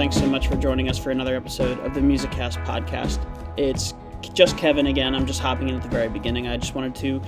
Thanks 0.00 0.16
so 0.16 0.26
much 0.26 0.48
for 0.48 0.56
joining 0.56 0.88
us 0.88 0.96
for 0.96 1.10
another 1.10 1.36
episode 1.36 1.78
of 1.80 1.92
the 1.92 2.00
Musicast 2.00 2.64
podcast. 2.64 3.22
It's 3.58 3.92
just 4.32 4.56
Kevin 4.56 4.86
again. 4.86 5.14
I'm 5.14 5.26
just 5.26 5.40
hopping 5.40 5.68
in 5.68 5.74
at 5.74 5.82
the 5.82 5.90
very 5.90 6.08
beginning. 6.08 6.48
I 6.48 6.56
just 6.56 6.74
wanted 6.74 6.94
to 6.94 7.20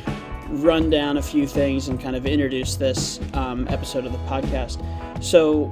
run 0.48 0.88
down 0.88 1.18
a 1.18 1.22
few 1.22 1.46
things 1.46 1.88
and 1.88 2.00
kind 2.00 2.16
of 2.16 2.24
introduce 2.24 2.76
this 2.76 3.20
um, 3.34 3.68
episode 3.68 4.06
of 4.06 4.12
the 4.12 4.18
podcast. 4.20 4.82
So, 5.22 5.70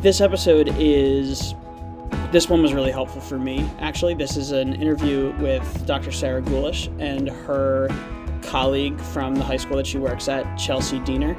this 0.00 0.20
episode 0.20 0.74
is. 0.80 1.54
This 2.32 2.48
one 2.48 2.60
was 2.60 2.74
really 2.74 2.90
helpful 2.90 3.20
for 3.20 3.38
me, 3.38 3.70
actually. 3.78 4.14
This 4.14 4.36
is 4.36 4.50
an 4.50 4.74
interview 4.74 5.32
with 5.38 5.86
Dr. 5.86 6.10
Sarah 6.10 6.42
Gulish 6.42 6.88
and 7.00 7.28
her 7.28 7.88
colleague 8.42 9.00
from 9.00 9.36
the 9.36 9.44
high 9.44 9.58
school 9.58 9.76
that 9.76 9.86
she 9.86 9.98
works 9.98 10.26
at, 10.26 10.56
Chelsea 10.56 10.98
Dehner. 10.98 11.36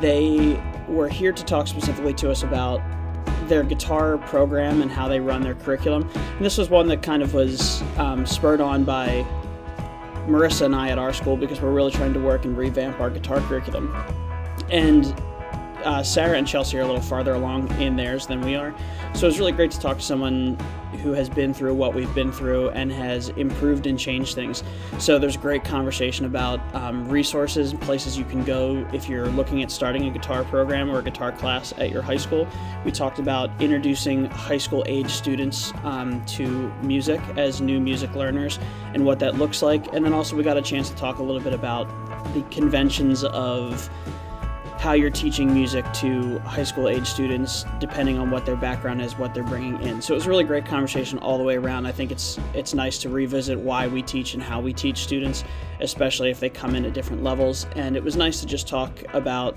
They 0.00 0.58
were 0.88 1.10
here 1.10 1.30
to 1.30 1.44
talk 1.44 1.66
specifically 1.66 2.14
to 2.14 2.30
us 2.30 2.42
about 2.42 2.80
their 3.48 3.62
guitar 3.62 4.18
program 4.18 4.82
and 4.82 4.90
how 4.90 5.08
they 5.08 5.20
run 5.20 5.42
their 5.42 5.54
curriculum. 5.54 6.08
And 6.14 6.44
this 6.44 6.58
was 6.58 6.70
one 6.70 6.88
that 6.88 7.02
kind 7.02 7.22
of 7.22 7.34
was 7.34 7.82
um, 7.98 8.26
spurred 8.26 8.60
on 8.60 8.84
by 8.84 9.26
Marissa 10.26 10.66
and 10.66 10.74
I 10.74 10.90
at 10.90 10.98
our 10.98 11.12
school 11.12 11.36
because 11.36 11.60
we're 11.60 11.72
really 11.72 11.92
trying 11.92 12.14
to 12.14 12.20
work 12.20 12.44
and 12.44 12.56
revamp 12.56 13.00
our 13.00 13.10
guitar 13.10 13.40
curriculum. 13.40 13.94
And 14.70 15.14
uh, 15.84 16.02
Sarah 16.02 16.38
and 16.38 16.46
Chelsea 16.46 16.78
are 16.78 16.82
a 16.82 16.86
little 16.86 17.00
farther 17.00 17.34
along 17.34 17.70
in 17.80 17.96
theirs 17.96 18.26
than 18.26 18.40
we 18.40 18.54
are. 18.54 18.74
So 19.14 19.28
it's 19.28 19.38
really 19.38 19.52
great 19.52 19.70
to 19.70 19.78
talk 19.78 19.98
to 19.98 20.02
someone 20.02 20.58
who 21.02 21.12
has 21.12 21.28
been 21.28 21.54
through 21.54 21.74
what 21.74 21.94
we've 21.94 22.12
been 22.16 22.32
through 22.32 22.70
and 22.70 22.90
has 22.90 23.28
improved 23.30 23.86
and 23.86 23.96
changed 23.96 24.34
things. 24.34 24.64
So 24.98 25.20
there's 25.20 25.36
a 25.36 25.38
great 25.38 25.62
conversation 25.62 26.26
about 26.26 26.60
um, 26.74 27.08
resources 27.08 27.70
and 27.70 27.80
places 27.80 28.18
you 28.18 28.24
can 28.24 28.42
go 28.42 28.86
if 28.92 29.08
you're 29.08 29.28
looking 29.28 29.62
at 29.62 29.70
starting 29.70 30.08
a 30.08 30.10
guitar 30.10 30.42
program 30.44 30.90
or 30.90 30.98
a 30.98 31.02
guitar 31.02 31.30
class 31.30 31.72
at 31.78 31.90
your 31.90 32.02
high 32.02 32.16
school. 32.16 32.48
We 32.84 32.90
talked 32.90 33.20
about 33.20 33.50
introducing 33.62 34.26
high 34.26 34.58
school 34.58 34.84
age 34.88 35.10
students 35.10 35.72
um, 35.84 36.24
to 36.26 36.72
music 36.82 37.20
as 37.36 37.60
new 37.60 37.80
music 37.80 38.16
learners 38.16 38.58
and 38.94 39.06
what 39.06 39.20
that 39.20 39.36
looks 39.36 39.62
like. 39.62 39.92
And 39.94 40.04
then 40.04 40.12
also 40.12 40.34
we 40.34 40.42
got 40.42 40.56
a 40.56 40.62
chance 40.62 40.90
to 40.90 40.96
talk 40.96 41.18
a 41.18 41.22
little 41.22 41.40
bit 41.40 41.54
about 41.54 41.88
the 42.34 42.42
conventions 42.50 43.22
of 43.22 43.88
how 44.84 44.92
you're 44.92 45.08
teaching 45.08 45.50
music 45.54 45.82
to 45.94 46.38
high 46.40 46.62
school 46.62 46.90
age 46.90 47.06
students 47.06 47.64
depending 47.80 48.18
on 48.18 48.30
what 48.30 48.44
their 48.44 48.54
background 48.54 49.00
is 49.00 49.16
what 49.16 49.32
they're 49.32 49.42
bringing 49.42 49.80
in. 49.80 50.02
So 50.02 50.12
it 50.12 50.16
was 50.16 50.26
a 50.26 50.28
really 50.28 50.44
great 50.44 50.66
conversation 50.66 51.18
all 51.20 51.38
the 51.38 51.42
way 51.42 51.56
around. 51.56 51.86
I 51.86 51.92
think 51.92 52.12
it's 52.12 52.38
it's 52.52 52.74
nice 52.74 52.98
to 52.98 53.08
revisit 53.08 53.58
why 53.58 53.88
we 53.88 54.02
teach 54.02 54.34
and 54.34 54.42
how 54.42 54.60
we 54.60 54.74
teach 54.74 54.98
students 54.98 55.42
especially 55.80 56.30
if 56.30 56.38
they 56.38 56.50
come 56.50 56.74
in 56.74 56.84
at 56.84 56.92
different 56.92 57.22
levels. 57.22 57.66
And 57.76 57.96
it 57.96 58.04
was 58.04 58.14
nice 58.14 58.40
to 58.40 58.46
just 58.46 58.68
talk 58.68 58.90
about 59.14 59.56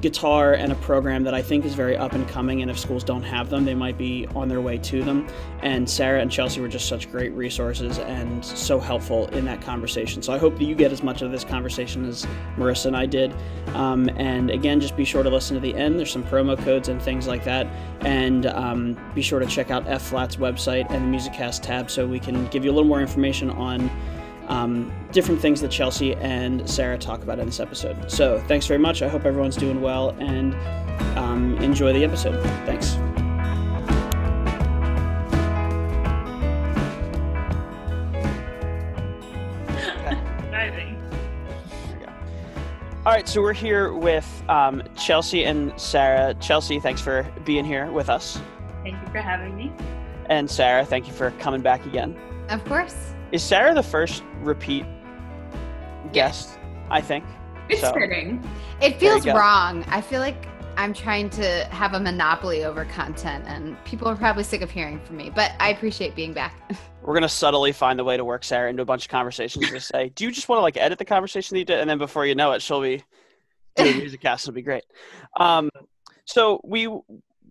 guitar 0.00 0.54
and 0.54 0.72
a 0.72 0.74
program 0.76 1.24
that 1.24 1.34
I 1.34 1.42
think 1.42 1.64
is 1.64 1.74
very 1.74 1.96
up 1.96 2.12
and 2.12 2.26
coming. 2.28 2.62
And 2.62 2.70
if 2.70 2.78
schools 2.78 3.04
don't 3.04 3.22
have 3.22 3.50
them, 3.50 3.64
they 3.64 3.74
might 3.74 3.98
be 3.98 4.26
on 4.34 4.48
their 4.48 4.60
way 4.60 4.78
to 4.78 5.02
them. 5.02 5.26
And 5.62 5.88
Sarah 5.88 6.20
and 6.20 6.30
Chelsea 6.30 6.60
were 6.60 6.68
just 6.68 6.88
such 6.88 7.10
great 7.10 7.32
resources 7.32 7.98
and 7.98 8.44
so 8.44 8.78
helpful 8.78 9.26
in 9.28 9.44
that 9.46 9.60
conversation. 9.60 10.22
So 10.22 10.32
I 10.32 10.38
hope 10.38 10.58
that 10.58 10.64
you 10.64 10.74
get 10.74 10.92
as 10.92 11.02
much 11.02 11.22
of 11.22 11.30
this 11.30 11.44
conversation 11.44 12.04
as 12.04 12.26
Marissa 12.56 12.86
and 12.86 12.96
I 12.96 13.06
did. 13.06 13.34
Um, 13.74 14.08
and 14.16 14.50
again, 14.50 14.80
just 14.80 14.96
be 14.96 15.04
sure 15.04 15.22
to 15.22 15.30
listen 15.30 15.54
to 15.54 15.60
the 15.60 15.74
end. 15.74 15.98
There's 15.98 16.12
some 16.12 16.24
promo 16.24 16.56
codes 16.58 16.88
and 16.88 17.00
things 17.00 17.26
like 17.26 17.44
that. 17.44 17.66
And 18.00 18.46
um, 18.46 18.96
be 19.14 19.22
sure 19.22 19.40
to 19.40 19.46
check 19.46 19.70
out 19.70 19.86
F 19.86 20.02
Flat's 20.02 20.36
website 20.36 20.90
and 20.90 21.12
the 21.12 21.18
Musicast 21.18 21.62
tab 21.62 21.90
so 21.90 22.06
we 22.06 22.20
can 22.20 22.46
give 22.48 22.64
you 22.64 22.70
a 22.70 22.74
little 22.74 22.88
more 22.88 23.00
information 23.00 23.50
on 23.50 23.90
um, 24.48 24.92
different 25.12 25.40
things 25.40 25.60
that 25.60 25.70
Chelsea 25.70 26.14
and 26.16 26.68
Sarah 26.68 26.98
talk 26.98 27.22
about 27.22 27.38
in 27.38 27.46
this 27.46 27.60
episode. 27.60 28.10
So 28.10 28.42
thanks 28.48 28.66
very 28.66 28.80
much. 28.80 29.02
I 29.02 29.08
hope 29.08 29.24
everyone's 29.24 29.56
doing 29.56 29.80
well 29.80 30.10
and 30.18 30.54
um, 31.16 31.56
enjoy 31.58 31.92
the 31.92 32.04
episode. 32.04 32.42
Thanks. 32.66 32.96
All 43.06 43.12
right, 43.12 43.26
so 43.26 43.40
we're 43.40 43.54
here 43.54 43.94
with 43.94 44.44
um, 44.48 44.82
Chelsea 44.94 45.44
and 45.44 45.72
Sarah. 45.80 46.34
Chelsea, 46.34 46.78
thanks 46.78 47.00
for 47.00 47.26
being 47.46 47.64
here 47.64 47.90
with 47.90 48.10
us. 48.10 48.38
Thank 48.82 49.00
you 49.00 49.10
for 49.10 49.18
having 49.18 49.56
me. 49.56 49.72
And 50.26 50.48
Sarah, 50.50 50.84
thank 50.84 51.06
you 51.06 51.12
for 51.14 51.30
coming 51.32 51.62
back 51.62 51.86
again. 51.86 52.14
Of 52.50 52.64
course. 52.66 53.14
Is 53.32 53.44
Sarah 53.44 53.74
the 53.74 53.82
first 53.82 54.24
repeat 54.40 54.84
guest? 56.12 56.58
I 56.90 57.00
think. 57.00 57.24
It's 57.68 57.80
so. 57.80 57.92
fitting. 57.92 58.42
It 58.82 58.98
feels 58.98 59.24
wrong. 59.24 59.84
I 59.88 60.00
feel 60.00 60.18
like 60.18 60.48
I'm 60.76 60.92
trying 60.92 61.30
to 61.30 61.64
have 61.66 61.94
a 61.94 62.00
monopoly 62.00 62.64
over 62.64 62.84
content, 62.86 63.44
and 63.46 63.82
people 63.84 64.08
are 64.08 64.16
probably 64.16 64.42
sick 64.42 64.62
of 64.62 64.70
hearing 64.70 64.98
from 65.04 65.16
me. 65.16 65.30
But 65.30 65.52
I 65.60 65.70
appreciate 65.70 66.16
being 66.16 66.32
back. 66.32 66.56
We're 67.02 67.14
gonna 67.14 67.28
subtly 67.28 67.70
find 67.70 68.00
a 68.00 68.04
way 68.04 68.16
to 68.16 68.24
work 68.24 68.42
Sarah 68.42 68.68
into 68.68 68.82
a 68.82 68.86
bunch 68.86 69.04
of 69.04 69.10
conversations. 69.10 69.70
to 69.70 69.80
say, 69.80 70.08
do 70.08 70.24
you 70.24 70.32
just 70.32 70.48
want 70.48 70.58
to 70.58 70.62
like 70.62 70.76
edit 70.76 70.98
the 70.98 71.04
conversation 71.04 71.54
that 71.54 71.60
you 71.60 71.64
did, 71.64 71.78
and 71.78 71.88
then 71.88 71.98
before 71.98 72.26
you 72.26 72.34
know 72.34 72.50
it, 72.50 72.62
she'll 72.62 72.82
be 72.82 73.04
doing 73.76 73.96
music 73.98 74.20
cast. 74.20 74.44
It'll 74.44 74.54
be 74.54 74.62
great. 74.62 74.84
Um, 75.36 75.70
so 76.24 76.60
we 76.64 76.88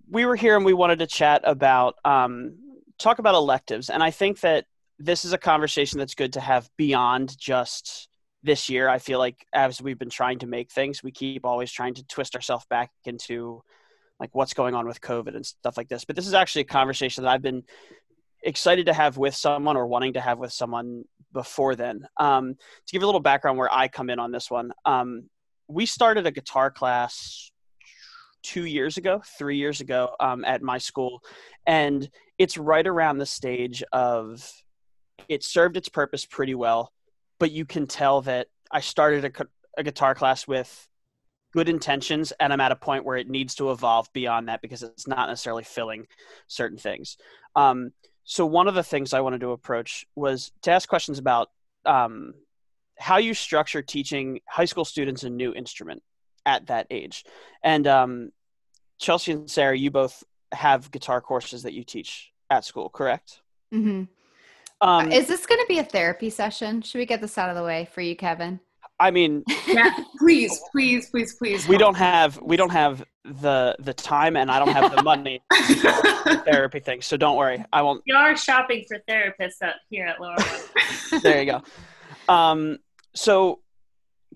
we 0.09 0.25
were 0.25 0.35
here 0.35 0.57
and 0.57 0.65
we 0.65 0.73
wanted 0.73 0.99
to 0.99 1.07
chat 1.07 1.41
about 1.45 1.95
um, 2.03 2.57
talk 2.97 3.19
about 3.19 3.35
electives, 3.35 3.89
and 3.89 4.03
I 4.03 4.11
think 4.11 4.41
that 4.41 4.65
this 4.99 5.23
is 5.23 5.33
a 5.33 5.37
conversation 5.37 5.97
that's 5.97 6.15
good 6.15 6.33
to 6.33 6.41
have 6.41 6.69
beyond 6.77 7.37
just 7.39 8.09
this 8.43 8.69
year. 8.69 8.89
I 8.89 8.99
feel 8.99 9.17
like 9.17 9.45
as 9.53 9.81
we've 9.81 9.97
been 9.97 10.09
trying 10.09 10.39
to 10.39 10.47
make 10.47 10.71
things, 10.71 11.01
we 11.01 11.11
keep 11.11 11.45
always 11.45 11.71
trying 11.71 11.93
to 11.95 12.03
twist 12.07 12.35
ourselves 12.35 12.65
back 12.69 12.91
into 13.05 13.63
like 14.19 14.29
what's 14.33 14.53
going 14.53 14.75
on 14.75 14.85
with 14.85 14.99
COVID 14.99 15.35
and 15.35 15.45
stuff 15.45 15.77
like 15.77 15.87
this. 15.87 16.03
But 16.03 16.17
this 16.17 16.27
is 16.27 16.33
actually 16.33 16.63
a 16.63 16.65
conversation 16.65 17.23
that 17.23 17.31
I've 17.31 17.41
been 17.41 17.63
excited 18.43 18.85
to 18.87 18.93
have 18.93 19.17
with 19.17 19.35
someone 19.35 19.77
or 19.77 19.87
wanting 19.87 20.13
to 20.13 20.21
have 20.21 20.37
with 20.37 20.51
someone 20.51 21.05
before 21.31 21.75
then. 21.75 22.05
Um, 22.17 22.55
to 22.55 22.91
give 22.91 23.03
a 23.03 23.05
little 23.05 23.21
background 23.21 23.57
where 23.57 23.73
I 23.73 23.87
come 23.87 24.09
in 24.09 24.19
on 24.19 24.31
this 24.31 24.51
one, 24.51 24.73
um, 24.85 25.29
we 25.69 25.85
started 25.85 26.27
a 26.27 26.31
guitar 26.31 26.71
class 26.71 27.51
two 28.43 28.65
years 28.65 28.97
ago, 28.97 29.21
three 29.37 29.57
years 29.57 29.79
ago 29.79 30.15
um, 30.19 30.43
at 30.43 30.61
my 30.61 30.77
school. 30.77 31.21
And 31.65 32.09
it's 32.37 32.57
right 32.57 32.85
around 32.85 33.17
the 33.17 33.25
stage 33.25 33.83
of 33.93 34.49
it 35.29 35.43
served 35.43 35.77
its 35.77 35.87
purpose 35.87 36.25
pretty 36.25 36.55
well, 36.55 36.91
but 37.39 37.51
you 37.51 37.63
can 37.63 37.87
tell 37.87 38.21
that 38.23 38.47
I 38.71 38.81
started 38.81 39.25
a, 39.25 39.45
a 39.77 39.83
guitar 39.83 40.15
class 40.15 40.47
with 40.47 40.87
good 41.51 41.69
intentions 41.69 42.31
and 42.39 42.53
i'm 42.53 42.61
at 42.61 42.71
a 42.71 42.75
point 42.75 43.05
where 43.05 43.17
it 43.17 43.29
needs 43.29 43.55
to 43.55 43.71
evolve 43.71 44.11
beyond 44.13 44.47
that 44.47 44.61
because 44.61 44.83
it's 44.83 45.07
not 45.07 45.29
necessarily 45.29 45.63
filling 45.63 46.05
certain 46.47 46.77
things. 46.77 47.17
Um, 47.55 47.91
so 48.23 48.45
one 48.45 48.67
of 48.67 48.75
the 48.75 48.83
things 48.83 49.13
i 49.13 49.21
wanted 49.21 49.41
to 49.41 49.51
approach 49.51 50.05
was 50.15 50.51
to 50.63 50.71
ask 50.71 50.87
questions 50.87 51.17
about 51.17 51.49
um, 51.85 52.33
how 52.97 53.17
you 53.17 53.33
structure 53.33 53.81
teaching 53.81 54.41
high 54.47 54.65
school 54.65 54.85
students 54.85 55.23
a 55.23 55.29
new 55.29 55.53
instrument 55.53 56.03
at 56.45 56.67
that 56.67 56.87
age. 56.89 57.25
And 57.63 57.87
um, 57.87 58.31
chelsea 58.99 59.31
and 59.31 59.49
sarah 59.49 59.77
you 59.77 59.91
both 59.91 60.23
have 60.51 60.91
guitar 60.91 61.21
courses 61.21 61.63
that 61.63 61.73
you 61.73 61.83
teach 61.83 62.31
at 62.49 62.65
school 62.65 62.89
correct? 62.89 63.41
Mm-hmm. 63.73 64.03
Um, 64.81 65.11
Is 65.11 65.27
this 65.27 65.45
going 65.45 65.59
to 65.59 65.65
be 65.67 65.79
a 65.79 65.83
therapy 65.83 66.29
session? 66.29 66.81
Should 66.81 66.99
we 66.99 67.05
get 67.05 67.21
this 67.21 67.37
out 67.37 67.49
of 67.49 67.55
the 67.55 67.63
way 67.63 67.89
for 67.91 68.01
you, 68.01 68.15
Kevin? 68.15 68.59
I 68.99 69.11
mean, 69.11 69.43
yeah, 69.67 69.95
please, 70.17 70.59
please, 70.71 71.09
please, 71.09 71.35
please. 71.35 71.67
We 71.67 71.77
don't 71.77 71.95
have 71.95 72.37
we 72.41 72.57
don't 72.57 72.71
have 72.71 73.03
the 73.23 73.75
the 73.79 73.93
time, 73.93 74.35
and 74.35 74.51
I 74.51 74.59
don't 74.59 74.73
have 74.73 74.93
the 74.93 75.03
money 75.03 75.41
therapy 76.43 76.79
thing. 76.79 77.01
So 77.01 77.15
don't 77.15 77.37
worry, 77.37 77.63
I 77.71 77.81
won't. 77.81 78.03
We 78.05 78.13
are 78.13 78.35
shopping 78.35 78.83
for 78.87 78.99
therapists 79.09 79.61
at, 79.61 79.75
here 79.89 80.05
at 80.05 80.19
Lower. 80.19 80.35
there 81.21 81.41
you 81.41 81.45
go. 81.45 82.33
Um, 82.33 82.79
so, 83.15 83.59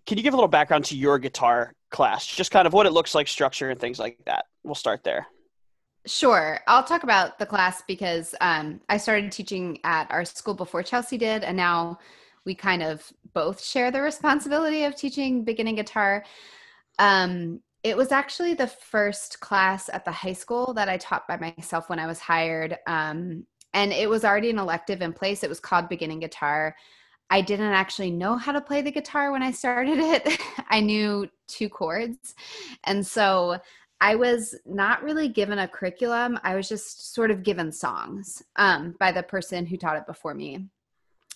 can 0.05 0.17
you 0.17 0.23
give 0.23 0.33
a 0.33 0.37
little 0.37 0.47
background 0.47 0.85
to 0.85 0.97
your 0.97 1.19
guitar 1.19 1.73
class? 1.91 2.25
Just 2.25 2.51
kind 2.51 2.65
of 2.65 2.71
what 2.71 2.85
it 2.85 2.93
looks 2.93 3.13
like, 3.13 3.27
structure, 3.27 3.69
and 3.69 3.79
things 3.79 3.99
like 3.99 4.17
that. 4.27 4.45
We'll 4.63 4.75
start 4.75 5.03
there. 5.03 5.27
Sure. 6.05 6.59
I'll 6.67 6.83
talk 6.83 7.03
about 7.03 7.39
the 7.39 7.45
class 7.45 7.81
because 7.87 8.35
um, 8.41 8.81
I 8.89 8.97
started 8.97 9.31
teaching 9.31 9.79
at 9.85 10.11
our 10.11 10.25
school 10.25 10.53
before 10.53 10.83
Chelsea 10.83 11.17
did, 11.17 11.43
and 11.43 11.55
now 11.55 11.97
we 12.45 12.55
kind 12.55 12.83
of 12.83 13.09
both 13.33 13.63
share 13.63 13.89
the 13.89 14.01
responsibility 14.01 14.83
of 14.83 14.95
teaching 14.95 15.45
beginning 15.45 15.75
guitar. 15.75 16.25
Um, 16.99 17.61
it 17.83 17.95
was 17.95 18.11
actually 18.11 18.53
the 18.53 18.67
first 18.67 19.39
class 19.39 19.89
at 19.89 20.03
the 20.03 20.11
high 20.11 20.33
school 20.33 20.73
that 20.73 20.89
I 20.89 20.97
taught 20.97 21.27
by 21.27 21.37
myself 21.37 21.89
when 21.89 21.99
I 21.99 22.07
was 22.07 22.19
hired. 22.19 22.77
Um, 22.85 23.45
and 23.73 23.93
it 23.93 24.09
was 24.09 24.25
already 24.25 24.49
an 24.49 24.59
elective 24.59 25.01
in 25.01 25.13
place. 25.13 25.43
It 25.43 25.49
was 25.49 25.59
called 25.59 25.89
beginning 25.89 26.19
guitar. 26.19 26.75
I 27.29 27.41
didn't 27.41 27.71
actually 27.73 28.11
know 28.11 28.35
how 28.37 28.51
to 28.51 28.61
play 28.61 28.81
the 28.81 28.91
guitar 28.91 29.31
when 29.31 29.41
I 29.41 29.51
started 29.51 29.97
it. 29.97 30.39
I 30.69 30.81
knew 30.81 31.29
two 31.47 31.69
chords. 31.69 32.35
And 32.83 33.05
so 33.05 33.57
I 34.03 34.15
was 34.15 34.53
not 34.65 35.01
really 35.01 35.29
given 35.29 35.59
a 35.59 35.67
curriculum. 35.67 36.37
I 36.43 36.55
was 36.55 36.67
just 36.67 37.13
sort 37.15 37.31
of 37.31 37.41
given 37.41 37.71
songs 37.71 38.43
um, 38.57 38.95
by 38.99 39.13
the 39.13 39.23
person 39.23 39.65
who 39.65 39.77
taught 39.77 39.95
it 39.95 40.05
before 40.05 40.33
me. 40.33 40.67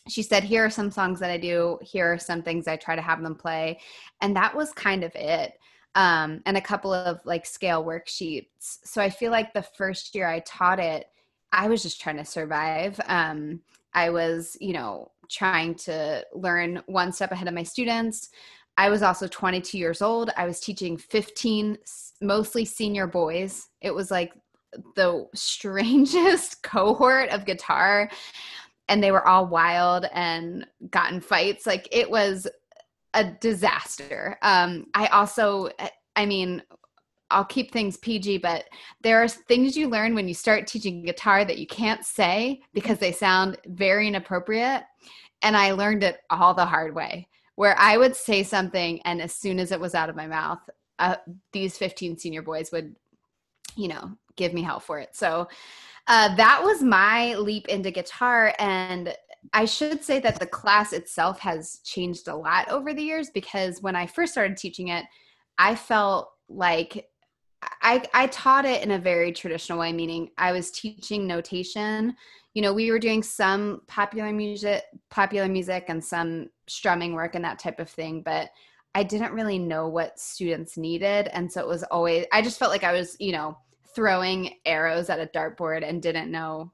She 0.09 0.21
said, 0.21 0.43
Here 0.43 0.65
are 0.65 0.69
some 0.69 0.91
songs 0.91 1.21
that 1.21 1.31
I 1.31 1.37
do. 1.37 1.79
Here 1.81 2.11
are 2.11 2.19
some 2.19 2.41
things 2.41 2.67
I 2.67 2.75
try 2.75 2.97
to 2.97 3.01
have 3.01 3.23
them 3.23 3.35
play. 3.35 3.79
And 4.19 4.35
that 4.35 4.53
was 4.53 4.73
kind 4.73 5.05
of 5.05 5.15
it. 5.15 5.53
um, 5.95 6.41
and 6.45 6.57
a 6.57 6.61
couple 6.61 6.93
of 6.93 7.19
like 7.25 7.45
scale 7.45 7.83
worksheets. 7.83 8.77
So 8.83 9.01
I 9.01 9.09
feel 9.09 9.31
like 9.31 9.53
the 9.53 9.63
first 9.63 10.13
year 10.13 10.27
I 10.27 10.41
taught 10.41 10.79
it, 10.79 11.07
I 11.51 11.67
was 11.67 11.81
just 11.81 11.99
trying 11.99 12.17
to 12.17 12.25
survive. 12.25 12.99
Um, 13.07 13.61
I 13.93 14.11
was, 14.11 14.57
you 14.61 14.73
know, 14.73 15.11
trying 15.29 15.73
to 15.75 16.23
learn 16.33 16.83
one 16.85 17.11
step 17.11 17.31
ahead 17.31 17.47
of 17.47 17.53
my 17.55 17.63
students. 17.63 18.29
I 18.77 18.89
was 18.89 19.01
also 19.01 19.27
22 19.27 19.77
years 19.77 20.01
old. 20.01 20.29
I 20.37 20.45
was 20.45 20.59
teaching 20.59 20.97
15 20.97 21.77
mostly 22.21 22.63
senior 22.63 23.07
boys. 23.07 23.67
It 23.81 23.93
was 23.93 24.11
like 24.11 24.33
the 24.95 25.27
strangest 25.33 26.61
cohort 26.63 27.29
of 27.29 27.45
guitar 27.45 28.09
and 28.89 29.03
they 29.03 29.11
were 29.11 29.27
all 29.27 29.47
wild 29.47 30.05
and 30.13 30.65
got 30.89 31.11
in 31.11 31.19
fights. 31.19 31.65
Like 31.65 31.87
it 31.91 32.09
was 32.09 32.47
a 33.13 33.25
disaster. 33.25 34.37
Um, 34.41 34.87
I 34.93 35.07
also, 35.07 35.69
I 36.15 36.25
mean, 36.25 36.63
I'll 37.29 37.45
keep 37.45 37.71
things 37.71 37.97
PG, 37.97 38.37
but 38.37 38.65
there 39.01 39.21
are 39.21 39.27
things 39.27 39.75
you 39.75 39.89
learn 39.89 40.15
when 40.15 40.27
you 40.27 40.33
start 40.33 40.67
teaching 40.67 41.03
guitar 41.03 41.43
that 41.43 41.57
you 41.57 41.67
can't 41.67 42.05
say 42.05 42.61
because 42.73 42.99
they 42.99 43.11
sound 43.11 43.57
very 43.65 44.07
inappropriate. 44.07 44.83
And 45.41 45.57
I 45.57 45.71
learned 45.71 46.03
it 46.03 46.19
all 46.29 46.53
the 46.53 46.65
hard 46.65 46.95
way, 46.95 47.27
where 47.57 47.75
I 47.79 47.97
would 47.97 48.15
say 48.15 48.43
something, 48.43 49.01
and 49.01 49.19
as 49.19 49.33
soon 49.33 49.59
as 49.59 49.71
it 49.71 49.79
was 49.79 49.95
out 49.95 50.09
of 50.09 50.15
my 50.15 50.27
mouth, 50.27 50.59
uh, 50.99 51.15
these 51.51 51.75
15 51.75 52.19
senior 52.19 52.43
boys 52.43 52.71
would, 52.71 52.95
you 53.75 53.87
know, 53.87 54.11
give 54.35 54.53
me 54.53 54.61
hell 54.61 54.79
for 54.79 54.99
it. 54.99 55.15
So 55.15 55.47
uh, 56.05 56.35
that 56.35 56.61
was 56.63 56.83
my 56.83 57.33
leap 57.33 57.67
into 57.67 57.89
guitar. 57.89 58.53
And 58.59 59.11
I 59.53 59.65
should 59.65 60.03
say 60.03 60.19
that 60.19 60.39
the 60.39 60.45
class 60.45 60.93
itself 60.93 61.39
has 61.39 61.79
changed 61.83 62.27
a 62.27 62.35
lot 62.35 62.69
over 62.69 62.93
the 62.93 63.01
years 63.01 63.31
because 63.31 63.81
when 63.81 63.95
I 63.95 64.05
first 64.05 64.33
started 64.33 64.55
teaching 64.55 64.89
it, 64.89 65.05
I 65.57 65.73
felt 65.73 66.29
like 66.49 67.09
I, 67.81 68.03
I 68.13 68.27
taught 68.27 68.65
it 68.65 68.83
in 68.83 68.91
a 68.91 68.99
very 68.99 69.31
traditional 69.31 69.79
way, 69.79 69.91
meaning 69.93 70.29
I 70.37 70.51
was 70.51 70.69
teaching 70.69 71.25
notation. 71.25 72.15
You 72.53 72.61
know, 72.61 72.73
we 72.73 72.91
were 72.91 72.99
doing 72.99 73.23
some 73.23 73.81
popular 73.87 74.31
music, 74.31 74.83
popular 75.09 75.47
music, 75.47 75.85
and 75.87 76.05
some 76.05 76.49
strumming 76.67 77.13
work 77.13 77.35
and 77.35 77.43
that 77.43 77.59
type 77.59 77.79
of 77.79 77.89
thing, 77.89 78.21
but 78.21 78.49
I 78.95 79.03
didn't 79.03 79.33
really 79.33 79.59
know 79.59 79.87
what 79.87 80.19
students 80.19 80.77
needed, 80.77 81.27
and 81.27 81.51
so 81.51 81.61
it 81.61 81.67
was 81.67 81.83
always. 81.83 82.25
I 82.31 82.41
just 82.41 82.57
felt 82.57 82.71
like 82.71 82.83
I 82.83 82.93
was, 82.93 83.15
you 83.19 83.31
know, 83.31 83.57
throwing 83.93 84.55
arrows 84.65 85.09
at 85.09 85.19
a 85.19 85.25
dartboard 85.27 85.87
and 85.87 86.01
didn't 86.01 86.31
know 86.31 86.71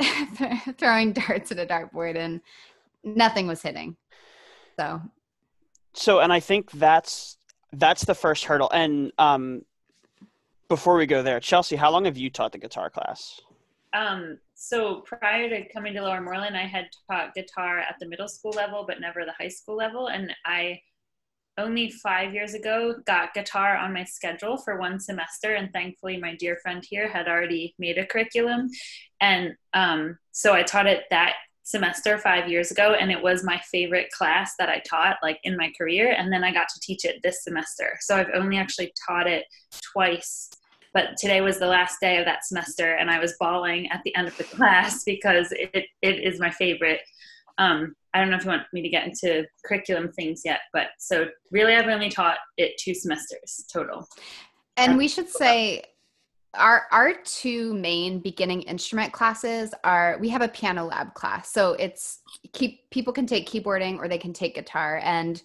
throwing 0.78 1.12
darts 1.12 1.52
at 1.52 1.58
a 1.58 1.66
dartboard 1.66 2.16
and 2.16 2.40
nothing 3.04 3.46
was 3.46 3.62
hitting. 3.62 3.96
So 4.78 5.02
so 5.92 6.20
and 6.20 6.32
I 6.32 6.40
think 6.40 6.70
that's 6.72 7.36
that's 7.72 8.04
the 8.04 8.14
first 8.14 8.44
hurdle. 8.44 8.70
And 8.70 9.12
um 9.18 9.62
before 10.68 10.96
we 10.96 11.06
go 11.06 11.22
there, 11.22 11.40
Chelsea, 11.40 11.76
how 11.76 11.90
long 11.90 12.04
have 12.04 12.16
you 12.16 12.30
taught 12.30 12.52
the 12.52 12.58
guitar 12.58 12.90
class? 12.90 13.40
Um, 13.94 14.38
so 14.60 15.02
prior 15.02 15.48
to 15.48 15.68
coming 15.68 15.94
to 15.94 16.02
Lower 16.02 16.20
Moreland, 16.20 16.56
I 16.56 16.66
had 16.66 16.88
taught 17.08 17.32
guitar 17.32 17.78
at 17.78 17.94
the 18.00 18.08
middle 18.08 18.26
school 18.26 18.50
level, 18.50 18.84
but 18.86 19.00
never 19.00 19.24
the 19.24 19.32
high 19.38 19.48
school 19.48 19.76
level. 19.76 20.08
And 20.08 20.34
I 20.44 20.80
only 21.58 21.90
five 21.90 22.34
years 22.34 22.54
ago 22.54 22.96
got 23.06 23.34
guitar 23.34 23.76
on 23.76 23.92
my 23.92 24.02
schedule 24.02 24.56
for 24.56 24.80
one 24.80 24.98
semester. 24.98 25.54
And 25.54 25.72
thankfully 25.72 26.16
my 26.16 26.34
dear 26.34 26.58
friend 26.60 26.84
here 26.84 27.08
had 27.08 27.28
already 27.28 27.76
made 27.78 27.98
a 27.98 28.06
curriculum. 28.06 28.68
And 29.20 29.54
um, 29.74 30.18
so 30.32 30.54
i 30.54 30.64
taught 30.64 30.88
it 30.88 31.04
that 31.10 31.34
semester 31.62 32.18
five 32.18 32.48
years 32.48 32.72
ago. 32.72 32.96
And 32.98 33.12
it 33.12 33.22
was 33.22 33.44
my 33.44 33.60
favorite 33.70 34.10
class 34.10 34.54
that 34.58 34.68
i 34.68 34.82
taught 34.88 35.18
like 35.22 35.38
in 35.44 35.56
my 35.56 35.70
career. 35.78 36.16
And 36.18 36.32
then 36.32 36.42
i 36.42 36.52
got 36.52 36.68
to 36.68 36.80
teach 36.80 37.04
it 37.04 37.20
this 37.22 37.44
semester. 37.44 37.96
So 38.00 38.16
i've 38.16 38.30
only 38.34 38.56
actually 38.56 38.92
taught 39.06 39.28
it 39.28 39.44
twice 39.92 40.50
but 40.94 41.16
today 41.18 41.40
was 41.40 41.58
the 41.58 41.66
last 41.66 41.96
day 42.00 42.18
of 42.18 42.24
that 42.24 42.44
semester 42.44 42.94
and 42.94 43.10
i 43.10 43.18
was 43.18 43.34
bawling 43.40 43.88
at 43.90 44.00
the 44.04 44.14
end 44.16 44.28
of 44.28 44.36
the 44.36 44.44
class 44.56 45.04
because 45.04 45.52
it, 45.52 45.86
it 46.02 46.20
is 46.20 46.40
my 46.40 46.50
favorite 46.50 47.00
um, 47.58 47.94
I 48.14 48.20
don't 48.20 48.30
know 48.30 48.36
if 48.36 48.44
you 48.44 48.50
want 48.50 48.62
me 48.72 48.82
to 48.82 48.88
get 48.88 49.06
into 49.06 49.44
curriculum 49.64 50.12
things 50.12 50.42
yet, 50.44 50.60
but 50.72 50.88
so 50.98 51.26
really 51.50 51.74
I've 51.74 51.88
only 51.88 52.08
taught 52.08 52.38
it 52.56 52.72
two 52.78 52.94
semesters 52.94 53.64
total. 53.72 54.08
And 54.76 54.96
we 54.96 55.08
should 55.08 55.28
say 55.28 55.82
our 56.54 56.86
our 56.90 57.14
two 57.24 57.74
main 57.74 58.20
beginning 58.20 58.62
instrument 58.62 59.12
classes 59.12 59.74
are 59.84 60.16
we 60.20 60.28
have 60.30 60.40
a 60.40 60.48
piano 60.48 60.84
lab 60.84 61.14
class. 61.14 61.52
So 61.52 61.72
it's 61.74 62.20
keep 62.52 62.88
people 62.90 63.12
can 63.12 63.26
take 63.26 63.48
keyboarding 63.48 63.98
or 63.98 64.08
they 64.08 64.18
can 64.18 64.32
take 64.32 64.54
guitar 64.54 65.00
and 65.02 65.42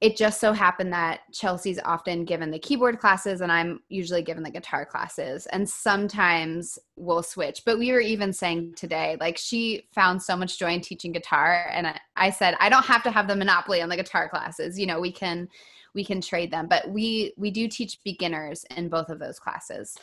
it 0.00 0.16
just 0.16 0.40
so 0.40 0.52
happened 0.52 0.92
that 0.92 1.20
Chelsea's 1.32 1.80
often 1.84 2.24
given 2.24 2.52
the 2.52 2.58
keyboard 2.58 3.00
classes 3.00 3.40
and 3.40 3.50
I'm 3.50 3.80
usually 3.88 4.22
given 4.22 4.44
the 4.44 4.50
guitar 4.50 4.86
classes. 4.86 5.46
And 5.46 5.68
sometimes 5.68 6.78
we'll 6.94 7.24
switch. 7.24 7.62
But 7.66 7.80
we 7.80 7.90
were 7.90 8.00
even 8.00 8.32
saying 8.32 8.74
today, 8.76 9.16
like 9.18 9.36
she 9.36 9.88
found 9.92 10.22
so 10.22 10.36
much 10.36 10.56
joy 10.56 10.72
in 10.72 10.82
teaching 10.82 11.10
guitar. 11.10 11.68
And 11.72 11.98
I, 12.14 12.30
said, 12.30 12.54
I 12.60 12.68
don't 12.68 12.84
have 12.84 13.02
to 13.04 13.10
have 13.10 13.26
the 13.26 13.34
monopoly 13.34 13.82
on 13.82 13.88
the 13.88 13.96
guitar 13.96 14.28
classes. 14.28 14.78
You 14.78 14.86
know, 14.86 15.00
we 15.00 15.10
can 15.10 15.48
we 15.94 16.04
can 16.04 16.20
trade 16.20 16.52
them. 16.52 16.68
But 16.68 16.88
we 16.88 17.32
we 17.36 17.50
do 17.50 17.66
teach 17.66 17.98
beginners 18.04 18.64
in 18.76 18.88
both 18.88 19.08
of 19.08 19.18
those 19.18 19.40
classes. 19.40 19.96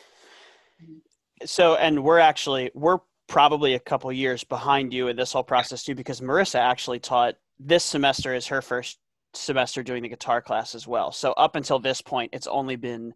So 1.46 1.76
and 1.76 2.04
we're 2.04 2.18
actually 2.18 2.70
we're 2.74 2.98
probably 3.28 3.74
a 3.74 3.80
couple 3.80 4.12
years 4.12 4.44
behind 4.44 4.92
you 4.92 5.08
in 5.08 5.16
this 5.16 5.32
whole 5.32 5.42
process 5.42 5.84
too, 5.84 5.94
because 5.94 6.20
Marissa 6.20 6.60
actually 6.60 6.98
taught 6.98 7.36
this 7.58 7.82
semester 7.82 8.34
is 8.34 8.46
her 8.48 8.60
first 8.60 8.98
semester 9.36 9.82
doing 9.82 10.02
the 10.02 10.08
guitar 10.08 10.40
class 10.40 10.74
as 10.74 10.86
well. 10.86 11.12
So 11.12 11.32
up 11.32 11.56
until 11.56 11.78
this 11.78 12.00
point, 12.00 12.30
it's 12.32 12.46
only 12.46 12.76
been 12.76 13.14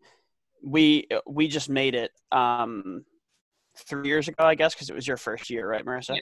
we 0.62 1.06
we 1.26 1.48
just 1.48 1.68
made 1.68 1.94
it 1.94 2.10
um, 2.32 3.04
three 3.76 4.08
years 4.08 4.28
ago, 4.28 4.44
I 4.44 4.54
guess, 4.54 4.74
because 4.74 4.90
it 4.90 4.94
was 4.94 5.06
your 5.06 5.16
first 5.16 5.50
year, 5.50 5.68
right, 5.68 5.84
Marissa? 5.84 6.16
Yeah, 6.16 6.20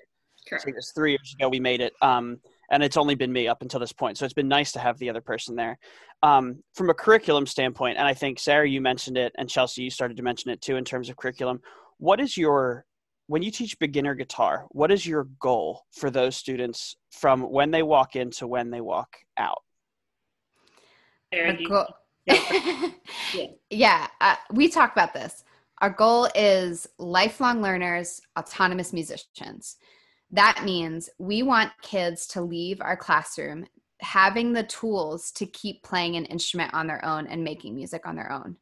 correct. 0.48 0.64
So 0.64 0.68
it 0.68 0.74
was 0.76 0.92
three 0.94 1.12
years 1.12 1.34
ago 1.38 1.48
we 1.48 1.60
made 1.60 1.80
it, 1.80 1.92
um, 2.02 2.38
and 2.70 2.82
it's 2.82 2.96
only 2.96 3.14
been 3.14 3.32
me 3.32 3.48
up 3.48 3.62
until 3.62 3.80
this 3.80 3.92
point. 3.92 4.18
So 4.18 4.24
it's 4.24 4.34
been 4.34 4.48
nice 4.48 4.72
to 4.72 4.78
have 4.78 4.98
the 4.98 5.10
other 5.10 5.20
person 5.20 5.56
there. 5.56 5.78
Um, 6.22 6.62
from 6.74 6.90
a 6.90 6.94
curriculum 6.94 7.46
standpoint, 7.46 7.98
and 7.98 8.06
I 8.06 8.14
think 8.14 8.38
Sarah, 8.38 8.68
you 8.68 8.80
mentioned 8.80 9.16
it, 9.16 9.32
and 9.38 9.48
Chelsea, 9.48 9.82
you 9.82 9.90
started 9.90 10.16
to 10.16 10.22
mention 10.22 10.50
it 10.50 10.60
too 10.60 10.76
in 10.76 10.84
terms 10.84 11.08
of 11.08 11.16
curriculum. 11.16 11.60
What 11.98 12.20
is 12.20 12.36
your 12.36 12.84
when 13.28 13.42
you 13.42 13.50
teach 13.50 13.78
beginner 13.78 14.14
guitar, 14.14 14.66
what 14.70 14.90
is 14.90 15.06
your 15.06 15.28
goal 15.38 15.82
for 15.92 16.10
those 16.10 16.34
students 16.34 16.96
from 17.12 17.42
when 17.42 17.70
they 17.70 17.82
walk 17.82 18.16
in 18.16 18.30
to 18.30 18.46
when 18.46 18.70
they 18.70 18.80
walk 18.80 19.16
out? 19.36 19.62
Go- 21.68 21.86
yeah, 23.70 24.06
uh, 24.20 24.36
we 24.52 24.68
talk 24.68 24.92
about 24.92 25.14
this. 25.14 25.44
Our 25.80 25.90
goal 25.90 26.28
is 26.34 26.86
lifelong 26.98 27.62
learners, 27.62 28.20
autonomous 28.38 28.92
musicians. 28.92 29.76
That 30.30 30.62
means 30.64 31.08
we 31.18 31.42
want 31.42 31.72
kids 31.80 32.26
to 32.28 32.42
leave 32.42 32.80
our 32.80 32.96
classroom 32.96 33.66
having 34.00 34.52
the 34.52 34.64
tools 34.64 35.30
to 35.32 35.46
keep 35.46 35.82
playing 35.82 36.16
an 36.16 36.24
instrument 36.26 36.72
on 36.74 36.86
their 36.86 37.04
own 37.04 37.26
and 37.26 37.42
making 37.42 37.74
music 37.74 38.06
on 38.06 38.16
their 38.16 38.30
own. 38.30 38.56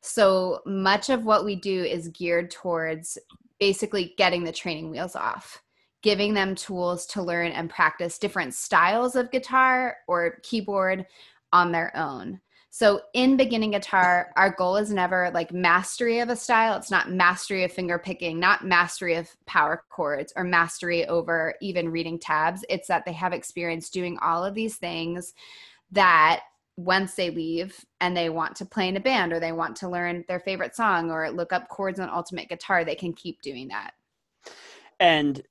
So 0.00 0.60
much 0.64 1.10
of 1.10 1.24
what 1.24 1.44
we 1.44 1.56
do 1.56 1.82
is 1.84 2.08
geared 2.08 2.50
towards 2.50 3.18
basically 3.58 4.14
getting 4.16 4.44
the 4.44 4.52
training 4.52 4.90
wheels 4.90 5.16
off, 5.16 5.62
giving 6.02 6.32
them 6.34 6.54
tools 6.54 7.04
to 7.06 7.22
learn 7.22 7.52
and 7.52 7.68
practice 7.68 8.18
different 8.18 8.54
styles 8.54 9.16
of 9.16 9.30
guitar 9.30 9.96
or 10.06 10.38
keyboard 10.42 11.04
on 11.52 11.72
their 11.72 11.96
own. 11.96 12.40
So 12.70 13.00
in 13.14 13.36
beginning 13.36 13.70
guitar, 13.72 14.30
our 14.36 14.50
goal 14.50 14.76
is 14.76 14.92
never 14.92 15.30
like 15.32 15.52
mastery 15.52 16.20
of 16.20 16.28
a 16.28 16.36
style. 16.36 16.76
It's 16.76 16.90
not 16.90 17.10
mastery 17.10 17.64
of 17.64 17.72
finger 17.72 17.98
picking, 17.98 18.38
not 18.38 18.64
mastery 18.64 19.14
of 19.14 19.28
power 19.46 19.82
chords 19.88 20.32
or 20.36 20.44
mastery 20.44 21.06
over 21.06 21.54
even 21.60 21.88
reading 21.88 22.18
tabs. 22.18 22.64
It's 22.68 22.88
that 22.88 23.04
they 23.04 23.14
have 23.14 23.32
experience 23.32 23.88
doing 23.88 24.18
all 24.20 24.44
of 24.44 24.54
these 24.54 24.76
things 24.76 25.34
that 25.92 26.42
once 26.76 27.14
they 27.14 27.30
leave 27.30 27.84
and 28.00 28.16
they 28.16 28.28
want 28.28 28.54
to 28.56 28.64
play 28.64 28.88
in 28.88 28.96
a 28.96 29.00
band 29.00 29.32
or 29.32 29.40
they 29.40 29.50
want 29.50 29.74
to 29.74 29.88
learn 29.88 30.24
their 30.28 30.38
favorite 30.38 30.76
song 30.76 31.10
or 31.10 31.30
look 31.30 31.52
up 31.52 31.68
chords 31.68 31.98
on 31.98 32.08
ultimate 32.10 32.48
guitar, 32.48 32.84
they 32.84 32.94
can 32.94 33.12
keep 33.12 33.42
doing 33.42 33.68
that. 33.68 33.94
And 35.00 35.42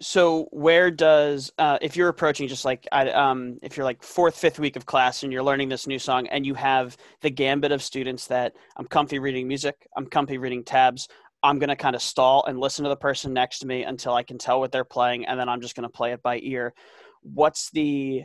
so 0.00 0.48
where 0.50 0.90
does 0.90 1.52
uh, 1.58 1.78
if 1.80 1.96
you're 1.96 2.08
approaching 2.08 2.48
just 2.48 2.64
like 2.64 2.86
I, 2.92 3.10
um, 3.10 3.58
if 3.62 3.76
you're 3.76 3.84
like 3.84 4.02
fourth 4.02 4.36
fifth 4.36 4.58
week 4.58 4.76
of 4.76 4.86
class 4.86 5.22
and 5.22 5.32
you're 5.32 5.42
learning 5.42 5.68
this 5.68 5.86
new 5.86 5.98
song 5.98 6.26
and 6.28 6.44
you 6.44 6.54
have 6.54 6.96
the 7.22 7.30
gambit 7.30 7.72
of 7.72 7.82
students 7.82 8.26
that 8.26 8.54
i'm 8.76 8.86
comfy 8.86 9.18
reading 9.18 9.48
music 9.48 9.86
i'm 9.96 10.06
comfy 10.06 10.38
reading 10.38 10.64
tabs 10.64 11.08
i'm 11.42 11.58
going 11.58 11.68
to 11.68 11.76
kind 11.76 11.96
of 11.96 12.02
stall 12.02 12.44
and 12.46 12.58
listen 12.58 12.82
to 12.82 12.88
the 12.88 12.96
person 12.96 13.32
next 13.32 13.60
to 13.60 13.66
me 13.66 13.84
until 13.84 14.14
i 14.14 14.22
can 14.22 14.38
tell 14.38 14.60
what 14.60 14.70
they're 14.70 14.84
playing 14.84 15.26
and 15.26 15.38
then 15.40 15.48
i'm 15.48 15.60
just 15.60 15.74
going 15.74 15.82
to 15.82 15.88
play 15.88 16.12
it 16.12 16.22
by 16.22 16.38
ear. 16.42 16.74
What's 17.22 17.70
the 17.70 18.24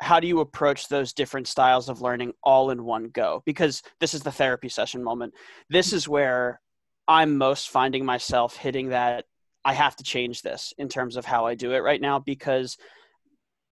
how 0.00 0.20
do 0.20 0.26
you 0.26 0.40
approach 0.40 0.88
those 0.88 1.12
different 1.12 1.46
styles 1.46 1.88
of 1.88 2.02
learning 2.02 2.32
all 2.42 2.70
in 2.70 2.84
one 2.84 3.04
go? 3.04 3.42
Because 3.46 3.80
this 4.00 4.12
is 4.12 4.22
the 4.22 4.32
therapy 4.32 4.68
session 4.68 5.02
moment. 5.02 5.34
This 5.70 5.92
is 5.92 6.08
where 6.08 6.60
i'm 7.06 7.36
most 7.36 7.68
finding 7.68 8.04
myself 8.04 8.56
hitting 8.56 8.88
that 8.88 9.26
I 9.64 9.72
have 9.72 9.96
to 9.96 10.04
change 10.04 10.42
this 10.42 10.74
in 10.78 10.88
terms 10.88 11.16
of 11.16 11.24
how 11.24 11.46
I 11.46 11.54
do 11.54 11.72
it 11.72 11.78
right 11.78 12.00
now 12.00 12.18
because 12.18 12.76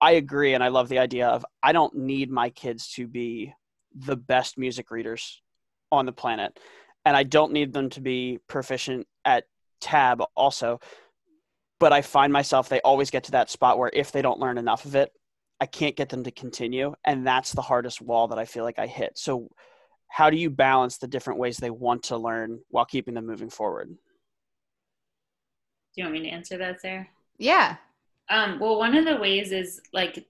I 0.01 0.13
agree 0.13 0.55
and 0.55 0.65
I 0.65 0.69
love 0.69 0.89
the 0.89 0.99
idea 0.99 1.29
of 1.29 1.45
I 1.63 1.73
don't 1.73 1.95
need 1.95 2.31
my 2.31 2.51
kids 2.51 2.89
to 2.95 3.07
be 3.07 3.55
the 3.95 4.17
best 4.17 4.59
music 4.59 4.91
readers 4.91 5.41
on 5.91 6.07
the 6.07 6.13
planet. 6.13 6.59
And 7.05 7.17
I 7.17 7.23
don't 7.23 7.53
need 7.53 7.73
them 7.73 7.91
to 7.91 8.01
be 8.01 8.39
proficient 8.49 9.07
at 9.25 9.45
tab 9.81 10.23
also. 10.35 10.81
But 11.79 11.93
I 11.93 12.01
find 12.03 12.33
myself, 12.33 12.69
they 12.69 12.81
always 12.81 13.11
get 13.11 13.25
to 13.25 13.33
that 13.33 13.51
spot 13.51 13.79
where 13.79 13.91
if 13.93 14.13
they 14.13 14.23
don't 14.23 14.41
learn 14.41 14.57
enough 14.57 14.85
of 14.87 14.95
it, 14.95 15.11
I 15.61 15.67
can't 15.67 15.97
get 15.97 16.09
them 16.09 16.25
to 16.25 16.31
continue. 16.31 16.95
And 17.05 17.27
that's 17.27 17.53
the 17.53 17.63
hardest 17.63 18.01
wall 18.01 18.29
that 18.29 18.39
I 18.39 18.45
feel 18.45 18.65
like 18.65 18.79
I 18.79 18.87
hit. 18.87 19.19
So, 19.19 19.49
how 20.09 20.31
do 20.31 20.37
you 20.37 20.51
balance 20.51 20.99
the 20.99 21.07
different 21.07 21.41
ways 21.41 21.57
they 21.57 21.71
want 21.71 22.05
to 22.05 22.19
learn 22.19 22.61
while 22.69 22.85
keeping 22.85 23.15
them 23.15 23.27
moving 23.27 23.49
forward? 23.49 23.97
Do 25.95 26.01
you 26.01 26.05
want 26.05 26.15
me 26.15 26.29
to 26.29 26.35
answer 26.35 26.57
that, 26.59 26.81
Sarah? 26.81 27.07
Yeah. 27.39 27.77
Um, 28.31 28.59
well, 28.59 28.79
one 28.79 28.97
of 28.97 29.05
the 29.05 29.17
ways 29.17 29.53
is 29.53 29.81
like 29.93 30.27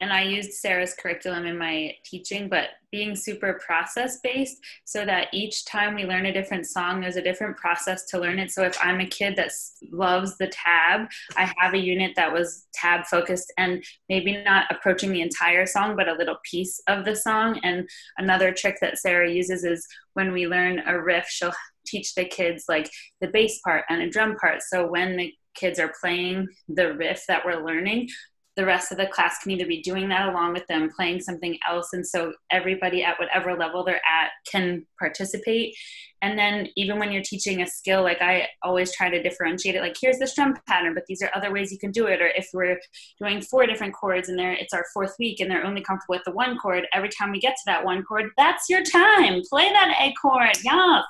and 0.00 0.12
I 0.12 0.22
used 0.22 0.52
Sarah's 0.52 0.94
curriculum 0.94 1.44
in 1.44 1.58
my 1.58 1.94
teaching, 2.04 2.48
but 2.48 2.70
being 2.90 3.14
super 3.14 3.60
process 3.64 4.18
based 4.20 4.56
so 4.84 5.04
that 5.04 5.28
each 5.32 5.66
time 5.66 5.94
we 5.94 6.06
learn 6.06 6.26
a 6.26 6.32
different 6.32 6.66
song, 6.66 7.00
there's 7.00 7.16
a 7.16 7.22
different 7.22 7.58
process 7.58 8.06
to 8.06 8.18
learn 8.18 8.38
it. 8.38 8.50
So 8.50 8.64
if 8.64 8.78
I'm 8.82 9.00
a 9.00 9.06
kid 9.06 9.36
that 9.36 9.52
loves 9.92 10.38
the 10.38 10.48
tab, 10.48 11.08
I 11.36 11.52
have 11.58 11.74
a 11.74 11.78
unit 11.78 12.12
that 12.16 12.32
was 12.32 12.66
tab 12.72 13.04
focused 13.04 13.52
and 13.58 13.84
maybe 14.08 14.42
not 14.42 14.64
approaching 14.70 15.12
the 15.12 15.20
entire 15.20 15.66
song, 15.66 15.96
but 15.96 16.08
a 16.08 16.14
little 16.14 16.38
piece 16.50 16.80
of 16.88 17.04
the 17.04 17.14
song. 17.14 17.60
And 17.62 17.86
another 18.16 18.52
trick 18.52 18.78
that 18.80 18.98
Sarah 18.98 19.30
uses 19.30 19.64
is 19.64 19.86
when 20.14 20.32
we 20.32 20.48
learn 20.48 20.82
a 20.86 20.98
riff, 20.98 21.26
she'll 21.28 21.52
teach 21.86 22.14
the 22.14 22.24
kids 22.24 22.64
like 22.68 22.90
the 23.20 23.28
bass 23.28 23.60
part 23.64 23.84
and 23.88 24.02
a 24.02 24.10
drum 24.10 24.36
part. 24.36 24.62
So 24.62 24.86
when 24.86 25.16
the 25.16 25.32
kids 25.54 25.78
are 25.78 25.92
playing 26.00 26.48
the 26.68 26.94
riff 26.94 27.24
that 27.28 27.44
we're 27.44 27.64
learning, 27.64 28.08
the 28.56 28.66
rest 28.66 28.92
of 28.92 28.98
the 28.98 29.06
class 29.06 29.38
can 29.42 29.52
either 29.52 29.66
be 29.66 29.80
doing 29.80 30.08
that 30.08 30.28
along 30.28 30.52
with 30.52 30.66
them, 30.66 30.90
playing 30.94 31.20
something 31.20 31.56
else. 31.68 31.88
And 31.92 32.06
so 32.06 32.32
everybody 32.50 33.02
at 33.02 33.18
whatever 33.18 33.56
level 33.56 33.84
they're 33.84 33.96
at 33.96 34.30
can 34.50 34.86
participate. 34.98 35.74
And 36.22 36.38
then 36.38 36.68
even 36.76 36.98
when 36.98 37.12
you're 37.12 37.22
teaching 37.22 37.62
a 37.62 37.66
skill, 37.66 38.02
like 38.02 38.20
I 38.20 38.48
always 38.62 38.94
try 38.94 39.08
to 39.08 39.22
differentiate 39.22 39.74
it, 39.74 39.80
like 39.80 39.96
here's 40.00 40.18
the 40.18 40.26
strum 40.26 40.54
pattern, 40.68 40.94
but 40.94 41.04
these 41.06 41.22
are 41.22 41.30
other 41.34 41.52
ways 41.52 41.72
you 41.72 41.78
can 41.78 41.90
do 41.90 42.06
it. 42.06 42.20
Or 42.20 42.28
if 42.28 42.48
we're 42.52 42.78
doing 43.18 43.40
four 43.40 43.66
different 43.66 43.94
chords 43.94 44.28
and 44.28 44.38
they're, 44.38 44.52
it's 44.52 44.74
our 44.74 44.84
fourth 44.92 45.14
week 45.18 45.40
and 45.40 45.50
they're 45.50 45.64
only 45.64 45.82
comfortable 45.82 46.16
with 46.16 46.24
the 46.24 46.32
one 46.32 46.58
chord, 46.58 46.86
every 46.92 47.08
time 47.08 47.30
we 47.30 47.40
get 47.40 47.54
to 47.56 47.62
that 47.66 47.84
one 47.84 48.02
chord, 48.02 48.30
that's 48.36 48.68
your 48.68 48.82
time. 48.82 49.40
Play 49.48 49.70
that 49.70 49.96
A 49.98 50.12
chord, 50.20 50.56
yes. 50.62 51.04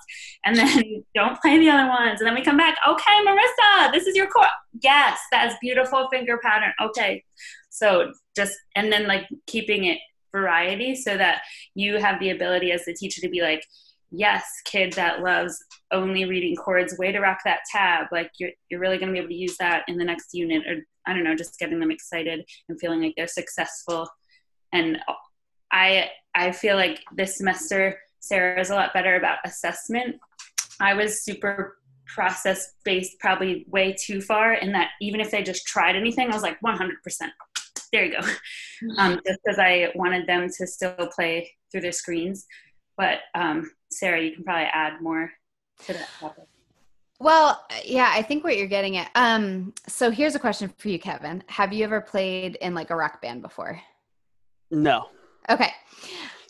And 0.44 0.56
then 0.56 1.04
don't 1.14 1.40
play 1.40 1.58
the 1.58 1.70
other 1.70 1.88
ones. 1.88 2.20
And 2.20 2.26
then 2.26 2.34
we 2.34 2.42
come 2.42 2.56
back, 2.56 2.76
okay, 2.88 3.24
Marissa, 3.26 3.92
this 3.92 4.06
is 4.06 4.14
your 4.14 4.28
chord. 4.28 4.48
Yes, 4.80 5.18
that's 5.32 5.56
beautiful 5.60 6.08
finger 6.10 6.38
pattern. 6.42 6.72
Okay. 6.80 7.24
So 7.70 8.12
just, 8.36 8.56
and 8.76 8.92
then 8.92 9.06
like 9.06 9.26
keeping 9.46 9.84
it 9.84 9.98
variety 10.32 10.94
so 10.94 11.16
that 11.16 11.42
you 11.74 11.98
have 11.98 12.20
the 12.20 12.30
ability 12.30 12.72
as 12.72 12.84
the 12.84 12.94
teacher 12.94 13.20
to 13.20 13.28
be 13.28 13.42
like, 13.42 13.64
yes, 14.10 14.44
kid 14.64 14.92
that 14.94 15.22
loves 15.22 15.62
only 15.92 16.24
reading 16.24 16.56
chords, 16.56 16.98
way 16.98 17.12
to 17.12 17.20
rock 17.20 17.38
that 17.44 17.60
tab. 17.70 18.06
Like 18.10 18.30
you're, 18.38 18.50
you're 18.68 18.80
really 18.80 18.98
going 18.98 19.08
to 19.08 19.12
be 19.12 19.18
able 19.18 19.28
to 19.28 19.34
use 19.34 19.56
that 19.58 19.84
in 19.88 19.96
the 19.96 20.04
next 20.04 20.34
unit 20.34 20.66
or 20.66 20.84
I 21.06 21.14
don't 21.14 21.24
know, 21.24 21.34
just 21.34 21.58
getting 21.58 21.80
them 21.80 21.90
excited 21.90 22.44
and 22.68 22.78
feeling 22.78 23.02
like 23.02 23.14
they're 23.16 23.26
successful. 23.26 24.08
And 24.72 24.98
I, 25.72 26.10
I 26.34 26.52
feel 26.52 26.76
like 26.76 27.00
this 27.16 27.38
semester, 27.38 27.98
Sarah 28.20 28.60
is 28.60 28.70
a 28.70 28.74
lot 28.74 28.92
better 28.92 29.16
about 29.16 29.38
assessment. 29.44 30.16
I 30.80 30.94
was 30.94 31.24
super 31.24 31.78
process 32.06 32.74
based, 32.84 33.18
probably 33.18 33.64
way 33.68 33.94
too 33.98 34.20
far 34.20 34.54
in 34.54 34.72
that 34.72 34.90
even 35.00 35.20
if 35.20 35.30
they 35.30 35.42
just 35.42 35.66
tried 35.66 35.96
anything, 35.96 36.30
I 36.30 36.34
was 36.34 36.42
like 36.42 36.60
100%. 36.60 36.90
There 37.92 38.04
you 38.04 38.12
go. 38.20 38.28
Um, 38.96 39.20
just 39.26 39.40
because 39.44 39.58
I 39.58 39.92
wanted 39.94 40.26
them 40.26 40.48
to 40.56 40.66
still 40.66 40.94
play 41.14 41.50
through 41.70 41.82
their 41.82 41.92
screens. 41.92 42.46
But 42.96 43.18
um, 43.34 43.70
Sarah, 43.90 44.20
you 44.22 44.32
can 44.32 44.44
probably 44.44 44.68
add 44.72 45.00
more 45.00 45.30
to 45.86 45.92
that 45.92 46.08
topic. 46.18 46.44
Well, 47.18 47.66
yeah, 47.84 48.10
I 48.14 48.22
think 48.22 48.44
what 48.44 48.56
you're 48.56 48.66
getting 48.66 48.96
at. 48.96 49.10
Um, 49.14 49.74
so 49.86 50.10
here's 50.10 50.34
a 50.34 50.38
question 50.38 50.72
for 50.78 50.88
you, 50.88 50.98
Kevin. 50.98 51.44
Have 51.48 51.72
you 51.72 51.84
ever 51.84 52.00
played 52.00 52.56
in 52.56 52.74
like 52.74 52.90
a 52.90 52.96
rock 52.96 53.20
band 53.20 53.42
before? 53.42 53.80
No. 54.70 55.06
Okay. 55.50 55.70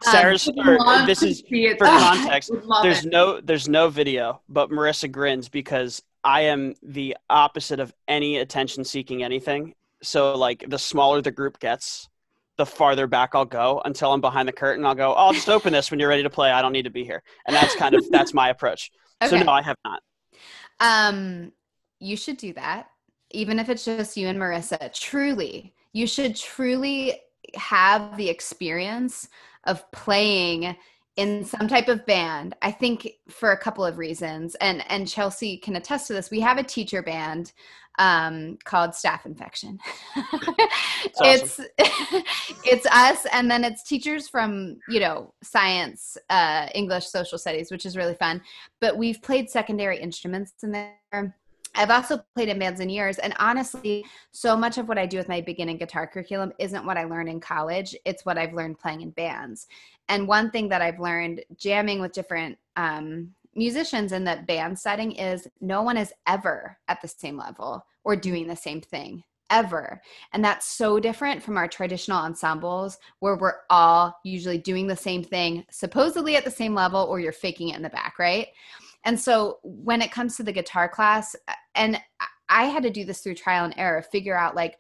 Sarah's 0.02 0.49
um, 0.49 1.06
this 1.06 1.23
is 1.23 1.42
for 1.42 1.76
context. 1.85 2.50
there's 2.82 3.04
it. 3.04 3.11
no 3.11 3.40
there's 3.40 3.68
no 3.68 3.88
video, 3.88 4.40
but 4.49 4.70
Marissa 4.70 5.11
grins 5.11 5.49
because 5.49 6.02
I 6.25 6.42
am 6.42 6.75
the 6.82 7.16
opposite 7.28 7.80
of 7.80 7.92
any 8.09 8.38
attention 8.38 8.85
seeking 8.85 9.23
anything. 9.23 9.75
So 10.02 10.37
like 10.37 10.64
the 10.68 10.78
smaller 10.78 11.20
the 11.20 11.30
group 11.30 11.59
gets, 11.59 12.09
the 12.61 12.67
farther 12.67 13.07
back 13.07 13.31
I'll 13.35 13.47
go 13.47 13.81
until 13.87 14.12
I'm 14.12 14.21
behind 14.21 14.47
the 14.47 14.52
curtain. 14.52 14.85
I'll 14.85 14.95
go, 14.95 15.12
oh, 15.12 15.14
I'll 15.14 15.33
just 15.33 15.49
open 15.49 15.73
this 15.73 15.90
when 15.90 15.99
you're 15.99 16.11
ready 16.11 16.23
to 16.23 16.31
play. 16.31 16.50
I 16.50 16.61
don't 16.61 16.73
need 16.73 16.83
to 16.85 16.90
be 16.90 17.05
here. 17.05 17.23
And 17.47 17.57
that's 17.57 17.75
kind 17.75 17.95
of 17.95 18.05
that's 18.11 18.35
my 18.35 18.50
approach. 18.50 18.90
Okay. 19.23 19.31
So 19.31 19.43
no, 19.43 19.50
I 19.50 19.62
have 19.62 19.76
not. 19.83 20.02
Um, 20.79 21.52
you 22.00 22.17
should 22.19 22.37
do 22.37 22.52
that, 22.52 22.88
even 23.31 23.59
if 23.59 23.71
it's 23.71 23.87
just 23.87 24.17
you 24.19 24.29
and 24.29 24.38
Marissa. 24.38 24.93
Truly, 24.93 25.75
you 25.95 26.07
should 26.07 26.37
truly 26.37 27.21
have 27.55 28.19
the 28.19 28.29
experience 28.29 29.29
of 29.64 29.90
playing 29.90 30.76
in 31.21 31.45
some 31.45 31.69
type 31.69 31.89
of 31.89 32.05
band 32.07 32.55
i 32.62 32.71
think 32.71 33.12
for 33.29 33.53
a 33.53 33.59
couple 33.59 33.85
of 33.85 33.99
reasons 33.99 34.55
and 34.57 34.83
and 34.91 35.07
chelsea 35.07 35.57
can 35.59 35.77
attest 35.77 36.07
to 36.07 36.12
this 36.12 36.31
we 36.31 36.41
have 36.41 36.59
a 36.59 36.62
teacher 36.62 37.03
band 37.03 37.53
um, 37.99 38.57
called 38.65 38.95
staff 38.95 39.27
infection. 39.27 39.79
It's 41.23 41.61
it's 41.79 42.87
us 42.87 43.27
and 43.33 43.50
then 43.50 43.65
it's 43.65 43.83
teachers 43.83 44.29
from 44.29 44.79
you 44.89 45.00
know 45.00 45.33
science 45.43 46.17
uh, 46.29 46.69
english 46.75 47.07
social 47.07 47.39
studies 47.39 47.71
which 47.71 47.87
is 47.87 47.97
really 47.97 48.15
fun 48.15 48.41
but 48.81 48.97
we've 48.97 49.21
played 49.23 49.49
secondary 49.49 49.99
instruments 49.99 50.53
in 50.62 50.73
there 50.73 51.35
I've 51.75 51.91
also 51.91 52.21
played 52.35 52.49
in 52.49 52.59
bands 52.59 52.81
in 52.81 52.91
years, 52.91 53.19
and 53.19 53.35
honestly, 53.39 54.05
so 54.33 54.57
much 54.57 54.79
of 54.79 54.89
what 54.89 54.99
I 54.99 55.07
do 55.07 55.19
with 55.19 55.29
my 55.29 55.41
beginning 55.41 55.79
guitar 55.79 56.07
curriculum 56.07 56.53
isn't 56.59 56.85
what 56.85 56.97
I 56.97 57.05
learned 57.05 57.29
in 57.29 57.41
college. 57.41 57.95
It's 58.05 58.25
what 58.27 58.39
I've 58.39 58.55
learned 58.55 58.79
playing 58.79 59.03
in 59.03 59.11
bands. 59.11 59.67
And 60.09 60.27
one 60.27 60.50
thing 60.50 60.69
that 60.71 60.83
I've 60.83 60.99
learned 60.99 61.45
jamming 61.57 62.00
with 62.00 62.12
different 62.12 62.59
um, 62.77 63.31
musicians 63.55 64.12
in 64.12 64.25
the 64.25 64.43
band 64.47 64.79
setting 64.79 65.12
is 65.12 65.47
no 65.61 65.83
one 65.83 65.97
is 65.97 66.12
ever 66.27 66.77
at 66.89 67.00
the 67.00 67.09
same 67.09 67.37
level 67.37 67.85
or 68.05 68.17
doing 68.17 68.47
the 68.47 68.57
same 68.57 68.81
thing 68.81 69.23
ever. 69.50 70.00
And 70.33 70.45
that's 70.45 70.67
so 70.67 71.00
different 71.00 71.43
from 71.43 71.57
our 71.57 71.69
traditional 71.69 72.19
ensembles 72.19 72.99
where 73.19 73.37
we're 73.37 73.59
all 73.69 74.17
usually 74.25 74.59
doing 74.59 74.87
the 74.87 74.97
same 74.97 75.25
thing, 75.25 75.65
supposedly 75.71 76.37
at 76.37 76.45
the 76.45 76.50
same 76.50 76.75
level, 76.75 77.03
or 77.03 77.21
you're 77.21 77.33
faking 77.33 77.69
it 77.69 77.77
in 77.77 77.83
the 77.83 77.91
back, 77.91 78.19
right? 78.19 78.49
And 79.04 79.19
so 79.19 79.59
when 79.62 80.02
it 80.02 80.12
comes 80.12 80.37
to 80.37 80.42
the 80.42 80.52
guitar 80.52 80.88
class, 80.88 81.35
uh, 81.49 81.54
and 81.75 82.00
I 82.49 82.64
had 82.64 82.83
to 82.83 82.90
do 82.90 83.04
this 83.04 83.21
through 83.21 83.37
trial 83.37 83.64
and 83.64 83.75
error, 83.76 84.02
figure 84.02 84.37
out 84.37 84.57
like, 84.57 84.78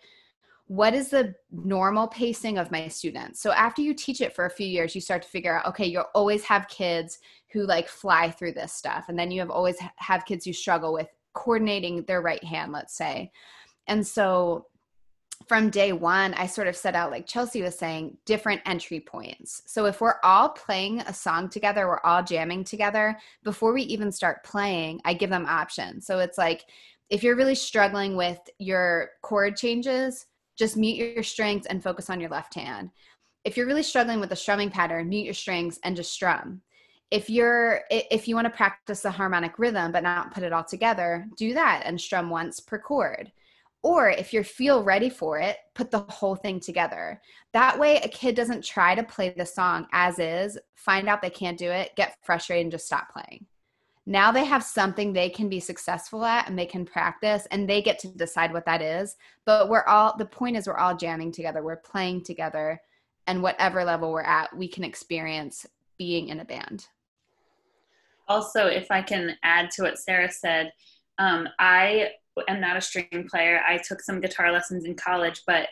what 0.66 0.94
is 0.94 1.08
the 1.08 1.34
normal 1.50 2.06
pacing 2.06 2.56
of 2.56 2.70
my 2.70 2.86
students? 2.86 3.40
So 3.40 3.50
after 3.50 3.82
you 3.82 3.92
teach 3.92 4.20
it 4.20 4.34
for 4.34 4.46
a 4.46 4.50
few 4.50 4.68
years 4.68 4.94
you 4.94 5.00
start 5.00 5.22
to 5.22 5.28
figure 5.28 5.58
out 5.58 5.66
okay 5.66 5.84
you'll 5.84 6.04
always 6.14 6.44
have 6.44 6.68
kids 6.68 7.18
who 7.52 7.66
like 7.66 7.88
fly 7.88 8.30
through 8.30 8.52
this 8.52 8.72
stuff. 8.72 9.08
And 9.08 9.18
then 9.18 9.32
you 9.32 9.40
have 9.40 9.50
always 9.50 9.76
have 9.96 10.24
kids 10.26 10.44
who 10.44 10.52
struggle 10.52 10.92
with 10.92 11.08
coordinating 11.32 12.04
their 12.04 12.22
right 12.22 12.44
hand 12.44 12.70
let's 12.70 12.96
say. 12.96 13.32
And 13.88 14.06
so 14.06 14.66
from 15.48 15.70
day 15.70 15.92
one 15.92 16.34
i 16.34 16.46
sort 16.46 16.68
of 16.68 16.76
set 16.76 16.94
out 16.94 17.10
like 17.10 17.26
chelsea 17.26 17.62
was 17.62 17.78
saying 17.78 18.16
different 18.24 18.60
entry 18.66 19.00
points 19.00 19.62
so 19.66 19.86
if 19.86 20.00
we're 20.00 20.20
all 20.22 20.48
playing 20.50 21.00
a 21.00 21.14
song 21.14 21.48
together 21.48 21.86
we're 21.86 22.00
all 22.04 22.22
jamming 22.22 22.62
together 22.62 23.16
before 23.42 23.72
we 23.72 23.82
even 23.82 24.12
start 24.12 24.44
playing 24.44 25.00
i 25.04 25.14
give 25.14 25.30
them 25.30 25.46
options 25.46 26.06
so 26.06 26.18
it's 26.18 26.38
like 26.38 26.66
if 27.08 27.22
you're 27.22 27.36
really 27.36 27.54
struggling 27.54 28.16
with 28.16 28.38
your 28.58 29.10
chord 29.22 29.56
changes 29.56 30.26
just 30.60 30.76
mute 30.76 31.14
your 31.14 31.22
strings 31.22 31.64
and 31.64 31.82
focus 31.82 32.10
on 32.10 32.20
your 32.20 32.28
left 32.28 32.54
hand. 32.54 32.90
If 33.44 33.56
you're 33.56 33.66
really 33.66 33.82
struggling 33.82 34.20
with 34.20 34.30
a 34.30 34.36
strumming 34.36 34.68
pattern, 34.68 35.08
mute 35.08 35.24
your 35.24 35.32
strings 35.32 35.80
and 35.82 35.96
just 35.96 36.12
strum. 36.12 36.60
If 37.10 37.30
you're 37.30 37.80
if 37.90 38.28
you 38.28 38.34
want 38.34 38.44
to 38.44 38.50
practice 38.50 39.00
the 39.00 39.10
harmonic 39.10 39.58
rhythm 39.58 39.90
but 39.90 40.02
not 40.02 40.34
put 40.34 40.42
it 40.42 40.52
all 40.52 40.62
together, 40.62 41.26
do 41.38 41.54
that 41.54 41.82
and 41.86 41.98
strum 41.98 42.28
once 42.28 42.60
per 42.60 42.78
chord. 42.78 43.32
Or 43.82 44.10
if 44.10 44.32
you 44.32 44.44
feel 44.44 44.84
ready 44.84 45.08
for 45.08 45.38
it, 45.38 45.56
put 45.74 45.90
the 45.90 46.00
whole 46.00 46.36
thing 46.36 46.60
together. 46.60 47.20
That 47.52 47.78
way, 47.78 47.96
a 47.96 48.08
kid 48.08 48.34
doesn't 48.34 48.64
try 48.64 48.94
to 48.94 49.02
play 49.02 49.30
the 49.30 49.46
song 49.46 49.86
as 49.92 50.18
is, 50.18 50.58
find 50.74 51.08
out 51.08 51.22
they 51.22 51.30
can't 51.30 51.58
do 51.58 51.70
it, 51.70 51.96
get 51.96 52.16
frustrated, 52.22 52.66
and 52.66 52.72
just 52.72 52.86
stop 52.86 53.10
playing. 53.10 53.46
Now 54.06 54.32
they 54.32 54.44
have 54.44 54.64
something 54.64 55.12
they 55.12 55.30
can 55.30 55.48
be 55.48 55.60
successful 55.60 56.24
at 56.24 56.48
and 56.48 56.58
they 56.58 56.66
can 56.66 56.84
practice 56.84 57.46
and 57.50 57.68
they 57.68 57.80
get 57.80 57.98
to 58.00 58.08
decide 58.08 58.52
what 58.52 58.66
that 58.66 58.82
is. 58.82 59.16
But 59.44 59.68
we're 59.68 59.84
all 59.84 60.16
the 60.16 60.26
point 60.26 60.56
is 60.56 60.66
we're 60.66 60.76
all 60.76 60.96
jamming 60.96 61.32
together. 61.32 61.62
We're 61.62 61.76
playing 61.76 62.24
together 62.24 62.80
and 63.26 63.42
whatever 63.42 63.84
level 63.84 64.10
we're 64.10 64.22
at 64.22 64.54
we 64.56 64.66
can 64.66 64.82
experience 64.82 65.64
being 65.98 66.28
in 66.28 66.40
a 66.40 66.44
band. 66.44 66.88
Also 68.28 68.66
if 68.66 68.90
i 68.90 69.02
can 69.02 69.36
add 69.42 69.70
to 69.72 69.82
what 69.82 69.98
sarah 69.98 70.30
said 70.30 70.72
um, 71.18 71.48
i 71.58 72.10
am 72.48 72.60
not 72.60 72.76
a 72.76 72.80
string 72.80 73.28
player 73.30 73.60
i 73.68 73.76
took 73.78 74.00
some 74.00 74.20
guitar 74.20 74.52
lessons 74.52 74.84
in 74.84 74.94
college 74.94 75.42
but 75.46 75.68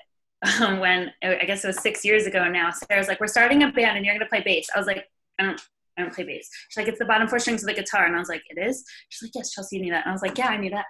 um, 0.61 0.79
when 0.79 1.13
I 1.23 1.45
guess 1.45 1.65
it 1.65 1.69
was 1.69 1.81
six 1.81 2.05
years 2.05 2.27
ago 2.27 2.49
now. 2.49 2.71
Sarah's 2.71 3.09
like, 3.09 3.21
"We're 3.21 3.27
starting 3.27 3.63
a 3.63 3.73
band, 3.73 3.97
and 3.97 4.07
you're 4.07 4.15
gonna 4.15 4.29
play 4.29 4.43
bass." 4.43 4.69
I 4.75 4.79
was 4.79 4.87
like, 4.87 5.05
"I 5.39 5.45
don't, 5.45 5.61
I 5.97 6.03
don't 6.03 6.15
play 6.15 6.25
bass." 6.25 6.49
She's 6.69 6.77
like, 6.77 6.89
"It's 6.89 6.99
the 6.99 7.05
bottom 7.05 7.27
four 7.27 7.39
strings 7.41 7.63
of 7.63 7.67
the 7.67 7.75
guitar," 7.75 8.07
and 8.07 8.15
I 8.15 8.19
was 8.19 8.29
like, 8.29 8.43
"It 8.49 8.59
is." 8.65 8.85
She's 9.09 9.27
like, 9.27 9.33
"Yes, 9.35 9.53
Chelsea, 9.53 9.77
you 9.77 9.83
knew 9.83 9.91
that." 9.91 10.05
And 10.05 10.11
I 10.11 10.13
was 10.13 10.23
like, 10.23 10.39
"Yeah, 10.39 10.49
I 10.49 10.57
knew 10.57 10.71
that." 10.71 10.85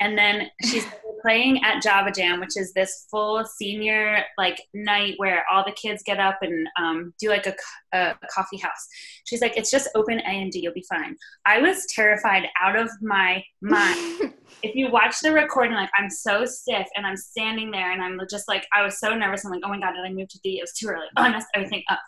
And 0.00 0.18
then 0.18 0.50
she's 0.64 0.84
playing 1.22 1.64
at 1.64 1.82
Java 1.82 2.12
Jam, 2.12 2.40
which 2.40 2.56
is 2.56 2.72
this 2.74 3.06
full 3.10 3.44
senior 3.44 4.22
like 4.36 4.60
night 4.74 5.14
where 5.16 5.44
all 5.50 5.64
the 5.64 5.72
kids 5.72 6.02
get 6.04 6.20
up 6.20 6.38
and 6.42 6.68
um, 6.80 7.14
do 7.18 7.30
like 7.30 7.46
a, 7.46 7.54
a 7.96 8.16
coffee 8.30 8.58
house. 8.58 8.86
She's 9.24 9.40
like, 9.40 9.56
"It's 9.56 9.70
just 9.70 9.88
open 9.94 10.20
A 10.20 10.42
and 10.42 10.52
D, 10.52 10.60
you'll 10.60 10.74
be 10.74 10.84
fine." 10.88 11.16
I 11.46 11.60
was 11.60 11.86
terrified 11.86 12.48
out 12.62 12.76
of 12.76 12.90
my 13.00 13.42
mind. 13.62 14.34
if 14.62 14.74
you 14.74 14.90
watch 14.90 15.20
the 15.20 15.32
recording, 15.32 15.74
like 15.74 15.90
I'm 15.96 16.10
so 16.10 16.44
stiff 16.44 16.86
and 16.96 17.06
I'm 17.06 17.16
standing 17.16 17.70
there 17.70 17.92
and 17.92 18.02
I'm 18.02 18.20
just 18.28 18.48
like 18.48 18.66
I 18.74 18.82
was 18.82 18.98
so 18.98 19.14
nervous. 19.14 19.44
I'm 19.44 19.52
like, 19.52 19.62
oh 19.64 19.68
my 19.68 19.78
god, 19.78 19.92
did 19.92 20.04
I 20.04 20.12
move 20.12 20.28
to 20.28 20.38
D? 20.42 20.58
It 20.58 20.62
was 20.62 20.72
too 20.72 20.88
early. 20.88 21.06
Oh, 21.16 21.22
I 21.22 21.30
messed 21.30 21.48
everything 21.54 21.82
up. 21.88 22.00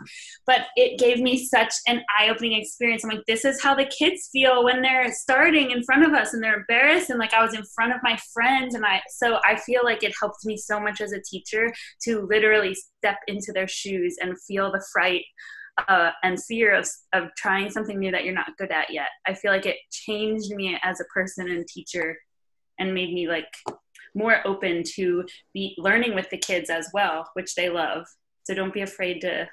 But 0.47 0.67
it 0.77 0.99
gave 0.99 1.21
me 1.21 1.47
such 1.47 1.73
an 1.87 2.03
eye-opening 2.19 2.61
experience. 2.61 3.05
I'm 3.05 3.11
like, 3.11 3.25
this 3.27 3.45
is 3.45 3.63
how 3.63 3.75
the 3.75 3.87
kids 3.87 4.29
feel 4.33 4.65
when 4.65 4.83
they're 4.83 5.13
starting 5.13 5.71
in 5.71 5.85
front 5.85 6.05
of 6.05 6.13
us 6.13 6.35
and 6.35 6.43
they're 6.43 6.59
embarrassed. 6.59 7.11
And 7.11 7.19
like 7.19 7.35
I 7.35 7.43
was 7.43 7.55
in 7.55 7.65
front 7.75 7.93
of 7.93 8.01
my 8.03 8.19
friends 8.33 8.75
and 8.75 8.85
I 8.85 9.01
so 9.09 9.39
I 9.45 9.57
feel 9.57 9.83
like 9.85 10.03
it 10.03 10.15
helped 10.19 10.45
me 10.45 10.57
so 10.57 10.81
much 10.81 11.01
as 11.01 11.13
a 11.13 11.23
teacher 11.23 11.73
to 12.05 12.27
literally 12.29 12.75
step 12.75 13.19
into 13.29 13.53
their 13.53 13.69
shoes 13.69 14.17
and 14.21 14.41
feel 14.43 14.73
the 14.73 14.85
fright 14.93 15.23
uh, 15.89 16.11
and 16.23 16.43
fear 16.45 16.75
of, 16.75 16.89
of 17.13 17.29
trying 17.37 17.71
something 17.71 17.99
new 17.99 18.11
that 18.11 18.25
you're 18.25 18.35
not 18.35 18.57
good 18.59 18.71
at 18.71 18.93
yet. 18.93 19.09
I 19.27 19.35
feel 19.35 19.53
like 19.53 19.67
it 19.67 19.77
changed 19.91 20.51
me 20.51 20.79
as 20.83 21.01
a 21.01 21.05
person 21.05 21.49
and 21.49 21.67
teacher 21.67 22.17
and 22.81 22.93
made 22.93 23.13
me 23.13 23.29
like 23.29 23.47
more 24.15 24.45
open 24.45 24.83
to 24.95 25.25
be 25.55 25.75
learning 25.79 26.15
with 26.15 26.29
the 26.31 26.39
kids 26.39 26.71
as 26.71 26.89
well, 26.93 27.29
which 27.35 27.55
they 27.55 27.69
love. 27.69 28.07
So 28.43 28.55
don't 28.55 28.75
be 28.75 28.81
afraid 28.81 29.21
to 29.21 29.49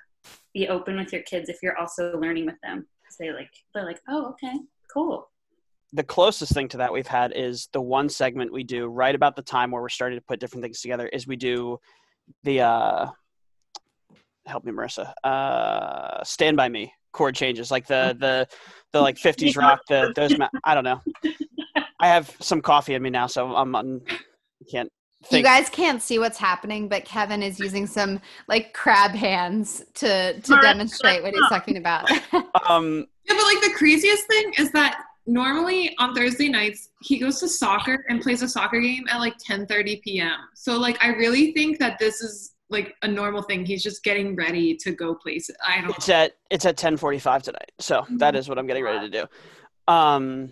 be 0.53 0.67
open 0.67 0.97
with 0.97 1.13
your 1.13 1.21
kids 1.23 1.49
if 1.49 1.57
you're 1.61 1.77
also 1.77 2.17
learning 2.17 2.45
with 2.45 2.59
them. 2.63 2.87
Because 3.01 3.17
they 3.19 3.31
like 3.31 3.51
they're 3.73 3.85
like, 3.85 4.01
oh, 4.09 4.29
okay, 4.29 4.57
cool. 4.91 5.29
The 5.93 6.03
closest 6.03 6.53
thing 6.53 6.67
to 6.69 6.77
that 6.77 6.91
we've 6.91 7.07
had 7.07 7.33
is 7.35 7.69
the 7.71 7.81
one 7.81 8.09
segment 8.09 8.51
we 8.51 8.63
do 8.63 8.87
right 8.87 9.15
about 9.15 9.35
the 9.35 9.41
time 9.41 9.71
where 9.71 9.81
we're 9.81 9.89
starting 9.89 10.17
to 10.17 10.25
put 10.25 10.39
different 10.39 10.63
things 10.63 10.81
together 10.81 11.07
is 11.07 11.27
we 11.27 11.35
do 11.35 11.77
the 12.43 12.61
uh 12.61 13.05
help 14.45 14.65
me 14.65 14.71
Marissa 14.71 15.13
uh 15.23 16.23
stand 16.23 16.57
by 16.57 16.67
me 16.67 16.91
chord 17.13 17.35
changes 17.35 17.71
like 17.71 17.87
the 17.87 18.15
the 18.19 18.47
the 18.91 19.01
like 19.01 19.15
50s 19.15 19.57
rock 19.61 19.79
the 19.87 20.11
those 20.15 20.33
I 20.63 20.75
don't 20.75 20.83
know 20.83 21.01
I 21.99 22.07
have 22.07 22.35
some 22.39 22.61
coffee 22.61 22.93
in 22.93 23.01
me 23.01 23.09
now, 23.09 23.27
so 23.27 23.55
I'm, 23.55 23.75
I'm 23.75 24.01
can't. 24.69 24.91
Think. 25.23 25.39
You 25.39 25.43
guys 25.43 25.67
can't 25.69 25.99
see 26.01 26.19
what's 26.19 26.37
happening, 26.37 26.87
but 26.87 27.03
Kevin 27.03 27.41
is 27.41 27.59
using 27.59 27.87
some 27.87 28.21
like 28.47 28.73
crab 28.73 29.11
hands 29.11 29.83
to 29.95 30.39
to 30.39 30.61
demonstrate 30.61 31.23
what 31.23 31.33
he's 31.33 31.49
talking 31.49 31.77
about. 31.77 32.09
um, 32.69 33.07
yeah, 33.25 33.35
but 33.35 33.43
like 33.43 33.61
the 33.61 33.73
craziest 33.75 34.27
thing 34.27 34.53
is 34.59 34.71
that 34.73 35.01
normally 35.25 35.95
on 35.97 36.13
Thursday 36.13 36.49
nights 36.49 36.89
he 37.01 37.17
goes 37.17 37.39
to 37.39 37.47
soccer 37.47 38.05
and 38.09 38.21
plays 38.21 38.43
a 38.43 38.47
soccer 38.47 38.79
game 38.79 39.05
at 39.09 39.17
like 39.17 39.33
10:30 39.39 40.03
p.m. 40.03 40.37
So 40.53 40.77
like 40.77 41.03
I 41.03 41.09
really 41.09 41.51
think 41.53 41.79
that 41.79 41.97
this 41.97 42.21
is 42.21 42.53
like 42.69 42.93
a 43.01 43.07
normal 43.07 43.41
thing. 43.41 43.65
He's 43.65 43.81
just 43.81 44.03
getting 44.03 44.35
ready 44.35 44.75
to 44.77 44.91
go 44.91 45.15
places. 45.15 45.55
I 45.65 45.81
don't. 45.81 45.97
It's 45.97 46.09
at 46.09 46.33
it's 46.51 46.65
at 46.65 46.77
10:45 46.77 47.41
tonight, 47.41 47.71
so 47.79 48.05
that 48.17 48.35
is 48.35 48.47
what 48.47 48.59
I'm 48.59 48.67
getting 48.67 48.83
ready 48.83 49.09
to 49.09 49.21
do. 49.21 49.91
Um, 49.91 50.51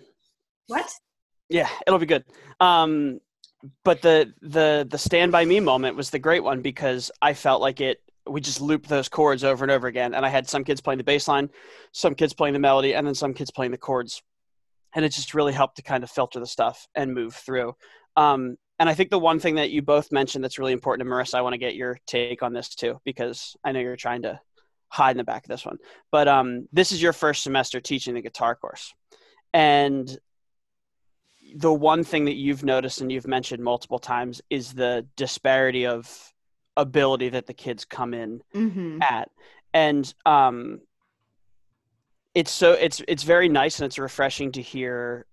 what? 0.66 0.90
Yeah, 1.48 1.68
it'll 1.86 1.98
be 1.98 2.06
good. 2.06 2.24
Um, 2.60 3.20
but 3.84 4.02
the 4.02 4.32
the 4.42 4.86
the 4.88 4.98
stand 4.98 5.32
by 5.32 5.44
me 5.44 5.60
moment 5.60 5.96
was 5.96 6.10
the 6.10 6.18
great 6.18 6.42
one 6.42 6.62
because 6.62 7.10
I 7.22 7.34
felt 7.34 7.60
like 7.60 7.80
it. 7.80 8.02
We 8.28 8.40
just 8.40 8.60
looped 8.60 8.88
those 8.88 9.08
chords 9.08 9.44
over 9.44 9.64
and 9.64 9.70
over 9.70 9.86
again, 9.86 10.12
and 10.12 10.26
I 10.26 10.28
had 10.28 10.48
some 10.48 10.64
kids 10.64 10.80
playing 10.80 10.98
the 10.98 11.04
bass 11.04 11.28
line, 11.28 11.48
some 11.92 12.14
kids 12.16 12.34
playing 12.34 12.54
the 12.54 12.58
melody, 12.58 12.94
and 12.94 13.06
then 13.06 13.14
some 13.14 13.32
kids 13.32 13.52
playing 13.52 13.70
the 13.70 13.78
chords, 13.78 14.20
and 14.94 15.04
it 15.04 15.10
just 15.10 15.32
really 15.32 15.52
helped 15.52 15.76
to 15.76 15.82
kind 15.82 16.02
of 16.02 16.10
filter 16.10 16.40
the 16.40 16.46
stuff 16.46 16.88
and 16.96 17.14
move 17.14 17.34
through. 17.34 17.76
Um, 18.16 18.56
and 18.80 18.88
I 18.88 18.94
think 18.94 19.10
the 19.10 19.18
one 19.18 19.38
thing 19.38 19.54
that 19.54 19.70
you 19.70 19.80
both 19.80 20.10
mentioned 20.10 20.42
that's 20.42 20.58
really 20.58 20.72
important 20.72 21.08
to 21.08 21.14
Marissa, 21.14 21.34
I 21.34 21.42
want 21.42 21.54
to 21.54 21.58
get 21.58 21.76
your 21.76 21.98
take 22.06 22.42
on 22.42 22.52
this 22.52 22.74
too, 22.74 23.00
because 23.04 23.56
I 23.64 23.72
know 23.72 23.80
you're 23.80 23.96
trying 23.96 24.22
to 24.22 24.40
hide 24.88 25.12
in 25.12 25.16
the 25.18 25.24
back 25.24 25.44
of 25.44 25.48
this 25.48 25.64
one. 25.64 25.78
But 26.10 26.28
um, 26.28 26.68
this 26.72 26.92
is 26.92 27.00
your 27.00 27.12
first 27.12 27.42
semester 27.42 27.80
teaching 27.80 28.14
the 28.14 28.22
guitar 28.22 28.54
course. 28.54 28.92
And 29.54 30.08
the 31.54 31.72
one 31.72 32.04
thing 32.04 32.24
that 32.26 32.34
you've 32.34 32.64
noticed 32.64 33.00
and 33.00 33.10
you've 33.10 33.26
mentioned 33.26 33.62
multiple 33.62 33.98
times 33.98 34.40
is 34.50 34.72
the 34.72 35.06
disparity 35.16 35.86
of 35.86 36.32
ability 36.76 37.30
that 37.30 37.46
the 37.46 37.54
kids 37.54 37.84
come 37.84 38.14
in 38.14 38.42
mm-hmm. 38.54 39.00
at. 39.02 39.30
And 39.72 40.12
um 40.24 40.80
it's 42.34 42.50
so 42.50 42.72
it's 42.72 43.02
it's 43.08 43.22
very 43.22 43.48
nice 43.48 43.78
and 43.78 43.86
it's 43.86 43.98
refreshing 43.98 44.52
to 44.52 44.62
hear 44.62 45.26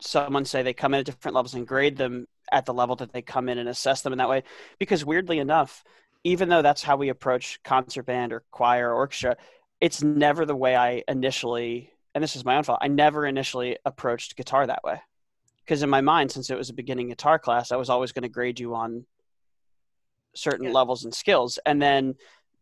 someone 0.00 0.44
say 0.44 0.62
they 0.62 0.72
come 0.72 0.94
in 0.94 1.00
at 1.00 1.06
different 1.06 1.34
levels 1.34 1.54
and 1.54 1.66
grade 1.66 1.96
them 1.96 2.26
at 2.50 2.66
the 2.66 2.74
level 2.74 2.96
that 2.96 3.12
they 3.12 3.22
come 3.22 3.48
in 3.48 3.58
and 3.58 3.68
assess 3.68 4.02
them 4.02 4.12
in 4.12 4.18
that 4.18 4.28
way. 4.28 4.42
Because 4.78 5.04
weirdly 5.04 5.38
enough 5.38 5.84
even 6.24 6.48
though 6.48 6.62
that's 6.62 6.82
how 6.82 6.96
we 6.96 7.10
approach 7.10 7.62
concert 7.62 8.04
band 8.04 8.32
or 8.32 8.42
choir 8.50 8.90
or 8.90 8.94
orchestra 8.94 9.36
it's 9.80 10.02
never 10.02 10.44
the 10.44 10.56
way 10.56 10.74
i 10.74 11.02
initially 11.06 11.90
and 12.14 12.24
this 12.24 12.34
is 12.34 12.44
my 12.44 12.56
own 12.56 12.62
fault 12.62 12.78
i 12.82 12.88
never 12.88 13.26
initially 13.26 13.76
approached 13.84 14.36
guitar 14.36 14.66
that 14.66 14.82
way 14.82 15.00
because 15.64 15.82
in 15.82 15.90
my 15.90 16.00
mind 16.00 16.30
since 16.30 16.50
it 16.50 16.58
was 16.58 16.70
a 16.70 16.74
beginning 16.74 17.08
guitar 17.08 17.38
class 17.38 17.72
i 17.72 17.76
was 17.76 17.90
always 17.90 18.12
going 18.12 18.22
to 18.22 18.28
grade 18.28 18.60
you 18.60 18.74
on 18.74 19.04
certain 20.34 20.66
yeah. 20.66 20.72
levels 20.72 21.04
and 21.04 21.14
skills. 21.14 21.58
And 21.64 21.80
then 21.80 22.14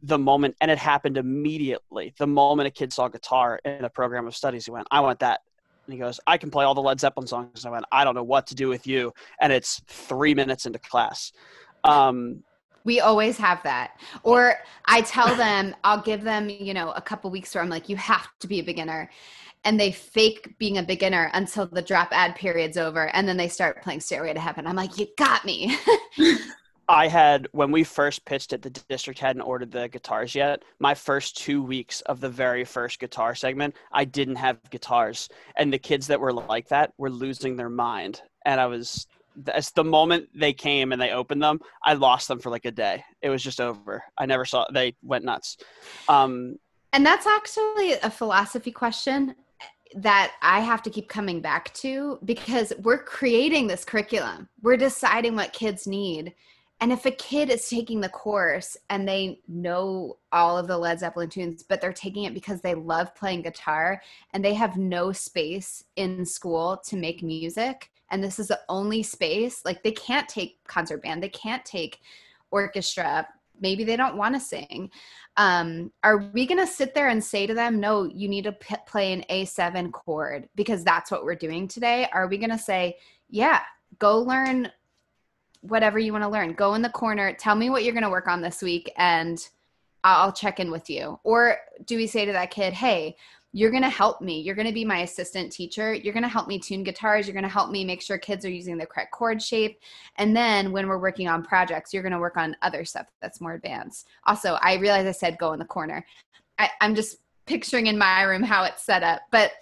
the 0.03 0.19
moment 0.19 0.57
and 0.61 0.71
it 0.71 0.79
happened 0.79 1.17
immediately. 1.17 2.15
The 2.19 2.27
moment 2.27 2.67
a 2.67 2.71
kid 2.71 2.93
saw 2.93 3.09
guitar 3.09 3.61
in 3.65 3.85
a 3.85 3.91
program 3.91 4.27
of 4.27 4.35
studies 4.35 4.65
he 4.65 4.71
went 4.71 4.87
i 4.91 5.01
want 5.01 5.21
that. 5.21 5.41
And 5.87 5.95
he 5.95 5.99
goes 5.99 6.21
i 6.27 6.37
can 6.37 6.51
play 6.51 6.65
all 6.65 6.75
the 6.75 6.83
led 6.83 7.01
zeppelin 7.01 7.27
songs. 7.27 7.65
And 7.65 7.67
i 7.67 7.71
went 7.71 7.85
i 7.93 8.05
don't 8.05 8.15
know 8.15 8.23
what 8.23 8.47
to 8.49 8.55
do 8.55 8.69
with 8.69 8.87
you. 8.87 9.12
And 9.41 9.53
it's 9.53 9.81
three 9.87 10.35
minutes 10.35 10.67
into 10.67 10.79
class. 10.79 11.33
Um, 11.85 12.43
we 12.85 12.99
always 12.99 13.38
have 13.38 13.62
that. 13.62 14.01
Or 14.25 14.57
I 14.87 15.03
tell 15.03 15.37
them, 15.37 15.75
I'll 15.85 16.03
give 16.03 16.23
them, 16.23 16.49
you 16.49 16.75
know, 16.75 16.91
a 16.91 17.01
couple 17.01 17.31
weeks 17.31 17.55
where 17.55 17.62
I'm 17.62 17.71
like, 17.71 17.88
you 17.88 17.95
have 17.97 18.27
to 18.41 18.49
be 18.49 18.59
a 18.59 18.62
beginner 18.65 19.09
and 19.64 19.79
they 19.79 19.92
fake 19.92 20.55
being 20.59 20.79
a 20.79 20.83
beginner 20.83 21.31
until 21.35 21.66
the 21.66 21.83
drop 21.83 22.09
ad 22.12 22.35
period's 22.35 22.77
over 22.77 23.09
and 23.14 23.29
then 23.29 23.37
they 23.37 23.48
start 23.48 23.83
playing 23.83 24.01
stairway 24.01 24.33
to 24.33 24.40
heaven. 24.40 24.66
I'm 24.66 24.77
like 24.77 24.98
you 24.98 25.07
got 25.16 25.44
me. 25.44 25.77
I 26.88 27.07
had 27.07 27.48
when 27.53 27.70
we 27.70 27.85
first 27.85 28.25
pitched 28.25 28.53
it 28.53 28.62
the 28.62 28.70
district 28.70 29.20
hadn't 29.20 29.42
ordered 29.42 29.70
the 29.70 29.88
guitars 29.88 30.35
yet. 30.35 30.62
My 30.81 30.94
first 30.94 31.37
two 31.37 31.62
weeks 31.62 32.01
of 32.03 32.20
the 32.20 32.29
very 32.29 32.64
first 32.64 32.98
guitar 32.98 33.35
segment 33.35 33.77
i 33.92 34.05
didn't 34.05 34.37
have 34.37 34.59
guitars. 34.70 35.29
And 35.57 35.72
the 35.72 35.79
kids 35.79 36.07
that 36.09 36.20
were 36.20 36.33
like 36.33 36.68
that 36.68 36.92
were 36.98 37.11
losing 37.11 37.57
their 37.57 37.70
mind. 37.70 38.22
And 38.44 38.61
i 38.61 38.66
was 38.66 39.07
as 39.55 39.70
the 39.70 39.85
moment 39.85 40.29
they 40.35 40.53
came 40.53 40.92
and 40.92 41.01
they 41.01 41.11
opened 41.11 41.42
them 41.42 41.59
i 41.83 41.94
lost 41.94 42.29
them 42.29 42.40
for 42.40 42.51
like 42.51 42.64
a 42.64 42.72
day. 42.72 43.05
It 43.22 43.31
was 43.31 43.42
just 43.42 43.61
over. 43.61 44.03
I 44.18 44.27
never 44.27 44.44
saw 44.44 44.66
they 44.72 44.94
went 45.03 45.25
nuts. 45.25 45.57
Um, 46.09 46.57
and 46.92 47.07
that's 47.07 47.27
actually 47.27 47.92
a 47.94 48.11
philosophy 48.11 48.70
question 48.70 49.35
that 49.97 50.33
I 50.43 50.61
have 50.61 50.83
to 50.83 50.91
keep 50.91 51.09
coming 51.09 51.41
back 51.41 51.73
to 51.75 52.19
because 52.25 52.73
we're 52.81 53.03
creating 53.03 53.67
this 53.67 53.85
curriculum. 53.85 54.49
We're 54.63 54.77
deciding 54.77 55.37
what 55.37 55.53
kids 55.53 55.87
need. 55.87 56.35
And 56.81 56.91
if 56.91 57.07
a 57.07 57.13
kid 57.13 57.49
is 57.49 57.69
taking 57.69 58.01
the 58.01 58.09
course 58.09 58.77
and 58.91 59.07
they 59.07 59.41
know 59.47 60.19
all 60.33 60.59
of 60.59 60.67
the 60.67 60.77
Led 60.77 60.99
Zeppelin 60.99 61.29
tunes, 61.29 61.63
but 61.63 61.81
they're 61.81 61.93
taking 61.93 62.25
it 62.25 62.35
because 62.35 62.61
they 62.61 62.75
love 62.75 63.15
playing 63.15 63.43
guitar 63.43 64.03
and 64.33 64.45
they 64.45 64.55
have 64.55 64.77
no 64.77 65.13
space 65.13 65.85
in 65.95 66.27
school 66.27 66.83
to 66.87 66.97
make 66.97 67.23
music, 67.23 67.91
and 68.11 68.23
this 68.23 68.39
is 68.39 68.49
the 68.49 68.61
only 68.69 69.03
space, 69.03 69.65
like 69.65 69.83
they 69.83 69.93
can't 69.93 70.29
take 70.29 70.59
concert 70.67 71.03
band, 71.03 71.23
they 71.23 71.29
can't 71.29 71.65
take 71.65 72.01
orchestra, 72.51 73.29
maybe 73.62 73.85
they 73.85 73.96
don't 73.96 74.16
want 74.16 74.35
to 74.35 74.40
sing. 74.40 74.90
Um, 75.38 75.90
are 76.03 76.18
we 76.18 76.44
going 76.44 76.61
to 76.61 76.66
sit 76.66 76.94
there 76.94 77.09
and 77.09 77.25
say 77.25 77.46
to 77.46 77.55
them 77.55 77.81
no 77.81 78.05
you 78.05 78.29
need 78.29 78.44
to 78.44 78.53
p- 78.53 78.75
play 78.87 79.14
an 79.14 79.25
a7 79.31 79.92
chord 79.92 80.48
because 80.55 80.85
that's 80.85 81.11
what 81.11 81.25
we're 81.25 81.35
doing 81.35 81.66
today? 81.68 82.09
Are 82.12 82.27
we 82.27 82.37
going 82.37 82.51
to 82.51 82.59
say 82.59 82.96
yeah 83.31 83.61
go 83.98 84.18
learn 84.18 84.70
whatever 85.62 85.98
you 85.98 86.12
want 86.12 86.25
to 86.25 86.29
learn. 86.29 86.53
Go 86.55 86.75
in 86.75 86.83
the 86.83 86.90
corner 86.90 87.33
tell 87.33 87.55
me 87.55 87.70
what 87.70 87.85
you're 87.85 87.94
going 87.94 88.03
to 88.03 88.11
work 88.11 88.29
on 88.29 88.42
this 88.42 88.61
week 88.61 88.92
and 88.96 89.48
i'll 90.05 90.33
check 90.33 90.59
in 90.61 90.70
with 90.70 90.90
you. 90.90 91.18
Or 91.25 91.57
do 91.87 91.96
we 91.96 92.07
say 92.07 92.27
to 92.27 92.33
that 92.33 92.51
kid 92.51 92.75
hey 92.75 93.16
you're 93.55 93.71
going 93.71 93.83
to 93.83 93.91
help 93.91 94.23
me. 94.23 94.41
You're 94.41 94.55
going 94.55 94.67
to 94.67 94.73
be 94.73 94.85
my 94.85 95.01
assistant 95.01 95.53
teacher. 95.53 95.93
You're 95.93 96.15
going 96.15 96.23
to 96.23 96.29
help 96.29 96.49
me 96.49 96.59
tune 96.59 96.83
guitars. 96.83 97.27
You're 97.27 97.35
going 97.35 97.43
to 97.43 97.51
help 97.51 97.71
me 97.71 97.85
make 97.85 98.01
sure 98.01 98.17
kids 98.17 98.47
are 98.47 98.51
using 98.51 98.79
the 98.79 98.87
correct 98.87 99.12
chord 99.12 99.43
shape. 99.43 99.79
And 100.17 100.35
then 100.35 100.73
when 100.73 100.88
we're 100.88 100.99
working 100.99 101.29
on 101.29 101.43
projects, 101.43 101.93
you're 101.93 102.03
going 102.03 102.12
to 102.12 102.19
work 102.19 102.38
on 102.38 102.57
other 102.62 102.85
stuff 102.85 103.07
that's 103.21 103.43
more 103.43 103.53
advanced. 103.53 104.09
Also, 104.27 104.55
I 104.62 104.77
realize 104.77 105.07
I 105.07 105.12
said 105.12 105.37
go 105.38 105.53
in 105.53 105.59
the 105.59 105.67
corner. 105.67 106.05
I, 106.59 106.71
I'm 106.81 106.95
just 106.95 107.19
picturing 107.45 107.88
in 107.88 107.99
my 107.99 108.23
room 108.23 108.43
how 108.43 108.65
it's 108.65 108.83
set 108.83 109.03
up. 109.03 109.21
But, 109.31 109.53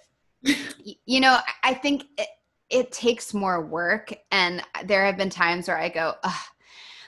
you 1.05 1.19
know, 1.19 1.39
I 1.63 1.73
think 1.73 2.05
it, 2.17 2.29
it 2.69 2.91
takes 2.93 3.33
more 3.33 3.65
work. 3.65 4.13
And 4.31 4.63
there 4.85 5.05
have 5.05 5.17
been 5.17 5.29
times 5.29 5.67
where 5.67 5.77
I 5.77 5.89
go, 5.89 6.13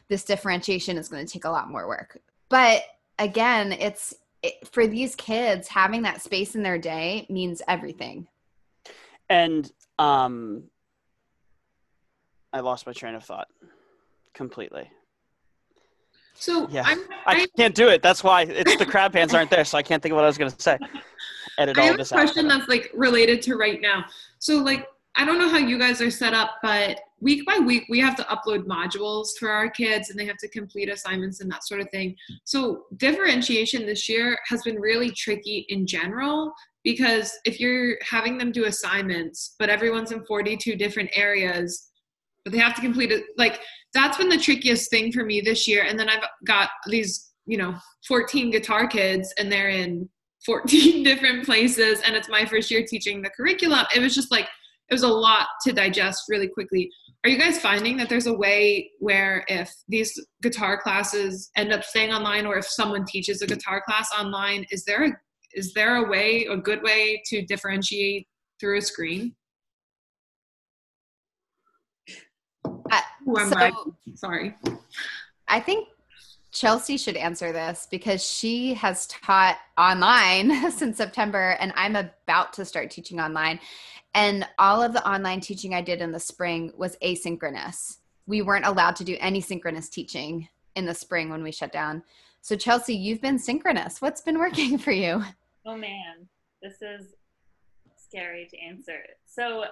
this 0.10 0.26
differentiation 0.26 0.98
is 0.98 1.08
going 1.08 1.26
to 1.26 1.32
take 1.32 1.46
a 1.46 1.50
lot 1.50 1.70
more 1.70 1.88
work. 1.88 2.20
But 2.50 2.84
again, 3.20 3.72
it's 3.72 4.14
it, 4.44 4.68
for 4.68 4.86
these 4.86 5.16
kids 5.16 5.68
having 5.70 6.02
that 6.04 6.22
space 6.22 6.54
in 6.56 6.62
their 6.62 6.78
day 6.78 7.26
means 7.30 7.62
everything. 7.68 8.28
And 9.30 9.72
um 9.98 10.66
I 12.52 12.60
lost 12.60 12.86
my 12.86 12.94
train 12.94 13.16
of 13.16 13.24
thought 13.24 13.48
completely. 14.34 14.92
So 16.36 16.68
Yeah. 16.70 16.84
I'm, 16.86 17.00
I 17.26 17.44
I, 17.44 17.48
can't 17.58 17.74
do 17.74 17.88
it. 17.90 18.04
That's 18.04 18.24
why 18.24 18.44
it's 18.44 18.76
the 18.78 18.86
crab 18.86 19.14
pants 19.14 19.34
aren't 19.34 19.50
there, 19.50 19.66
so 19.66 19.78
I 19.78 19.82
can't 19.84 20.04
think 20.04 20.12
of 20.12 20.18
what 20.18 20.24
I 20.26 20.28
was 20.28 20.38
gonna 20.38 20.52
say. 20.60 20.78
Edit 21.58 21.78
I 21.78 21.82
all 21.82 21.88
have 21.88 21.96
a 21.96 21.98
this 22.00 22.12
out. 22.12 22.18
question 22.20 22.48
that's 22.48 22.68
like 22.68 22.92
related 22.94 23.42
to 23.44 23.56
right 23.56 23.80
now. 23.82 24.06
So 24.40 24.58
like 24.58 24.88
I 25.16 25.26
don't 25.26 25.38
know 25.38 25.50
how 25.50 25.58
you 25.60 25.78
guys 25.80 26.02
are 26.02 26.10
set 26.12 26.34
up, 26.34 26.56
but 26.62 27.00
week 27.24 27.46
by 27.46 27.58
week 27.58 27.86
we 27.90 28.00
have 28.00 28.16
to 28.18 28.24
upload 28.24 28.66
modules 28.66 29.30
for 29.40 29.50
our 29.50 29.70
kids 29.70 30.10
and 30.10 30.20
they 30.20 30.26
have 30.26 30.38
to 30.38 30.50
complete 30.50 30.90
assignments 30.90 31.40
and 31.40 31.50
that 31.52 31.66
sort 31.66 31.80
of 31.80 31.90
thing. 31.90 32.16
So 32.44 32.84
differentiation 32.98 33.86
this 33.86 34.10
year 34.10 34.38
has 34.48 34.62
been 34.64 34.76
really 34.76 35.12
tricky 35.12 35.66
in 35.70 35.88
general 35.88 36.54
because 36.84 37.32
if 37.46 37.60
you're 37.60 37.98
having 38.04 38.38
them 38.38 38.52
do 38.52 38.66
assignments, 38.66 39.56
but 39.58 39.70
everyone's 39.70 40.12
in 40.12 40.26
42 40.26 40.76
different 40.76 41.10
areas, 41.14 41.90
but 42.44 42.52
they 42.52 42.60
have 42.60 42.76
to 42.76 42.82
complete 42.82 43.12
it 43.12 43.24
like 43.38 43.62
that's 43.94 44.18
been 44.18 44.30
the 44.30 44.38
trickiest 44.38 44.90
thing 44.90 45.12
for 45.12 45.24
me 45.24 45.40
this 45.40 45.68
year. 45.68 45.86
And 45.88 45.98
then 45.98 46.10
I've 46.10 46.26
got 46.46 46.70
these, 46.88 47.32
you 47.46 47.58
know, 47.58 47.76
14 48.08 48.52
guitar 48.52 48.86
kids 48.88 49.34
and 49.38 49.52
they're 49.52 49.70
in 49.70 50.10
14 50.46 51.04
different 51.06 51.46
places 51.46 52.02
and 52.06 52.16
it's 52.16 52.28
my 52.28 52.46
first 52.46 52.70
year 52.70 52.84
teaching 52.86 53.22
the 53.22 53.30
curriculum. 53.30 53.86
It 53.96 54.00
was 54.00 54.14
just 54.14 54.30
like 54.30 54.50
it 54.90 54.94
was 54.94 55.04
a 55.04 55.08
lot 55.08 55.48
to 55.66 55.74
digest 55.74 56.24
really 56.30 56.48
quickly. 56.48 56.90
Are 57.24 57.30
you 57.30 57.38
guys 57.38 57.58
finding 57.58 57.96
that 57.98 58.10
there's 58.10 58.28
a 58.28 58.34
way 58.34 58.92
where 59.00 59.46
if 59.48 59.74
these 59.88 60.20
guitar 60.42 60.78
classes 60.78 61.52
end 61.56 61.72
up 61.72 61.86
staying 61.86 62.12
online 62.12 62.46
or 62.46 62.58
if 62.58 62.66
someone 62.66 63.06
teaches 63.06 63.42
a 63.42 63.48
guitar 63.48 63.82
class 63.86 64.10
online, 64.18 64.66
is 64.72 64.84
there 64.84 65.06
a 65.06 65.12
is 65.54 65.72
there 65.74 65.98
a 65.98 66.10
way, 66.10 66.48
a 66.50 66.58
good 66.58 66.82
way 66.82 67.22
to 67.28 67.46
differentiate 67.46 68.28
through 68.60 68.80
a 68.80 68.82
screen? 68.82 69.36
Uh, 72.66 73.02
Who 73.24 73.40
am 73.40 73.50
so 73.50 73.58
I? 73.58 73.72
Sorry. 74.16 74.56
I 75.48 75.60
think 75.60 75.88
Chelsea 76.54 76.98
should 76.98 77.18
answer 77.18 77.52
this 77.52 77.88
because 77.90 78.26
she 78.26 78.76
has 78.76 79.08
taught 79.08 79.58
online 79.76 80.72
since 80.72 80.98
September, 80.98 81.58
and 81.60 81.74
I'm 81.76 81.96
about 81.96 82.54
to 82.54 82.66
start 82.66 82.92
teaching 82.92 83.20
online. 83.20 83.60
And 84.14 84.48
all 84.60 84.84
of 84.84 84.94
the 84.94 85.06
online 85.10 85.42
teaching 85.42 85.74
I 85.74 85.82
did 85.82 86.00
in 86.00 86.12
the 86.12 86.20
spring 86.20 86.72
was 86.78 86.96
asynchronous. 87.04 87.98
We 88.28 88.44
weren't 88.44 88.68
allowed 88.68 88.96
to 88.98 89.04
do 89.04 89.18
any 89.20 89.42
synchronous 89.42 89.90
teaching 89.90 90.48
in 90.76 90.86
the 90.86 90.94
spring 90.94 91.30
when 91.30 91.42
we 91.42 91.52
shut 91.52 91.72
down. 91.72 92.04
So, 92.42 92.56
Chelsea, 92.56 92.96
you've 92.96 93.22
been 93.22 93.40
synchronous. 93.40 94.00
What's 94.00 94.22
been 94.22 94.38
working 94.38 94.78
for 94.78 94.92
you? 94.92 95.24
Oh 95.66 95.76
man, 95.76 96.28
this 96.62 96.82
is 96.82 97.16
scary 97.98 98.48
to 98.52 98.60
answer. 98.60 99.00
So, 99.26 99.66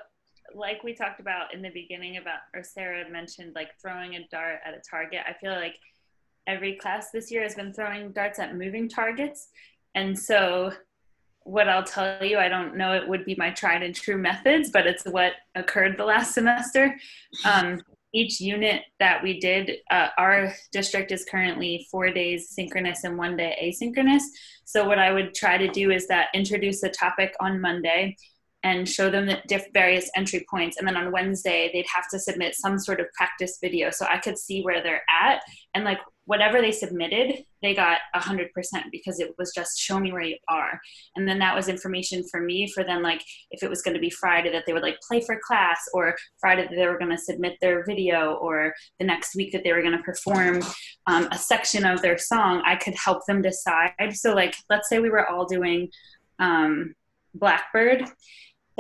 like 0.56 0.84
we 0.84 0.96
talked 0.96 1.20
about 1.20 1.54
in 1.54 1.62
the 1.62 1.70
beginning 1.70 2.18
about, 2.18 2.40
or 2.56 2.64
Sarah 2.64 3.08
mentioned, 3.08 3.54
like 3.54 3.70
throwing 3.80 4.16
a 4.16 4.28
dart 4.32 4.62
at 4.66 4.74
a 4.74 4.82
target. 4.90 5.20
I 5.28 5.34
feel 5.34 5.52
like 5.52 5.76
every 6.48 6.76
class 6.76 7.12
this 7.12 7.32
year 7.32 7.44
has 7.44 7.56
been 7.56 7.74
throwing 7.74 8.12
darts 8.12 8.40
at 8.40 8.56
moving 8.56 8.90
targets. 8.90 9.50
And 9.96 10.18
so, 10.18 10.72
what 11.44 11.68
I'll 11.68 11.84
tell 11.84 12.24
you, 12.24 12.38
I 12.38 12.50
don't 12.50 12.78
know 12.78 12.94
it 12.94 13.08
would 13.08 13.26
be 13.26 13.36
my 13.36 13.50
tried 13.50 13.82
and 13.82 13.96
true 13.96 14.18
methods, 14.18 14.70
but 14.70 14.86
it's 14.86 15.04
what 15.06 15.34
occurred 15.56 15.98
the 15.98 16.06
last 16.06 16.34
semester. 16.36 16.96
Um, 17.46 17.82
each 18.14 18.42
unit 18.42 18.84
that 19.00 19.24
we 19.24 19.40
did, 19.40 19.78
uh, 19.90 20.10
our 20.18 20.54
district 20.74 21.12
is 21.12 21.26
currently 21.26 21.88
four 21.90 22.12
days 22.12 22.50
synchronous 22.50 23.06
and 23.06 23.18
one 23.18 23.38
day 23.38 23.58
asynchronous. 23.64 24.24
So, 24.66 24.88
what 24.88 25.00
I 25.00 25.12
would 25.12 25.34
try 25.34 25.58
to 25.58 25.68
do 25.68 25.92
is 25.92 26.08
that 26.08 26.28
introduce 26.34 26.84
a 26.84 26.90
topic 26.90 27.34
on 27.40 27.60
Monday 27.60 28.18
and 28.64 28.88
show 28.88 29.10
them 29.10 29.26
the 29.26 29.42
diff- 29.48 29.74
various 29.74 30.10
entry 30.16 30.46
points. 30.50 30.78
And 30.78 30.88
then 30.88 30.98
on 30.98 31.12
Wednesday, 31.12 31.70
they'd 31.74 31.86
have 31.94 32.08
to 32.12 32.20
submit 32.20 32.56
some 32.56 32.78
sort 32.78 33.00
of 33.00 33.08
practice 33.14 33.58
video 33.62 33.90
so 33.90 34.06
I 34.06 34.20
could 34.20 34.38
see 34.38 34.62
where 34.62 34.84
they're 34.84 35.04
at. 35.22 35.42
And 35.74 35.84
like 35.84 36.00
whatever 36.26 36.62
they 36.62 36.72
submitted, 36.72 37.44
they 37.62 37.74
got 37.74 38.00
100% 38.16 38.48
because 38.92 39.20
it 39.20 39.34
was 39.38 39.52
just 39.54 39.80
show 39.80 40.00
me 40.00 40.12
where 40.12 40.22
you 40.22 40.38
are. 40.48 40.80
And 41.16 41.28
then 41.28 41.40
that 41.40 41.56
was 41.56 41.68
information 41.68 42.24
for 42.30 42.40
me 42.40 42.68
for 42.68 42.84
then, 42.84 43.02
like, 43.02 43.24
if 43.50 43.64
it 43.64 43.70
was 43.70 43.82
going 43.82 43.96
to 43.96 44.00
be 44.00 44.10
Friday, 44.10 44.52
that 44.52 44.64
they 44.66 44.74
would 44.74 44.84
like 44.84 44.98
play 45.06 45.22
for 45.22 45.40
class, 45.46 45.80
or 45.94 46.16
Friday 46.40 46.64
that 46.64 46.76
they 46.76 46.88
were 46.88 46.98
going 46.98 47.12
to 47.12 47.18
submit 47.18 47.58
their 47.60 47.84
video, 47.86 48.36
or 48.36 48.74
the 49.00 49.06
next 49.06 49.36
week 49.36 49.52
that 49.52 49.64
they 49.64 49.74
were 49.74 49.82
going 49.82 49.98
to 49.98 50.04
perform 50.04 50.62
um, 51.08 51.28
a 51.32 51.38
section 51.38 51.86
of 51.86 52.02
their 52.02 52.18
song, 52.18 52.62
I 52.66 52.76
could 52.76 52.96
help 52.96 53.26
them 53.26 53.42
decide. 53.42 53.92
So, 54.14 54.34
like, 54.34 54.56
let's 54.70 54.90
say 54.90 55.00
we 55.00 55.10
were 55.10 55.28
all 55.28 55.46
doing 55.46 55.90
um, 56.40 56.96
Blackbird 57.34 58.06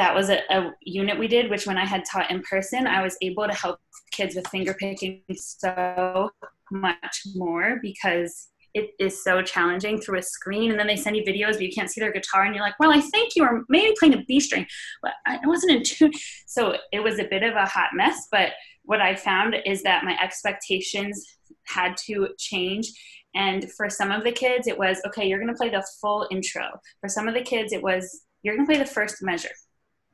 that 0.02 0.16
was 0.16 0.32
a, 0.32 0.40
a, 0.50 0.74
unit 0.82 1.18
we 1.20 1.28
did 1.28 1.50
which 1.50 1.68
when 1.68 1.78
i 1.78 1.86
had 1.86 2.04
taught 2.04 2.32
in 2.32 2.42
person 2.42 2.88
i 2.88 3.04
was 3.04 3.16
able 3.22 3.46
to 3.48 3.54
help 3.54 3.80
kids 4.12 4.36
with 4.36 4.48
finger 4.48 4.74
picking 4.74 5.22
so 5.36 6.30
much 6.72 7.22
more 7.36 7.80
because 7.82 8.48
it 8.74 8.92
is 9.00 9.24
so 9.24 9.42
challenging 9.42 10.00
through 10.00 10.20
a 10.20 10.22
screen. 10.22 10.72
And 10.72 10.80
then 10.80 10.88
they 10.88 10.96
send 10.96 11.18
you 11.18 11.24
videos 11.24 11.54
but 11.54 11.64
you 11.64 11.72
can't 11.72 11.92
see 11.92 12.00
their 12.00 12.14
guitar 12.14 12.44
and 12.44 12.56
you're 12.56 12.64
like 12.64 12.80
well 12.80 12.92
i 12.92 13.02
think 13.02 13.36
you 13.36 13.44
were 13.44 13.64
maybe 13.68 13.94
playing 14.00 14.14
a 14.14 14.24
b 14.26 14.40
string. 14.40 14.66
But 15.02 15.14
i 15.26 15.40
wasn't 15.46 15.74
in 15.74 15.84
tune. 15.84 16.12
So 16.48 16.76
it 16.92 17.02
was 17.02 17.20
a 17.20 17.26
bit 17.26 17.44
of 17.44 17.56
a 17.56 17.66
hot 17.66 17.90
mess 17.94 18.28
but 18.32 18.52
what 18.84 19.02
i 19.02 19.16
found 19.16 19.56
is 19.66 19.84
that 19.84 20.04
my 20.04 20.18
expectations 20.22 21.26
had 21.66 21.96
to 22.06 22.30
change. 22.38 22.92
And 23.36 23.72
for 23.74 23.90
some 23.90 24.12
of 24.12 24.24
the 24.24 24.32
kids 24.32 24.68
it 24.68 24.78
was 24.78 25.02
okay 25.08 25.28
you're 25.28 25.40
going 25.40 25.54
to 25.54 25.58
play 25.58 25.70
the 25.70 25.86
full 26.00 26.28
intro. 26.32 26.64
For 27.02 27.10
some 27.10 27.28
of 27.28 27.34
the 27.34 27.42
kids 27.42 27.74
it 27.74 27.84
was 27.84 28.24
you're 28.44 28.56
going 28.56 28.66
to 28.66 28.72
play 28.72 28.82
the 28.82 28.90
first 28.90 29.22
measure 29.22 29.52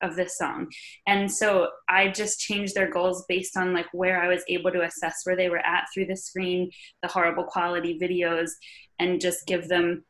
of 0.01 0.15
this 0.15 0.37
song. 0.37 0.67
And 1.07 1.31
so 1.31 1.69
i 1.89 2.07
just 2.07 2.39
changed 2.39 2.75
their 2.75 2.89
goals 2.89 3.25
based 3.27 3.57
on 3.57 3.73
like 3.73 3.87
where 3.93 4.21
i 4.21 4.27
was 4.27 4.43
able 4.47 4.71
to 4.71 4.83
assess 4.83 5.21
where 5.23 5.35
they 5.35 5.49
were 5.49 5.65
at 5.65 5.85
through 5.93 6.05
the 6.05 6.15
screen 6.15 6.69
the 7.01 7.07
horrible 7.07 7.43
quality 7.43 7.97
videos 7.99 8.51
and 8.99 9.21
just 9.21 9.45
give 9.45 9.67
them 9.67 10.03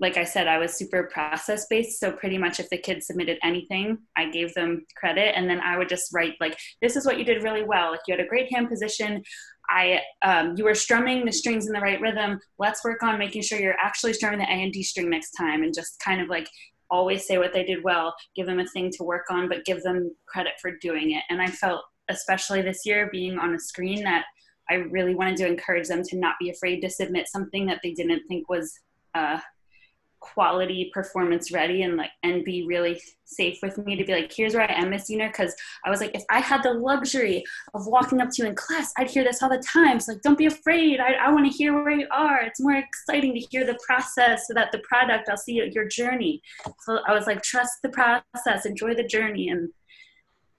like 0.00 0.16
i 0.16 0.24
said 0.24 0.46
i 0.46 0.58
was 0.58 0.74
super 0.74 1.04
process 1.12 1.66
based 1.68 1.98
so 1.98 2.12
pretty 2.12 2.38
much 2.38 2.60
if 2.60 2.68
the 2.70 2.78
kids 2.78 3.06
submitted 3.06 3.38
anything 3.42 3.98
i 4.16 4.28
gave 4.30 4.52
them 4.54 4.84
credit. 4.96 5.36
And 5.36 5.48
then 5.48 5.60
i 5.60 5.76
would 5.76 5.88
just 5.88 6.12
write 6.12 6.34
like 6.40 6.58
this 6.82 6.96
is 6.96 7.06
what 7.06 7.18
you 7.18 7.24
did 7.24 7.42
really 7.42 7.64
well. 7.64 7.90
Like 7.92 8.00
you 8.06 8.14
had 8.14 8.24
a 8.24 8.28
great 8.28 8.52
hand 8.52 8.68
position. 8.68 9.22
I 9.70 10.00
um, 10.22 10.54
you 10.56 10.64
were 10.64 10.74
strumming 10.74 11.26
the 11.26 11.32
strings 11.32 11.66
in 11.66 11.72
the 11.72 11.80
right 11.80 12.00
rhythm. 12.00 12.40
Let's 12.58 12.82
work 12.82 13.02
on 13.02 13.18
making 13.18 13.42
sure 13.42 13.60
you're 13.60 13.78
actually 13.78 14.14
strumming 14.14 14.38
the 14.38 14.46
A 14.46 14.62
and 14.62 14.72
D 14.72 14.82
string 14.82 15.10
next 15.10 15.32
time, 15.32 15.62
and 15.62 15.74
just 15.74 16.00
kind 16.00 16.22
of 16.22 16.28
like 16.28 16.48
always 16.90 17.26
say 17.26 17.38
what 17.38 17.52
they 17.52 17.64
did 17.64 17.84
well, 17.84 18.14
give 18.34 18.46
them 18.46 18.60
a 18.60 18.66
thing 18.66 18.90
to 18.96 19.04
work 19.04 19.26
on, 19.30 19.48
but 19.48 19.64
give 19.64 19.82
them 19.82 20.14
credit 20.26 20.54
for 20.60 20.72
doing 20.78 21.12
it. 21.12 21.22
And 21.30 21.40
I 21.40 21.48
felt, 21.48 21.82
especially 22.08 22.62
this 22.62 22.80
year, 22.84 23.08
being 23.10 23.38
on 23.38 23.54
a 23.54 23.58
screen, 23.58 24.04
that 24.04 24.24
I 24.70 24.74
really 24.74 25.14
wanted 25.14 25.36
to 25.38 25.46
encourage 25.46 25.88
them 25.88 26.02
to 26.04 26.18
not 26.18 26.36
be 26.40 26.50
afraid 26.50 26.80
to 26.80 26.90
submit 26.90 27.28
something 27.28 27.66
that 27.66 27.80
they 27.82 27.92
didn't 27.92 28.22
think 28.28 28.48
was 28.48 28.78
uh, 29.14 29.40
quality 30.20 30.90
performance 30.92 31.52
ready 31.52 31.82
and 31.82 31.96
like 31.96 32.10
and 32.22 32.44
be 32.44 32.66
really 32.66 33.00
safe 33.24 33.58
with 33.62 33.78
me 33.78 33.94
to 33.94 34.04
be 34.04 34.12
like 34.12 34.32
here's 34.34 34.54
where 34.54 34.68
i 34.68 34.72
am 34.72 34.90
miss 34.90 35.10
Dehner 35.10 35.28
because 35.30 35.54
i 35.84 35.90
was 35.90 36.00
like 36.00 36.14
if 36.14 36.22
i 36.30 36.40
had 36.40 36.62
the 36.62 36.72
luxury 36.72 37.44
of 37.74 37.86
walking 37.86 38.20
up 38.20 38.30
to 38.30 38.42
you 38.42 38.48
in 38.48 38.54
class 38.54 38.92
i'd 38.98 39.10
hear 39.10 39.24
this 39.24 39.42
all 39.42 39.48
the 39.48 39.62
time. 39.72 40.00
So 40.00 40.12
like 40.12 40.22
don't 40.22 40.38
be 40.38 40.46
afraid. 40.46 41.00
I, 41.00 41.12
I 41.14 41.30
want 41.30 41.50
to 41.50 41.56
hear 41.56 41.72
where 41.74 41.90
you 41.90 42.06
are. 42.10 42.42
It's 42.42 42.60
more 42.60 42.74
exciting 42.74 43.34
to 43.34 43.40
hear 43.40 43.64
the 43.64 43.78
process 43.86 44.46
so 44.46 44.54
that 44.54 44.72
the 44.72 44.80
product 44.80 45.28
i'll 45.28 45.36
see 45.36 45.62
your 45.72 45.86
journey. 45.86 46.40
So 46.80 47.00
i 47.06 47.12
was 47.12 47.26
like 47.26 47.42
trust 47.42 47.74
the 47.82 47.90
process. 47.90 48.66
Enjoy 48.66 48.94
the 48.94 49.04
journey. 49.04 49.48
And 49.48 49.70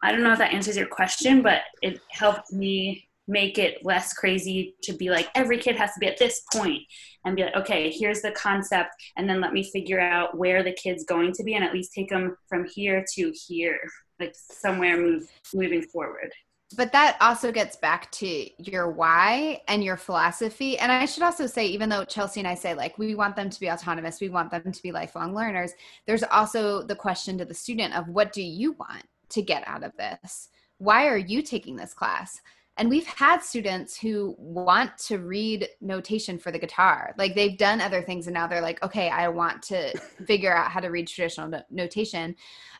i 0.03 0.11
don't 0.11 0.23
know 0.23 0.31
if 0.31 0.39
that 0.39 0.53
answers 0.53 0.77
your 0.77 0.87
question 0.87 1.41
but 1.41 1.61
it 1.81 1.99
helped 2.11 2.53
me 2.53 3.08
make 3.29 3.57
it 3.57 3.85
less 3.85 4.13
crazy 4.13 4.75
to 4.83 4.93
be 4.93 5.09
like 5.09 5.29
every 5.35 5.57
kid 5.57 5.75
has 5.75 5.93
to 5.93 5.99
be 5.99 6.07
at 6.07 6.17
this 6.17 6.41
point 6.51 6.81
and 7.23 7.35
be 7.35 7.43
like 7.43 7.55
okay 7.55 7.89
here's 7.91 8.21
the 8.21 8.31
concept. 8.31 8.89
And 9.15 9.29
then 9.29 9.39
let 9.39 9.53
me 9.53 9.63
figure 9.63 9.99
out 9.99 10.37
where 10.37 10.63
the 10.63 10.73
kid's 10.73 11.05
going 11.05 11.31
to 11.33 11.43
be 11.43 11.53
and 11.53 11.63
at 11.63 11.73
least 11.73 11.93
take 11.93 12.09
them 12.09 12.35
from 12.47 12.65
here 12.65 13.05
to 13.15 13.33
here 13.47 13.79
like 14.19 14.35
somewhere 14.35 14.97
move 14.97 15.29
moving 15.53 15.83
forward. 15.83 16.31
But 16.75 16.91
that 16.91 17.17
also 17.19 17.51
gets 17.51 17.77
back 17.77 18.11
to 18.11 18.47
your 18.59 18.91
why 18.91 19.61
and 19.67 19.83
your 19.83 19.97
philosophy. 19.97 20.77
And 20.77 20.91
i 20.91 21.05
should 21.05 21.23
also 21.23 21.47
say 21.47 21.67
even 21.67 21.89
though 21.89 22.03
chelsea 22.03 22.39
and 22.39 22.47
i 22.47 22.55
say 22.55 22.73
like 22.73 22.97
we 22.97 23.15
want 23.15 23.35
them 23.35 23.49
to 23.49 23.59
be 23.59 23.69
autonomous 23.69 24.19
we 24.19 24.29
want 24.29 24.51
them 24.51 24.71
to 24.71 24.81
be 24.83 24.91
lifelong 24.91 25.33
learners 25.33 25.71
there's 26.05 26.23
also 26.23 26.83
the 26.83 26.95
question 26.95 27.37
to 27.37 27.45
the 27.45 27.53
student 27.53 27.95
of 27.95 28.07
what 28.07 28.33
do 28.33 28.41
you 28.41 28.73
want 28.73 29.03
to 29.29 29.41
get 29.41 29.67
out 29.67 29.83
of 29.83 29.95
this? 29.97 30.49
Why 30.77 31.07
are 31.07 31.17
you 31.17 31.41
taking 31.41 31.75
this 31.75 31.93
class 31.93 32.41
and 32.79 32.89
we've 32.89 33.05
had 33.05 33.43
students 33.43 33.99
who 33.99 34.35
want 34.39 34.97
to 34.97 35.19
read 35.19 35.67
notation 35.81 36.39
for 36.39 36.49
the 36.49 36.57
guitar. 36.57 37.13
Like 37.17 37.35
they've 37.35 37.57
done 37.57 37.81
other 37.81 38.01
things 38.01 38.27
and 38.27 38.33
now 38.33 38.47
they're 38.47 38.61
like 38.61 38.81
okay 38.81 39.09
i 39.09 39.27
want 39.27 39.61
to 39.63 39.95
figure 40.25 40.55
out 40.55 40.71
how 40.71 40.79
to 40.79 40.87
read 40.87 41.07
traditional 41.07 41.49
no- 41.49 41.63
notation. 41.69 42.35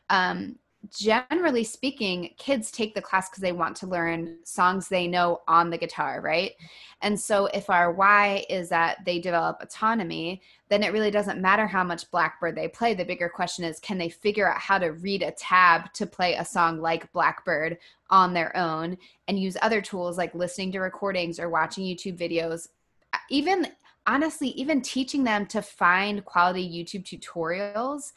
Um, 0.10 0.56
generally 0.98 1.64
speaking, 1.64 2.34
kids 2.38 2.72
take 2.72 2.96
the 2.96 3.02
class 3.02 3.30
because 3.30 3.42
they 3.42 3.52
want 3.52 3.76
to 3.78 3.88
learn 3.88 4.38
songs 4.44 4.88
they 4.88 5.08
know 5.08 5.42
on 5.48 5.70
the 5.70 5.78
guitar, 5.78 6.22
right? 6.22 6.54
And 7.02 7.20
so 7.20 7.46
if 7.48 7.70
our 7.70 7.92
why 7.92 8.46
is 8.50 8.70
that 8.70 9.04
they 9.06 9.20
develop 9.20 9.58
autonomy, 9.62 10.42
then 10.70 10.84
it 10.84 10.94
really 10.94 11.12
doesn't 11.12 11.42
matter 11.42 11.68
how 11.68 11.84
much 11.84 12.10
Blackbird 12.12 12.56
they 12.56 12.68
play. 12.68 12.94
The 12.94 13.06
bigger 13.06 13.30
question 13.30 13.66
is 13.66 13.80
can 13.80 13.98
they 13.98 14.10
figure 14.10 14.50
out 14.50 14.60
how 14.60 14.78
to 14.78 14.94
read 14.94 15.22
a 15.22 15.32
tab 15.32 15.92
to 15.94 16.06
play 16.06 16.36
a 16.36 16.46
song 16.46 16.80
like 16.80 17.12
Blackbird 17.12 17.78
on 18.10 18.34
their 18.34 18.56
own 18.56 18.98
and 19.28 19.40
use 19.40 19.58
other 19.62 19.82
tools 19.82 20.18
like 20.18 20.34
listening 20.34 20.72
to 20.74 20.80
recordings 20.80 21.40
or 21.40 21.50
watching 21.50 21.84
YouTube 21.84 22.18
videos? 22.18 22.70
Even 23.30 23.68
honestly, 24.08 24.50
even 24.50 24.82
teaching 24.82 25.24
them 25.24 25.46
to 25.48 25.62
find 25.62 26.26
quality 26.26 26.68
YouTube 26.68 27.04
tutorials 27.04 28.14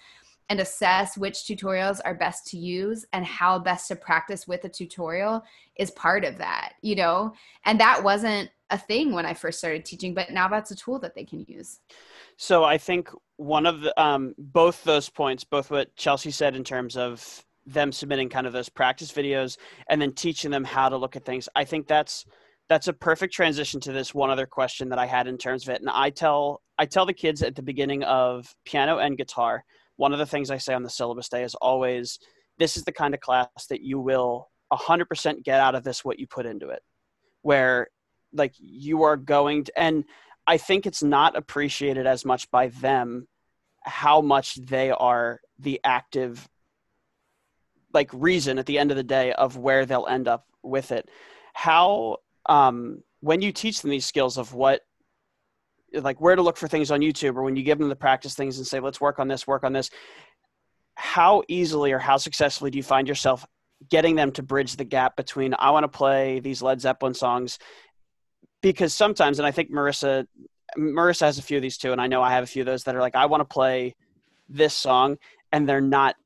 and 0.48 0.61
assess 0.61 1.16
which 1.16 1.38
tutorials 1.38 2.00
are 2.05 2.14
best 2.14 2.46
to 2.48 2.59
use 2.59 3.05
and 3.12 3.24
how 3.24 3.59
best 3.59 3.88
to 3.88 3.96
practice 3.96 4.46
with 4.46 4.64
a 4.64 4.68
tutorial 4.68 5.42
is 5.76 5.90
part 5.92 6.24
of 6.24 6.38
that, 6.38 6.74
you 6.83 6.94
know? 6.94 7.33
And 7.64 7.81
that 7.81 8.02
wasn't 8.02 8.50
a 8.70 8.78
thing 8.78 9.12
when 9.12 9.26
I 9.26 9.35
first 9.35 9.59
started 9.59 9.85
teaching, 9.85 10.14
but 10.14 10.31
now 10.31 10.48
that's 10.48 10.70
a 10.70 10.76
tool 10.76 10.98
that 11.00 11.14
they 11.14 11.24
can 11.24 11.44
use. 11.48 11.81
So 12.37 12.64
I 12.64 12.78
think 12.78 13.11
one 13.37 13.66
of 13.66 13.81
the, 13.83 14.00
um, 14.00 14.35
both 14.38 14.83
those 14.85 15.09
points, 15.09 15.44
both 15.44 15.70
what 15.70 15.94
Chelsea 15.96 16.31
said 16.31 16.57
in 16.57 16.64
terms 16.64 16.96
of 16.96 17.44
them 17.64 17.92
submitting 17.92 18.28
kind 18.28 18.46
of 18.46 18.52
those 18.52 18.68
practice 18.68 19.12
videos 19.12 19.57
and 19.88 20.02
then 20.02 20.12
teaching 20.12 20.50
them 20.50 20.64
how 20.64 20.88
to 20.88 20.96
look 20.96 21.16
at 21.16 21.24
things, 21.24 21.48
I 21.55 21.64
think 21.64 21.87
that's, 21.87 22.24
that's 22.68 22.88
a 22.88 22.92
perfect 22.92 23.35
transition 23.35 23.81
to 23.81 23.92
this 23.92 24.14
one 24.14 24.31
other 24.31 24.46
question 24.46 24.88
that 24.88 24.98
I 24.98 25.07
had 25.07 25.26
in 25.26 25.37
terms 25.37 25.64
of 25.64 25.74
it. 25.74 25.81
And 25.81 25.90
I 25.90 26.11
tell, 26.11 26.62
I 26.78 26.87
tell 26.87 27.07
the 27.07 27.12
kids 27.12 27.42
at 27.42 27.55
the 27.55 27.62
beginning 27.62 28.02
of 28.05 28.55
piano 28.64 28.98
and 28.98 29.16
guitar, 29.16 29.64
one 29.96 30.12
of 30.12 30.18
the 30.18 30.26
things 30.26 30.50
I 30.50 30.59
say 30.59 30.74
on 30.74 30.83
the 30.83 30.90
syllabus 30.90 31.28
day 31.28 31.42
is 31.42 31.55
always 31.55 32.18
this 32.59 32.76
is 32.76 32.85
the 32.85 32.92
kind 32.92 33.14
of 33.14 33.20
class 33.20 33.48
that 33.70 33.83
you 33.83 33.98
will 33.98 34.48
100% 34.72 35.44
get 35.44 35.61
out 35.61 35.74
of 35.74 35.85
this 35.85 36.05
what 36.05 36.18
you 36.18 36.26
put 36.26 36.46
into 36.46 36.68
it. 36.68 36.83
Where 37.42 37.88
like 38.33 38.55
you 38.59 39.02
are 39.02 39.16
going 39.16 39.64
to, 39.64 39.78
and 39.78 40.05
I 40.46 40.57
think 40.57 40.87
it's 40.87 41.02
not 41.02 41.37
appreciated 41.37 42.07
as 42.07 42.24
much 42.24 42.50
by 42.50 42.68
them 42.68 43.28
how 43.85 44.20
much 44.20 44.55
they 44.55 44.90
are 44.90 45.40
the 45.59 45.81
active 45.85 46.48
like 47.92 48.11
reason 48.12 48.59
at 48.59 48.66
the 48.66 48.78
end 48.78 48.90
of 48.90 48.96
the 48.96 49.02
day 49.02 49.33
of 49.33 49.57
where 49.57 49.85
they'll 49.85 50.07
end 50.07 50.28
up 50.28 50.46
with 50.62 50.92
it. 50.92 51.09
How 51.52 52.18
um 52.46 53.02
when 53.20 53.42
you 53.42 53.52
teach 53.52 53.83
them 53.83 53.90
these 53.90 54.07
skills 54.07 54.38
of 54.38 54.55
what 54.55 54.83
like 55.94 56.20
where 56.20 56.37
to 56.37 56.42
look 56.42 56.57
for 56.57 56.68
things 56.68 56.90
on 56.90 57.00
YouTube 57.00 57.37
or 57.37 57.42
when 57.42 57.57
you 57.57 57.62
give 57.62 57.78
them 57.78 57.88
the 57.88 57.96
practice 57.96 58.35
things 58.35 58.59
and 58.59 58.66
say, 58.66 58.81
let's 58.81 59.00
work 59.00 59.18
on 59.18 59.28
this, 59.28 59.46
work 59.46 59.64
on 59.64 59.72
this, 59.72 59.90
how 60.94 61.42
easily 61.48 61.92
or 61.92 61.98
how 61.98 62.16
successfully 62.16 62.70
do 62.70 62.78
you 62.78 62.83
find 62.83 63.09
yourself 63.09 63.46
getting 63.88 64.14
them 64.14 64.33
to 64.33 64.42
bridge 64.42 64.76
the 64.76 64.85
gap 64.85 65.16
between 65.16 65.55
I 65.59 65.70
want 65.70 65.85
to 65.85 65.88
play 65.88 66.40
these 66.40 66.62
Led 66.62 66.81
Zeppelin 66.81 67.14
songs? 67.14 67.59
Because 68.61 68.94
sometimes, 68.94 69.38
and 69.38 69.46
I 69.46 69.50
think 69.50 69.70
Marissa 69.70 70.26
Marissa 70.78 71.22
has 71.22 71.38
a 71.38 71.42
few 71.42 71.59
of 71.59 71.62
these 71.62 71.76
too, 71.76 71.92
and 71.92 72.00
I 72.00 72.07
know 72.07 72.22
I 72.22 72.33
have 72.33 72.44
a 72.44 72.46
few 72.46 72.62
of 72.62 72.66
those 72.66 72.85
that 72.85 72.96
are 72.96 73.00
like, 73.00 73.14
I 73.14 73.26
want 73.26 73.40
to 73.42 73.44
play 73.44 73.94
this 74.48 74.74
song, 74.74 75.18
and 75.50 75.68
they're 75.68 75.81
not 75.81 76.16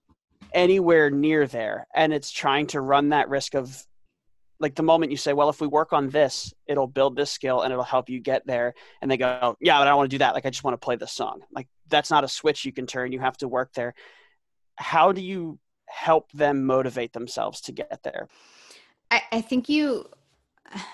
anywhere 0.52 1.10
near 1.10 1.46
there. 1.46 1.86
And 1.94 2.12
it's 2.12 2.30
trying 2.30 2.68
to 2.68 2.80
run 2.80 3.08
that 3.10 3.28
risk 3.28 3.54
of 3.54 3.84
like 4.58 4.74
the 4.74 4.82
moment 4.82 5.10
you 5.10 5.16
say, 5.16 5.32
well, 5.32 5.48
if 5.48 5.60
we 5.60 5.66
work 5.66 5.92
on 5.92 6.08
this, 6.08 6.54
it'll 6.66 6.86
build 6.86 7.16
this 7.16 7.30
skill 7.30 7.62
and 7.62 7.72
it'll 7.72 7.84
help 7.84 8.08
you 8.08 8.20
get 8.20 8.46
there. 8.46 8.74
And 9.02 9.10
they 9.10 9.16
go, 9.16 9.56
yeah, 9.60 9.78
but 9.78 9.86
I 9.86 9.90
don't 9.90 9.98
want 9.98 10.10
to 10.10 10.14
do 10.14 10.18
that. 10.18 10.34
Like, 10.34 10.46
I 10.46 10.50
just 10.50 10.64
want 10.64 10.74
to 10.74 10.84
play 10.84 10.96
this 10.96 11.12
song. 11.12 11.40
Like, 11.52 11.68
that's 11.88 12.10
not 12.10 12.24
a 12.24 12.28
switch 12.28 12.64
you 12.64 12.72
can 12.72 12.86
turn. 12.86 13.12
You 13.12 13.20
have 13.20 13.36
to 13.38 13.48
work 13.48 13.72
there. 13.74 13.94
How 14.76 15.12
do 15.12 15.20
you 15.20 15.58
help 15.88 16.32
them 16.32 16.64
motivate 16.64 17.12
themselves 17.12 17.60
to 17.62 17.72
get 17.72 18.00
there? 18.02 18.28
I, 19.10 19.22
I 19.32 19.40
think 19.40 19.68
you, 19.68 20.08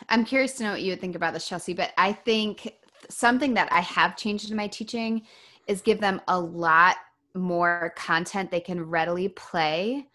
I'm 0.08 0.24
curious 0.24 0.54
to 0.54 0.64
know 0.64 0.72
what 0.72 0.82
you 0.82 0.90
would 0.90 1.00
think 1.00 1.16
about 1.16 1.32
this, 1.32 1.48
Chelsea, 1.48 1.72
but 1.72 1.92
I 1.96 2.12
think 2.12 2.74
something 3.08 3.54
that 3.54 3.72
I 3.72 3.80
have 3.80 4.16
changed 4.16 4.50
in 4.50 4.56
my 4.56 4.66
teaching 4.66 5.22
is 5.66 5.80
give 5.80 6.00
them 6.00 6.20
a 6.28 6.38
lot 6.38 6.96
more 7.34 7.92
content 7.96 8.50
they 8.50 8.60
can 8.60 8.82
readily 8.82 9.28
play 9.28 10.06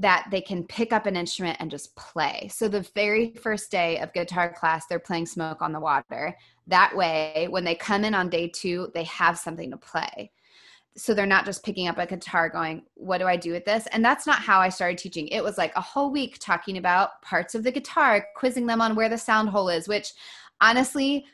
that 0.00 0.26
they 0.30 0.40
can 0.40 0.64
pick 0.64 0.94
up 0.94 1.04
an 1.04 1.14
instrument 1.14 1.58
and 1.60 1.70
just 1.70 1.94
play. 1.94 2.48
So 2.50 2.68
the 2.68 2.88
very 2.94 3.32
first 3.34 3.70
day 3.70 3.98
of 3.98 4.12
guitar 4.14 4.50
class, 4.50 4.86
they're 4.86 4.98
playing 4.98 5.26
Smoke 5.26 5.60
on 5.60 5.72
the 5.72 5.80
Water. 5.80 6.34
That 6.66 6.96
way, 6.96 7.48
when 7.50 7.64
they 7.64 7.74
come 7.74 8.04
in 8.04 8.14
on 8.14 8.30
day 8.30 8.48
two, 8.48 8.90
they 8.94 9.04
have 9.04 9.38
something 9.38 9.70
to 9.70 9.76
play. 9.76 10.32
So 10.96 11.12
they're 11.12 11.26
not 11.26 11.44
just 11.44 11.64
picking 11.64 11.86
up 11.86 11.98
a 11.98 12.06
guitar 12.06 12.48
going, 12.48 12.84
What 12.94 13.18
do 13.18 13.26
I 13.26 13.36
do 13.36 13.52
with 13.52 13.66
this? 13.66 13.86
And 13.92 14.02
that's 14.02 14.26
not 14.26 14.40
how 14.40 14.58
I 14.58 14.70
started 14.70 14.96
teaching. 14.96 15.28
It 15.28 15.44
was 15.44 15.58
like 15.58 15.72
a 15.76 15.82
whole 15.82 16.10
week 16.10 16.38
talking 16.40 16.78
about 16.78 17.20
parts 17.20 17.54
of 17.54 17.62
the 17.62 17.70
guitar, 17.70 18.26
quizzing 18.34 18.66
them 18.66 18.80
on 18.80 18.96
where 18.96 19.10
the 19.10 19.18
sound 19.18 19.50
hole 19.50 19.68
is, 19.68 19.86
which 19.86 20.12
honestly, 20.62 21.26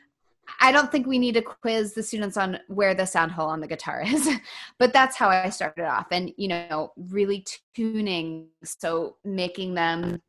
I 0.61 0.71
don't 0.71 0.91
think 0.91 1.07
we 1.07 1.19
need 1.19 1.33
to 1.33 1.41
quiz 1.41 1.93
the 1.93 2.03
students 2.03 2.37
on 2.37 2.59
where 2.67 2.93
the 2.93 3.05
sound 3.05 3.31
hole 3.31 3.49
on 3.49 3.59
the 3.59 3.67
guitar 3.67 4.03
is, 4.05 4.29
but 4.79 4.93
that's 4.93 5.15
how 5.15 5.29
I 5.29 5.49
started 5.49 5.85
off. 5.85 6.07
And, 6.11 6.31
you 6.37 6.47
know, 6.47 6.93
really 6.95 7.45
tuning. 7.75 8.47
So 8.63 9.17
making 9.23 9.73
them 9.73 10.21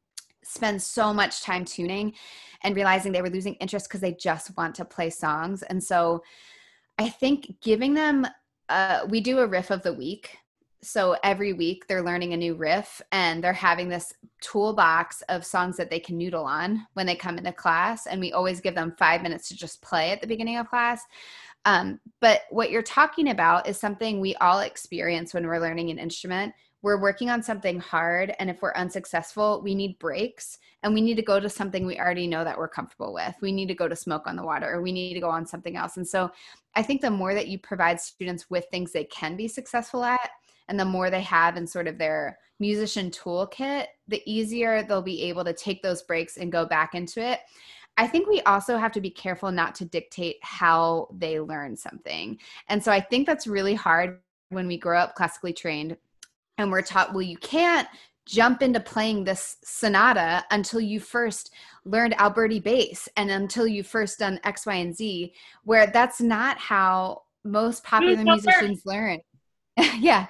spend 0.42 0.80
so 0.80 1.12
much 1.12 1.42
time 1.42 1.64
tuning 1.64 2.14
and 2.62 2.74
realizing 2.74 3.12
they 3.12 3.22
were 3.22 3.30
losing 3.30 3.54
interest 3.54 3.88
because 3.88 4.00
they 4.00 4.14
just 4.14 4.56
want 4.56 4.74
to 4.76 4.84
play 4.84 5.10
songs. 5.10 5.62
And 5.62 5.82
so 5.82 6.22
I 6.98 7.08
think 7.08 7.60
giving 7.60 7.94
them, 7.94 8.26
uh, 8.68 9.06
we 9.08 9.20
do 9.20 9.38
a 9.38 9.46
riff 9.46 9.70
of 9.70 9.82
the 9.82 9.92
week 9.92 10.36
so 10.82 11.16
every 11.24 11.52
week 11.52 11.86
they're 11.86 12.02
learning 12.02 12.32
a 12.32 12.36
new 12.36 12.54
riff 12.54 13.02
and 13.10 13.42
they're 13.42 13.52
having 13.52 13.88
this 13.88 14.12
toolbox 14.40 15.22
of 15.22 15.44
songs 15.44 15.76
that 15.76 15.90
they 15.90 15.98
can 15.98 16.16
noodle 16.16 16.44
on 16.44 16.86
when 16.94 17.06
they 17.06 17.16
come 17.16 17.36
into 17.36 17.52
class. 17.52 18.06
And 18.06 18.20
we 18.20 18.32
always 18.32 18.60
give 18.60 18.74
them 18.74 18.94
five 18.96 19.22
minutes 19.22 19.48
to 19.48 19.56
just 19.56 19.82
play 19.82 20.12
at 20.12 20.20
the 20.20 20.26
beginning 20.26 20.56
of 20.56 20.68
class. 20.68 21.04
Um, 21.64 21.98
but 22.20 22.42
what 22.50 22.70
you're 22.70 22.82
talking 22.82 23.30
about 23.30 23.68
is 23.68 23.78
something 23.78 24.20
we 24.20 24.36
all 24.36 24.60
experience 24.60 25.34
when 25.34 25.46
we're 25.46 25.58
learning 25.58 25.90
an 25.90 25.98
instrument. 25.98 26.54
We're 26.80 27.00
working 27.00 27.28
on 27.28 27.42
something 27.42 27.80
hard 27.80 28.32
and 28.38 28.48
if 28.48 28.62
we're 28.62 28.74
unsuccessful 28.74 29.60
we 29.64 29.74
need 29.74 29.98
breaks 29.98 30.58
and 30.84 30.94
we 30.94 31.00
need 31.00 31.16
to 31.16 31.22
go 31.22 31.40
to 31.40 31.50
something 31.50 31.84
we 31.84 31.98
already 31.98 32.28
know 32.28 32.44
that 32.44 32.56
we're 32.56 32.68
comfortable 32.68 33.12
with. 33.12 33.34
We 33.40 33.50
need 33.50 33.66
to 33.66 33.74
go 33.74 33.88
to 33.88 33.96
smoke 33.96 34.28
on 34.28 34.36
the 34.36 34.44
water 34.44 34.72
or 34.72 34.80
we 34.80 34.92
need 34.92 35.14
to 35.14 35.20
go 35.20 35.28
on 35.28 35.44
something 35.44 35.76
else. 35.76 35.96
And 35.96 36.06
so 36.06 36.30
i 36.76 36.82
think 36.82 37.00
the 37.00 37.10
more 37.10 37.34
that 37.34 37.48
you 37.48 37.58
provide 37.58 38.00
students 38.00 38.48
with 38.48 38.64
things 38.70 38.92
they 38.92 39.04
can 39.04 39.36
be 39.36 39.48
successful 39.48 40.04
at 40.04 40.30
and 40.68 40.78
the 40.78 40.84
more 40.84 41.10
they 41.10 41.22
have 41.22 41.56
in 41.56 41.66
sort 41.66 41.88
of 41.88 41.98
their 41.98 42.38
musician 42.60 43.10
toolkit, 43.10 43.86
the 44.08 44.22
easier 44.26 44.82
they'll 44.82 45.02
be 45.02 45.22
able 45.22 45.44
to 45.44 45.52
take 45.52 45.82
those 45.82 46.02
breaks 46.02 46.36
and 46.36 46.52
go 46.52 46.66
back 46.66 46.94
into 46.94 47.20
it. 47.20 47.40
I 47.96 48.06
think 48.06 48.28
we 48.28 48.40
also 48.42 48.76
have 48.78 48.92
to 48.92 49.00
be 49.00 49.10
careful 49.10 49.50
not 49.50 49.74
to 49.76 49.84
dictate 49.84 50.36
how 50.42 51.08
they 51.12 51.40
learn 51.40 51.76
something. 51.76 52.38
And 52.68 52.82
so 52.82 52.92
I 52.92 53.00
think 53.00 53.26
that's 53.26 53.46
really 53.46 53.74
hard 53.74 54.20
when 54.50 54.68
we 54.68 54.78
grow 54.78 54.98
up 54.98 55.14
classically 55.14 55.52
trained 55.52 55.96
and 56.58 56.70
we're 56.70 56.82
taught, 56.82 57.12
well, 57.12 57.22
you 57.22 57.36
can't 57.38 57.88
jump 58.24 58.62
into 58.62 58.78
playing 58.78 59.24
this 59.24 59.56
sonata 59.64 60.44
until 60.50 60.80
you 60.80 61.00
first 61.00 61.50
learned 61.84 62.14
Alberti 62.20 62.60
bass 62.60 63.08
and 63.16 63.30
until 63.30 63.66
you 63.66 63.82
first 63.82 64.18
done 64.18 64.38
X, 64.44 64.66
Y, 64.66 64.74
and 64.74 64.94
Z, 64.94 65.32
where 65.64 65.86
that's 65.86 66.20
not 66.20 66.58
how 66.58 67.22
most 67.44 67.82
popular 67.84 68.22
musicians 68.22 68.82
learn. 68.84 69.18
yeah, 69.98 70.26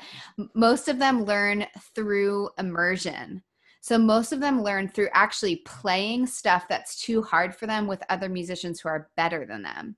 most 0.55 0.89
of 0.89 0.99
them 0.99 1.25
learn 1.25 1.67
through 1.95 2.51
immersion. 2.59 3.43
So 3.81 3.97
most 3.97 4.33
of 4.33 4.41
them 4.41 4.63
learn 4.63 4.89
through 4.89 5.09
actually 5.15 5.57
playing 5.65 6.27
stuff 6.27 6.67
that's 6.69 7.01
too 7.01 7.23
hard 7.23 7.55
for 7.55 7.67
them 7.67 7.87
with 7.87 8.03
other 8.11 8.29
musicians 8.29 8.81
who 8.81 8.89
are 8.89 9.09
better 9.17 9.47
than 9.47 9.63
them. 9.63 9.97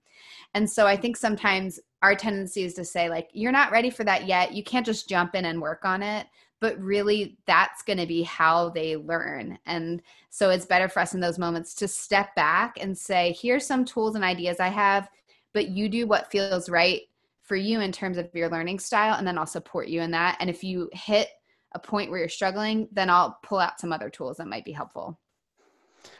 And 0.54 0.68
so 0.68 0.86
I 0.86 0.96
think 0.96 1.16
sometimes 1.16 1.80
our 2.02 2.14
tendency 2.14 2.62
is 2.62 2.74
to 2.74 2.84
say 2.84 3.08
like 3.08 3.30
you're 3.32 3.52
not 3.52 3.72
ready 3.72 3.90
for 3.90 4.04
that 4.04 4.26
yet. 4.26 4.52
You 4.52 4.62
can't 4.62 4.86
just 4.86 5.08
jump 5.08 5.34
in 5.34 5.44
and 5.46 5.60
work 5.60 5.84
on 5.84 6.02
it, 6.02 6.26
but 6.60 6.78
really 6.78 7.38
that's 7.46 7.82
going 7.82 7.98
to 7.98 8.06
be 8.06 8.22
how 8.22 8.68
they 8.70 8.96
learn. 8.96 9.58
And 9.66 10.02
so 10.28 10.50
it's 10.50 10.66
better 10.66 10.88
for 10.88 11.00
us 11.00 11.14
in 11.14 11.20
those 11.20 11.38
moments 11.38 11.74
to 11.76 11.88
step 11.88 12.34
back 12.34 12.76
and 12.80 12.96
say 12.96 13.36
here's 13.40 13.66
some 13.66 13.84
tools 13.84 14.14
and 14.14 14.24
ideas 14.24 14.60
I 14.60 14.68
have, 14.68 15.08
but 15.54 15.68
you 15.68 15.88
do 15.88 16.06
what 16.06 16.30
feels 16.30 16.68
right 16.68 17.02
for 17.50 17.56
you 17.56 17.80
in 17.80 17.90
terms 17.90 18.16
of 18.16 18.28
your 18.32 18.48
learning 18.48 18.78
style 18.78 19.14
and 19.14 19.26
then 19.26 19.36
I'll 19.36 19.44
support 19.44 19.88
you 19.88 20.02
in 20.02 20.12
that. 20.12 20.36
And 20.38 20.48
if 20.48 20.62
you 20.62 20.88
hit 20.92 21.26
a 21.72 21.80
point 21.80 22.08
where 22.08 22.20
you're 22.20 22.28
struggling, 22.28 22.86
then 22.92 23.10
I'll 23.10 23.40
pull 23.42 23.58
out 23.58 23.80
some 23.80 23.92
other 23.92 24.08
tools 24.08 24.36
that 24.36 24.46
might 24.46 24.64
be 24.64 24.70
helpful. 24.70 25.18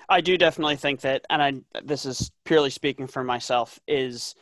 I 0.09 0.23
do 0.23 0.37
definitely 0.37 0.75
think 0.75 1.03
that, 1.03 1.25
and 1.31 1.41
I 1.41 1.81
this 1.85 2.05
is 2.05 2.33
purely 2.45 2.71
speaking 2.71 3.07
for 3.07 3.23
myself, 3.23 3.79
is 3.87 4.35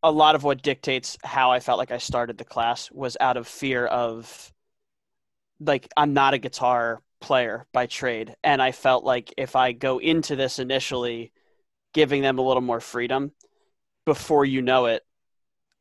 a 0.00 0.12
lot 0.12 0.36
of 0.36 0.44
what 0.44 0.62
dictates 0.62 1.18
how 1.24 1.50
I 1.50 1.58
felt 1.58 1.80
like 1.80 1.90
I 1.90 1.98
started 1.98 2.38
the 2.38 2.44
class 2.44 2.88
was 2.92 3.16
out 3.18 3.36
of 3.36 3.48
fear 3.48 3.84
of 3.84 4.52
like 5.58 5.88
I'm 5.96 6.14
not 6.14 6.34
a 6.34 6.38
guitar 6.38 7.02
player 7.20 7.66
by 7.72 7.86
trade, 7.86 8.36
and 8.44 8.62
I 8.62 8.70
felt 8.70 9.02
like 9.02 9.34
if 9.36 9.56
I 9.56 9.72
go 9.72 9.98
into 9.98 10.36
this 10.36 10.60
initially, 10.60 11.32
giving 11.92 12.22
them 12.22 12.38
a 12.38 12.42
little 12.42 12.62
more 12.62 12.80
freedom, 12.80 13.32
before 14.06 14.44
you 14.44 14.62
know 14.62 14.86
it, 14.86 15.02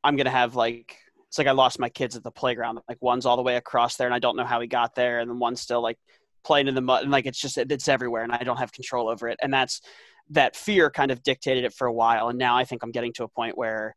I'm 0.04 0.16
gonna 0.16 0.30
have 0.30 0.56
like 0.56 0.98
it's 1.30 1.38
like 1.38 1.48
I 1.48 1.52
lost 1.52 1.80
my 1.80 1.90
kids 1.90 2.16
at 2.16 2.24
the 2.24 2.32
playground. 2.32 2.80
Like 2.88 2.98
one's 3.02 3.26
all 3.26 3.38
the 3.38 3.44
way 3.44 3.56
across 3.56 3.96
there, 3.98 4.08
and 4.08 4.16
I 4.16 4.20
don't 4.20 4.36
know 4.36 4.46
how 4.46 4.60
he 4.60 4.68
got 4.68 4.96
there, 4.96 5.20
and 5.20 5.30
then 5.30 5.40
one's 5.40 5.62
still 5.62 5.82
like 5.82 6.00
playing 6.44 6.68
in 6.68 6.76
the 6.76 6.82
mud, 6.82 7.04
and 7.04 7.12
like 7.12 7.28
it's 7.28 7.40
just 7.40 7.58
it's 7.58 7.88
everywhere, 7.88 8.24
and 8.24 8.32
I 8.32 8.40
don't 8.40 8.58
have 8.58 8.72
control 8.72 9.10
over 9.10 9.28
it. 9.28 9.38
And 9.42 9.54
that's 9.54 9.82
that 10.32 10.56
fear 10.56 10.90
kind 10.90 11.12
of 11.12 11.24
dictated 11.24 11.66
it 11.66 11.74
for 11.74 11.88
a 11.88 11.94
while, 11.94 12.30
and 12.30 12.40
now 12.40 12.58
I 12.58 12.66
think 12.66 12.84
I'm 12.84 12.92
getting 12.92 13.14
to 13.14 13.24
a 13.24 13.28
point 13.28 13.58
where 13.58 13.96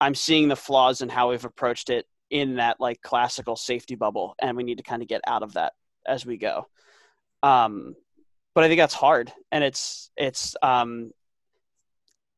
I'm 0.00 0.14
seeing 0.14 0.48
the 0.48 0.56
flaws 0.56 1.02
in 1.02 1.08
how 1.08 1.30
we've 1.30 1.44
approached 1.44 1.90
it 1.90 2.06
in 2.30 2.56
that 2.56 2.80
like 2.80 3.02
classical 3.02 3.56
safety 3.56 3.96
bubble, 3.96 4.36
and 4.40 4.56
we 4.56 4.62
need 4.62 4.78
to 4.78 4.84
kind 4.84 5.02
of 5.02 5.08
get 5.08 5.22
out 5.26 5.42
of 5.42 5.54
that 5.54 5.72
as 6.06 6.24
we 6.24 6.36
go. 6.36 6.68
Um, 7.42 7.96
but 8.54 8.62
I 8.62 8.68
think 8.68 8.78
that's 8.78 8.94
hard, 8.94 9.32
and 9.50 9.64
it's 9.64 10.10
it's 10.16 10.54
um, 10.62 11.10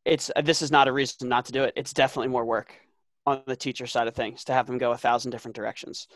it's 0.07 0.31
this 0.43 0.63
is 0.63 0.71
not 0.71 0.89
a 0.89 0.93
reason 0.93 1.29
not 1.29 1.45
to 1.47 1.53
do 1.53 1.65
it. 1.65 1.75
It's 1.77 1.93
definitely 1.93 2.29
more 2.29 2.45
work 2.47 2.75
on 3.27 3.43
the 3.47 3.57
teacher 3.57 3.87
side 3.87 4.09
of 4.09 4.15
things 4.15 4.45
to 4.45 4.53
have 4.53 4.67
them 4.67 4.79
go 4.79 4.93
a 4.93 4.97
thousand 4.97 5.31
different 5.31 5.57
directions. 5.57 6.09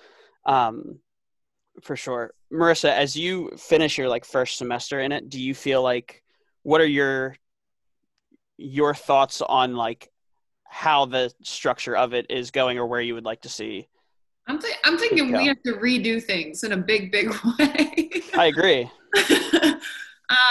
Um, 0.45 1.01
for 1.83 1.97
sure. 1.97 2.33
Marissa 2.53 2.91
as 2.91 3.17
you 3.17 3.51
finish 3.57 3.99
your 3.99 4.09
like 4.09 4.25
first 4.25 4.59
semester 4.59 5.01
in 5.01 5.13
it 5.13 5.29
do 5.29 5.41
you 5.41 5.55
feel 5.55 5.83
like 5.83 6.23
what 6.63 6.81
are 6.81 6.87
your 6.87 7.37
your 8.57 8.95
thoughts 8.95 9.41
on 9.43 9.77
like 9.77 10.11
how 10.65 11.05
the 11.05 11.33
structure 11.43 11.97
of 11.97 12.15
it 12.15 12.27
is 12.31 12.51
going 12.51 12.79
or 12.79 12.87
where 12.87 13.01
you 13.01 13.15
would 13.15 13.25
like 13.25 13.43
to 13.43 13.49
see 13.49 13.87
i'm, 14.47 14.59
th- 14.59 14.75
I'm 14.85 14.99
thinking 14.99 15.33
we 15.33 15.47
have 15.47 15.63
to 15.65 15.75
redo 15.75 16.23
things 16.23 16.65
in 16.65 16.73
a 16.73 16.77
big 16.77 17.13
big 17.13 17.31
way. 17.59 18.11
I 18.35 18.47
agree. 18.47 18.91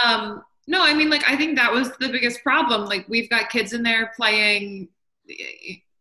Um 0.03 0.41
no 0.65 0.83
i 0.83 0.91
mean 0.91 1.11
like 1.11 1.23
i 1.29 1.35
think 1.35 1.55
that 1.55 1.71
was 1.71 1.95
the 1.99 2.09
biggest 2.09 2.41
problem. 2.41 2.85
Like 2.85 3.07
we've 3.07 3.29
got 3.29 3.51
kids 3.51 3.73
in 3.73 3.83
there 3.83 4.11
playing 4.15 4.87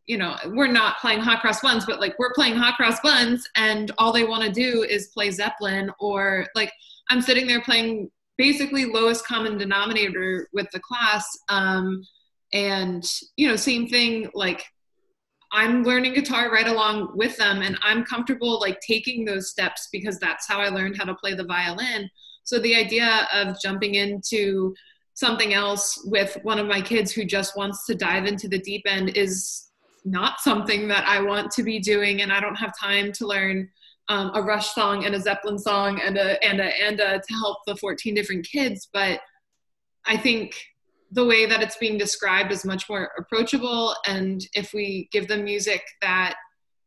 you 0.07 0.17
know, 0.17 0.37
we're 0.47 0.67
not 0.67 0.99
playing 1.01 1.21
hot 1.21 1.41
cross 1.41 1.61
buns, 1.61 1.85
but 1.85 2.01
like 2.01 2.17
we're 2.19 2.33
playing 2.33 2.57
hot 2.57 2.77
cross 2.77 3.01
buns 3.01 3.49
and 3.57 3.91
all 3.99 4.13
they 4.13 4.25
want 4.25 4.45
to 4.45 4.53
do 4.53 4.85
is 4.85 5.09
play 5.09 5.31
Zeppelin 5.31 5.91
or 5.99 6.47
like 6.55 6.73
I'm 7.11 7.21
sitting 7.21 7.47
there 7.47 7.61
playing 7.61 8.11
basically 8.39 8.85
lowest 8.85 9.27
common 9.27 9.59
denominator 9.59 10.49
with 10.53 10.69
the 10.73 10.81
class. 10.81 11.27
Um, 11.49 12.03
and, 12.53 13.05
you 13.37 13.49
know, 13.49 13.57
same 13.57 13.89
thing, 13.89 14.31
like 14.35 14.65
I'm 15.53 15.83
learning 15.83 16.15
guitar 16.15 16.51
right 16.53 16.69
along 16.69 17.13
with 17.17 17.37
them 17.37 17.63
and 17.63 17.79
I'm 17.83 18.05
comfortable 18.05 18.61
like 18.61 18.79
taking 18.81 19.25
those 19.25 19.51
steps 19.51 19.89
because 19.93 20.19
that's 20.19 20.47
how 20.47 20.61
I 20.61 20.69
learned 20.69 20.97
how 20.97 21.05
to 21.05 21.15
play 21.15 21.35
the 21.35 21.45
violin. 21.45 22.09
So 22.45 22.59
the 22.59 22.77
idea 22.77 23.27
of 23.33 23.61
jumping 23.61 23.95
into 23.97 24.75
something 25.15 25.55
else 25.55 26.01
with 26.05 26.39
one 26.43 26.59
of 26.59 26.67
my 26.67 26.81
kids 26.81 27.11
who 27.11 27.25
just 27.25 27.57
wants 27.57 27.87
to 27.87 27.95
dive 27.95 28.27
into 28.27 28.49
the 28.49 28.59
deep 28.59 28.83
end 28.87 29.17
is 29.17 29.66
not 30.07 30.41
something 30.41 30.87
that 30.89 31.07
I 31.07 31.21
want 31.21 31.51
to 31.53 31.63
be 31.63 31.81
doing, 31.81 32.23
and 32.23 32.33
I 32.33 32.41
don't 32.41 32.55
have 32.55 32.73
time 32.79 33.13
to 33.13 33.27
learn 33.27 33.69
um, 34.09 34.31
a 34.35 34.41
Rush 34.41 34.73
song 34.73 35.05
and 35.05 35.15
a 35.15 35.21
Zeppelin 35.21 35.59
song 35.59 36.01
and 36.01 36.17
a 36.17 36.43
and 36.43 36.61
a 36.61 36.83
and 36.83 37.01
a 37.01 37.19
to 37.19 37.35
help 37.35 37.59
the 37.67 37.77
14 37.77 38.15
different 38.15 38.47
kids. 38.47 38.89
But 38.93 39.21
I 40.07 40.17
think 40.17 40.55
the 41.11 41.25
way 41.25 41.47
that 41.47 41.61
it's 41.61 41.77
being 41.77 41.99
described 41.99 42.53
is 42.53 42.65
much 42.65 42.89
more 42.89 43.11
approachable, 43.19 43.95
and 44.07 44.41
if 44.55 44.73
we 44.73 45.09
give 45.11 45.27
them 45.27 45.45
music 45.45 45.83
that 46.03 46.37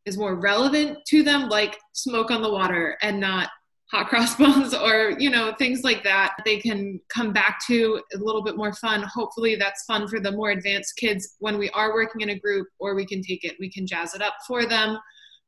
is 0.05 0.17
more 0.17 0.35
relevant 0.35 0.97
to 1.07 1.21
them, 1.21 1.49
like 1.49 1.77
"Smoke 1.91 2.31
on 2.31 2.41
the 2.41 2.51
Water" 2.51 2.97
and 3.01 3.19
not 3.19 3.49
hot 3.91 4.07
cross 4.07 4.35
buns 4.35 4.73
or 4.85 5.15
you 5.19 5.29
know 5.29 5.53
things 5.57 5.83
like 5.83 6.03
that 6.03 6.35
they 6.45 6.57
can 6.57 6.99
come 7.09 7.33
back 7.33 7.59
to 7.67 8.01
a 8.13 8.17
little 8.17 8.43
bit 8.43 8.55
more 8.55 8.73
fun. 8.73 9.03
Hopefully 9.03 9.55
that's 9.55 9.83
fun 9.85 10.07
for 10.07 10.19
the 10.19 10.31
more 10.31 10.51
advanced 10.51 10.95
kids. 10.97 11.35
When 11.39 11.57
we 11.57 11.69
are 11.71 11.93
working 11.93 12.21
in 12.21 12.29
a 12.29 12.39
group 12.39 12.67
or 12.79 12.95
we 12.95 13.05
can 13.05 13.21
take 13.21 13.43
it 13.43 13.55
we 13.59 13.71
can 13.71 13.85
jazz 13.85 14.13
it 14.13 14.21
up 14.21 14.35
for 14.47 14.65
them 14.65 14.97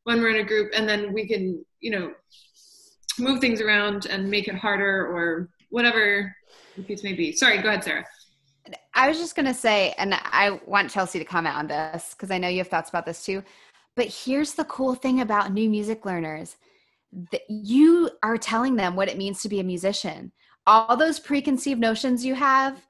when 0.04 0.20
we're 0.20 0.32
in 0.32 0.42
a 0.42 0.48
group 0.48 0.72
and 0.76 0.88
then 0.88 1.14
we 1.14 1.28
can 1.28 1.64
you 1.80 1.92
know 1.92 2.12
move 3.20 3.40
things 3.40 3.62
around 3.62 4.06
and 4.08 4.30
make 4.30 4.48
it 4.48 4.56
harder 4.56 5.06
or 5.08 5.50
whatever 5.70 6.34
the 6.76 6.84
case 6.84 7.04
may 7.04 7.14
be. 7.14 7.32
Sorry 7.32 7.62
go 7.62 7.70
ahead 7.70 7.84
sarah. 7.84 8.06
I 8.94 9.08
was 9.08 9.18
just 9.18 9.36
going 9.36 9.48
to 9.48 9.54
say 9.54 9.94
and 9.98 10.14
i 10.14 10.60
want 10.66 10.90
chelsea 10.90 11.18
to 11.18 11.26
comment 11.26 11.56
on 11.56 11.68
this 11.68 12.14
because 12.14 12.30
i 12.30 12.38
know 12.38 12.48
you 12.48 12.60
have 12.60 12.68
thoughts 12.68 12.90
about 12.90 13.06
this 13.06 13.26
too 13.26 13.44
but 13.96 14.06
here's 14.06 14.54
the 14.54 14.64
cool 14.66 14.94
thing 14.96 15.22
about 15.22 15.52
new 15.52 15.70
music 15.70 16.06
learners 16.06 16.58
that 17.32 17.42
you 17.50 18.10
are 18.24 18.38
telling 18.38 18.76
them 18.76 18.96
what 18.96 19.10
it 19.10 19.18
means 19.18 19.42
to 19.42 19.50
be 19.50 19.60
a 19.60 19.64
musician. 19.64 20.32
All 20.68 20.96
those 20.96 21.20
preconceived 21.20 21.80
notions 21.80 22.26
you 22.26 22.36
have, 22.36 22.86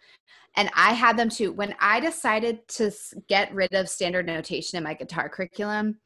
and 0.55 0.69
I 0.75 0.93
had 0.93 1.17
them 1.17 1.29
too. 1.29 1.53
When 1.53 1.73
I 1.79 1.99
decided 1.99 2.67
to 2.69 2.91
get 3.27 3.53
rid 3.53 3.73
of 3.73 3.89
standard 3.89 4.25
notation 4.25 4.77
in 4.77 4.83
my 4.83 4.93
guitar 4.93 5.29
curriculum, 5.29 5.97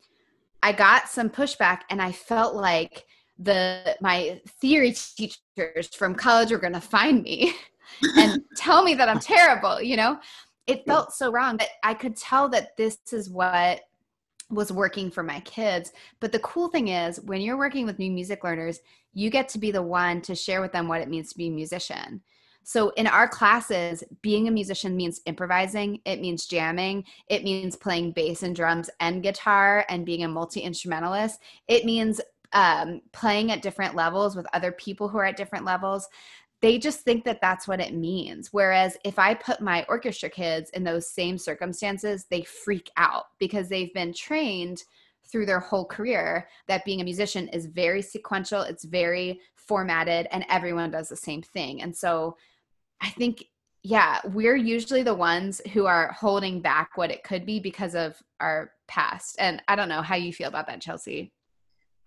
I 0.61 0.71
got 0.71 1.09
some 1.09 1.29
pushback, 1.29 1.81
and 1.89 2.01
I 2.01 2.11
felt 2.11 2.55
like 2.55 3.05
the 3.37 3.97
my 4.01 4.41
theory 4.61 4.93
teachers 4.93 5.93
from 5.93 6.15
college 6.15 6.51
were 6.51 6.57
going 6.57 6.73
to 6.73 6.81
find 6.81 7.21
me 7.21 7.53
and 8.17 8.41
tell 8.55 8.83
me 8.83 8.93
that 8.95 9.09
I'm 9.09 9.19
terrible. 9.19 9.81
You 9.81 9.97
know, 9.97 10.19
it 10.67 10.85
felt 10.85 11.13
so 11.13 11.31
wrong. 11.31 11.57
But 11.57 11.69
I 11.83 11.93
could 11.93 12.15
tell 12.15 12.49
that 12.49 12.77
this 12.77 12.97
is 13.11 13.29
what 13.29 13.81
was 14.49 14.71
working 14.71 15.09
for 15.09 15.23
my 15.23 15.39
kids. 15.41 15.91
But 16.19 16.31
the 16.31 16.39
cool 16.39 16.67
thing 16.67 16.89
is, 16.89 17.19
when 17.21 17.41
you're 17.41 17.57
working 17.57 17.85
with 17.85 17.99
new 17.99 18.11
music 18.11 18.43
learners, 18.43 18.79
you 19.13 19.29
get 19.29 19.49
to 19.49 19.59
be 19.59 19.71
the 19.71 19.81
one 19.81 20.21
to 20.21 20.35
share 20.35 20.61
with 20.61 20.71
them 20.71 20.87
what 20.87 21.01
it 21.01 21.09
means 21.09 21.29
to 21.29 21.37
be 21.37 21.47
a 21.47 21.51
musician. 21.51 22.21
So 22.63 22.89
in 22.91 23.05
our 23.05 23.27
classes, 23.27 24.03
being 24.23 24.47
a 24.47 24.51
musician 24.51 24.95
means 24.97 25.21
improvising, 25.27 25.99
it 26.03 26.19
means 26.19 26.47
jamming, 26.47 27.05
it 27.27 27.43
means 27.43 27.75
playing 27.75 28.13
bass 28.13 28.41
and 28.41 28.55
drums 28.55 28.89
and 28.99 29.21
guitar 29.21 29.85
and 29.87 30.05
being 30.05 30.23
a 30.23 30.27
multi 30.27 30.61
instrumentalist. 30.61 31.39
It 31.67 31.85
means 31.85 32.19
um, 32.53 33.01
playing 33.11 33.51
at 33.51 33.61
different 33.61 33.95
levels 33.95 34.35
with 34.35 34.47
other 34.53 34.71
people 34.71 35.07
who 35.07 35.17
are 35.19 35.25
at 35.25 35.37
different 35.37 35.65
levels 35.65 36.07
they 36.61 36.77
just 36.77 37.01
think 37.01 37.25
that 37.25 37.41
that's 37.41 37.67
what 37.67 37.81
it 37.81 37.93
means. 37.93 38.49
Whereas 38.51 38.97
if 39.03 39.19
I 39.19 39.33
put 39.33 39.61
my 39.61 39.85
orchestra 39.89 40.29
kids 40.29 40.69
in 40.71 40.83
those 40.83 41.09
same 41.09 41.37
circumstances, 41.37 42.25
they 42.29 42.43
freak 42.43 42.89
out 42.97 43.25
because 43.39 43.69
they've 43.69 43.93
been 43.93 44.13
trained 44.13 44.83
through 45.27 45.45
their 45.45 45.59
whole 45.59 45.85
career 45.85 46.47
that 46.67 46.85
being 46.85 47.01
a 47.01 47.03
musician 47.03 47.47
is 47.49 47.65
very 47.65 48.01
sequential, 48.01 48.61
it's 48.61 48.85
very 48.85 49.41
formatted, 49.55 50.27
and 50.31 50.45
everyone 50.49 50.91
does 50.91 51.09
the 51.09 51.15
same 51.15 51.41
thing. 51.41 51.81
And 51.81 51.95
so 51.95 52.37
I 53.01 53.09
think, 53.09 53.45
yeah, 53.83 54.19
we're 54.25 54.55
usually 54.55 55.03
the 55.03 55.13
ones 55.13 55.61
who 55.73 55.85
are 55.85 56.11
holding 56.13 56.61
back 56.61 56.91
what 56.95 57.11
it 57.11 57.23
could 57.23 57.45
be 57.45 57.59
because 57.59 57.95
of 57.95 58.21
our 58.39 58.71
past. 58.87 59.35
And 59.39 59.61
I 59.67 59.75
don't 59.75 59.89
know 59.89 60.01
how 60.01 60.15
you 60.15 60.31
feel 60.31 60.47
about 60.47 60.67
that, 60.67 60.81
Chelsea. 60.81 61.31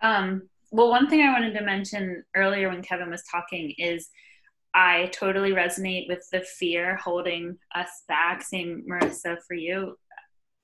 Um, 0.00 0.48
well, 0.70 0.90
one 0.90 1.08
thing 1.08 1.22
I 1.22 1.32
wanted 1.32 1.54
to 1.54 1.64
mention 1.64 2.24
earlier 2.36 2.68
when 2.68 2.82
Kevin 2.82 3.10
was 3.10 3.22
talking 3.30 3.74
is 3.78 4.10
I 4.78 5.06
totally 5.12 5.50
resonate 5.50 6.06
with 6.06 6.24
the 6.30 6.40
fear 6.40 6.94
holding 6.98 7.58
us 7.74 8.04
back. 8.06 8.42
Same, 8.42 8.84
Marissa, 8.88 9.36
for 9.44 9.54
you. 9.54 9.98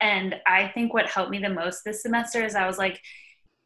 And 0.01 0.37
I 0.47 0.69
think 0.69 0.95
what 0.95 1.11
helped 1.11 1.33
me 1.33 1.41
the 1.41 1.49
most 1.49 1.83
this 1.85 2.03
semester 2.03 2.45
is 2.45 2.55
I 2.55 2.69
was 2.69 2.79
like, 2.79 3.01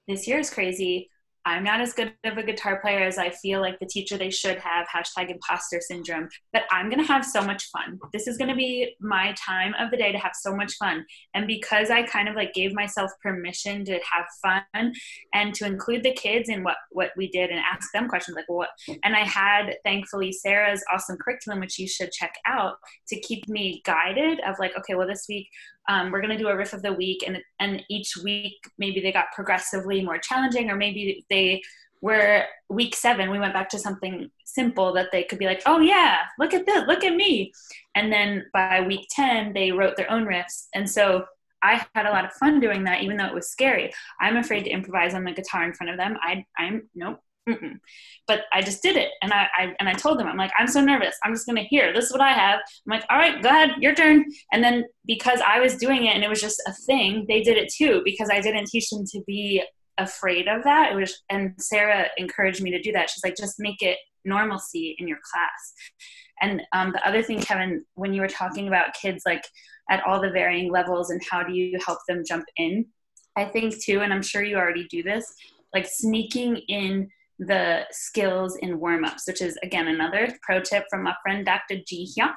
this 0.07 0.27
year 0.27 0.39
is 0.39 0.49
crazy. 0.49 1.11
I'm 1.49 1.65
not 1.65 1.81
as 1.81 1.93
good 1.93 2.15
of 2.25 2.37
a 2.37 2.43
guitar 2.43 2.81
player 2.81 3.03
as 3.03 3.17
I 3.17 3.31
feel 3.31 3.61
like 3.61 3.79
the 3.79 3.87
teacher 3.87 4.19
they 4.19 4.31
should 4.31 4.59
have, 4.59 4.87
hashtag 4.87 5.31
imposter 5.31 5.81
syndrome, 5.81 6.29
but 6.53 6.65
I'm 6.71 6.91
going 6.91 7.03
to 7.03 7.13
have 7.13 7.25
so 7.25 7.41
much 7.43 7.71
fun. 7.71 7.99
This 8.13 8.27
is 8.27 8.37
going 8.37 8.51
to 8.51 8.57
be 8.57 8.95
my 9.01 9.35
time 9.35 9.75
of 9.79 9.91
the 9.91 9.97
day 9.97 10.13
to 10.13 10.19
have 10.19 10.33
so 10.35 10.55
much 10.55 10.75
fun. 10.75 11.07
And 11.35 11.47
because 11.47 11.91
I 11.91 12.03
kind 12.03 12.29
of 12.29 12.35
like 12.35 12.53
gave 12.53 12.75
myself 12.75 13.11
permission 13.23 13.85
to 13.87 13.93
have 13.95 14.27
fun 14.43 14.93
and 15.33 15.55
to 15.55 15.65
include 15.65 16.03
the 16.03 16.13
kids 16.13 16.51
in 16.51 16.63
what, 16.65 16.77
what 16.91 17.13
we 17.17 17.29
did 17.31 17.51
and 17.51 17.61
ask 17.61 17.91
them 17.93 18.09
questions 18.09 18.37
like 18.37 18.49
what, 18.49 18.69
and 19.03 19.17
I 19.17 19.25
had 19.25 19.77
thankfully 19.85 20.33
Sarah's 20.33 20.85
awesome 20.93 21.17
curriculum, 21.17 21.61
which 21.61 21.79
you 21.79 21.89
should 21.89 22.13
check 22.13 22.35
out 22.47 22.75
to 23.09 23.21
keep 23.21 23.49
me 23.49 23.81
guided 23.87 24.41
of 24.41 24.57
like, 24.59 24.77
okay, 24.77 24.95
well, 24.95 25.09
this 25.09 25.25
week 25.29 25.49
um, 25.89 26.11
we're 26.11 26.21
going 26.21 26.37
to 26.37 26.43
do 26.43 26.49
a 26.49 26.57
riff 26.57 26.73
of 26.73 26.83
the 26.83 26.93
week 26.93 27.25
and 27.27 27.39
and 27.59 27.83
each 27.89 28.17
week 28.23 28.57
maybe 28.79 29.01
they 29.01 29.13
got 29.13 29.33
progressively 29.35 30.05
more 30.05 30.19
challenging 30.19 30.71
or 30.71 30.77
maybe 30.77 31.25
they 31.31 31.61
were 32.01 32.45
week 32.69 32.95
seven 32.95 33.31
we 33.31 33.41
went 33.41 33.55
back 33.55 33.69
to 33.69 33.79
something 33.79 34.31
simple 34.45 34.93
that 34.93 35.11
they 35.11 35.25
could 35.25 35.39
be 35.39 35.47
like 35.47 35.63
oh 35.67 35.81
yeah 35.81 36.19
look 36.39 36.55
at 36.55 36.65
this 36.67 36.87
look 36.87 37.05
at 37.05 37.15
me. 37.15 37.53
And 37.95 38.13
then 38.13 38.47
by 38.53 38.81
week 38.83 39.09
10 39.11 39.53
they 39.53 39.73
wrote 39.73 39.97
their 39.97 40.11
own 40.11 40.25
riffs. 40.25 40.67
And 40.75 40.89
so 40.89 41.25
i 41.61 41.85
had 41.97 42.07
a 42.07 42.11
lot 42.11 42.25
of 42.25 42.33
fun 42.35 42.61
doing 42.61 42.85
that 42.85 43.03
even 43.03 43.17
though 43.17 43.27
it 43.27 43.35
was 43.35 43.51
scary. 43.51 43.93
I'm 44.21 44.37
afraid 44.37 44.65
to 44.65 44.71
improvise 44.71 45.15
on 45.15 45.25
the 45.25 45.33
guitar 45.33 45.65
in 45.65 45.73
front 45.73 45.91
of 45.91 45.97
them. 45.97 46.17
I 46.23 46.45
i'm 46.59 46.89
nope 46.95 47.21
Mm-mm. 47.49 47.81
But 48.27 48.43
I 48.53 48.61
just 48.61 48.83
did 48.83 48.97
it, 48.97 49.11
and 49.23 49.33
I, 49.33 49.49
I, 49.57 49.75
and 49.81 49.89
I 49.89 49.95
told 49.95 50.19
them, 50.19 50.27
I'm 50.27 50.37
like, 50.37 50.53
I'm 50.59 50.67
so 50.67 50.83
nervous. 50.83 51.17
I'm 51.25 51.33
just 51.33 51.47
gonna 51.47 51.63
hear. 51.63 51.93
This 51.95 52.07
is 52.07 52.13
what 52.13 52.21
I 52.21 52.33
have. 52.33 52.61
I'm 52.61 52.91
like, 52.99 53.05
all 53.09 53.17
right, 53.17 53.43
go 53.43 53.49
ahead, 53.49 53.71
your 53.81 53.95
turn. 53.95 54.27
And 54.53 54.63
then 54.63 54.85
because 55.07 55.41
I 55.47 55.59
was 55.61 55.77
doing 55.77 56.05
it 56.05 56.15
and 56.15 56.23
it 56.23 56.29
was 56.29 56.41
just 56.41 56.63
a 56.67 56.73
thing, 56.73 57.25
they 57.27 57.43
did 57.43 57.57
it 57.57 57.73
too 57.73 58.03
because 58.05 58.29
I 58.31 58.41
didn't 58.41 58.67
teach 58.67 58.91
them 58.91 59.05
to 59.13 59.23
be 59.27 59.63
afraid 59.97 60.47
of 60.47 60.63
that. 60.65 60.93
It 60.93 60.97
was, 60.97 61.23
and 61.31 61.55
Sarah 61.59 62.09
encouraged 62.19 62.63
me 62.63 62.71
to 62.71 62.81
do 62.81 62.93
that. 62.93 63.11
She's 63.11 63.25
like, 63.25 63.37
just 63.37 63.59
make 63.59 63.83
it 63.83 63.99
normalcy 64.25 64.95
in 64.99 65.09
your 65.09 65.19
class. 65.25 65.75
And 66.41 66.63
um, 66.73 66.93
the 66.93 67.07
other 67.07 67.23
thing, 67.23 67.41
Kevin, 67.41 67.85
when 67.95 68.13
you 68.13 68.21
were 68.21 68.29
talking 68.29 68.69
about 68.69 68.95
kids 68.95 69.23
like 69.27 69.45
at 69.91 70.05
all 70.07 70.21
the 70.21 70.31
varying 70.31 70.71
levels 70.71 71.11
and 71.11 71.21
how 71.29 71.43
do 71.43 71.53
you 71.53 71.79
help 71.85 71.99
them 72.07 72.23
jump 72.27 72.45
in, 72.57 72.87
I 73.37 73.45
think 73.47 73.83
too, 73.83 74.01
and 74.01 74.13
I'm 74.13 74.23
sure 74.23 74.45
you 74.45 74.57
already 74.57 74.87
do 74.89 75.03
this, 75.03 75.33
like 75.75 75.87
sneaking 75.89 76.57
in 76.69 77.09
the 77.39 77.87
skills 77.91 78.57
in 78.57 78.81
warm 78.81 79.05
ups, 79.05 79.27
which 79.27 79.43
is 79.43 79.59
again 79.63 79.89
another 79.89 80.29
pro 80.43 80.61
tip 80.61 80.85
from 80.91 81.03
my 81.03 81.15
friend 81.23 81.45
Dr. 81.45 81.77
G 81.87 82.05
here. 82.15 82.33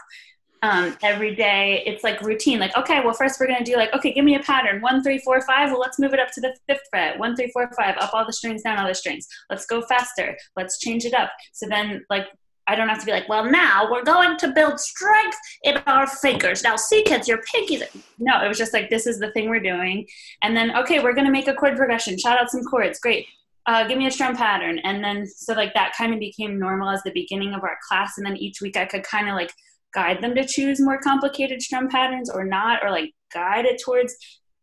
Um, 0.64 0.96
every 1.02 1.34
day 1.34 1.82
it's 1.88 2.04
like 2.04 2.22
routine 2.22 2.60
like 2.60 2.78
okay 2.78 3.00
well 3.04 3.16
first 3.16 3.40
we're 3.40 3.48
to 3.48 3.64
do 3.64 3.76
like 3.76 3.92
okay 3.96 4.14
give 4.14 4.24
me 4.24 4.36
a 4.36 4.42
pattern 4.42 4.80
one 4.80 5.02
three 5.02 5.18
four 5.18 5.42
five 5.42 5.72
well 5.72 5.80
let's 5.80 5.98
move 5.98 6.14
it 6.14 6.20
up 6.20 6.28
to 6.34 6.40
the 6.40 6.56
fifth 6.70 6.84
fret 6.92 7.18
one 7.18 7.36
three 7.36 7.50
four 7.52 7.72
five 7.76 7.98
up 7.98 8.14
all 8.14 8.24
the 8.28 8.32
strings 8.32 8.62
down 8.62 8.78
all 8.78 8.88
the 8.88 8.94
strings 8.94 9.28
let's 9.50 9.66
go 9.66 9.82
faster 9.82 10.38
let's 10.56 10.78
change 10.78 11.04
it 11.04 11.16
up 11.16 11.32
so 11.52 11.66
then 11.68 12.06
like 12.12 12.28
I 12.68 12.76
don't 12.76 12.88
have 12.88 13.00
to 13.00 13.06
be 13.06 13.12
like, 13.12 13.28
well, 13.28 13.44
now 13.44 13.92
we're 13.92 14.04
going 14.04 14.38
to 14.38 14.48
build 14.50 14.80
strength 14.80 15.38
in 15.64 15.78
our 15.88 16.08
fingers. 16.08 16.64
Now, 16.64 16.76
see, 16.78 17.04
kids, 17.04 17.28
your 17.28 17.40
pinkies. 17.54 17.84
No, 18.18 18.42
it 18.44 18.48
was 18.48 18.58
just 18.58 18.72
like, 18.72 18.90
this 18.90 19.08
is 19.08 19.20
the 19.20 19.32
thing 19.32 19.50
we're 19.50 19.60
doing. 19.60 20.08
And 20.42 20.56
then, 20.56 20.76
okay, 20.78 21.02
we're 21.02 21.14
going 21.14 21.26
to 21.26 21.32
make 21.32 21.48
a 21.48 21.54
chord 21.54 21.76
progression. 21.76 22.18
Shout 22.18 22.40
out 22.40 22.50
some 22.50 22.64
chords. 22.64 23.00
Great. 23.00 23.28
Uh, 23.68 23.88
give 23.88 23.98
me 23.98 24.08
a 24.08 24.12
strum 24.12 24.36
pattern. 24.36 24.80
And 24.80 25.04
then, 25.04 25.26
so 25.28 25.54
like 25.54 25.74
that 25.76 25.94
kind 25.98 26.14
of 26.14 26.20
became 26.20 26.60
normal 26.60 26.90
as 26.90 27.04
the 27.04 27.12
beginning 27.12 27.54
of 27.54 27.64
our 27.64 27.78
class. 27.88 28.14
And 28.18 28.26
then 28.26 28.38
each 28.38 28.62
week 28.62 28.76
I 28.76 28.86
could 28.86 29.04
kind 29.04 29.30
of 29.30 29.36
like 29.36 29.52
guide 29.94 30.22
them 30.22 30.34
to 30.36 30.46
choose 30.46 30.80
more 30.80 31.00
complicated 31.00 31.62
strum 31.62 31.88
patterns 31.88 32.30
or 32.30 32.44
not, 32.44 32.84
or 32.84 32.90
like 32.90 33.12
guide 33.34 33.66
it 33.66 33.82
towards 33.84 34.16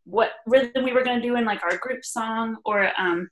what 0.03 0.31
rhythm 0.45 0.83
we 0.83 0.91
were 0.91 1.03
going 1.03 1.21
to 1.21 1.27
do 1.27 1.35
in 1.35 1.45
like 1.45 1.63
our 1.63 1.77
group 1.77 2.03
song 2.03 2.57
or 2.65 2.91
um, 2.99 3.29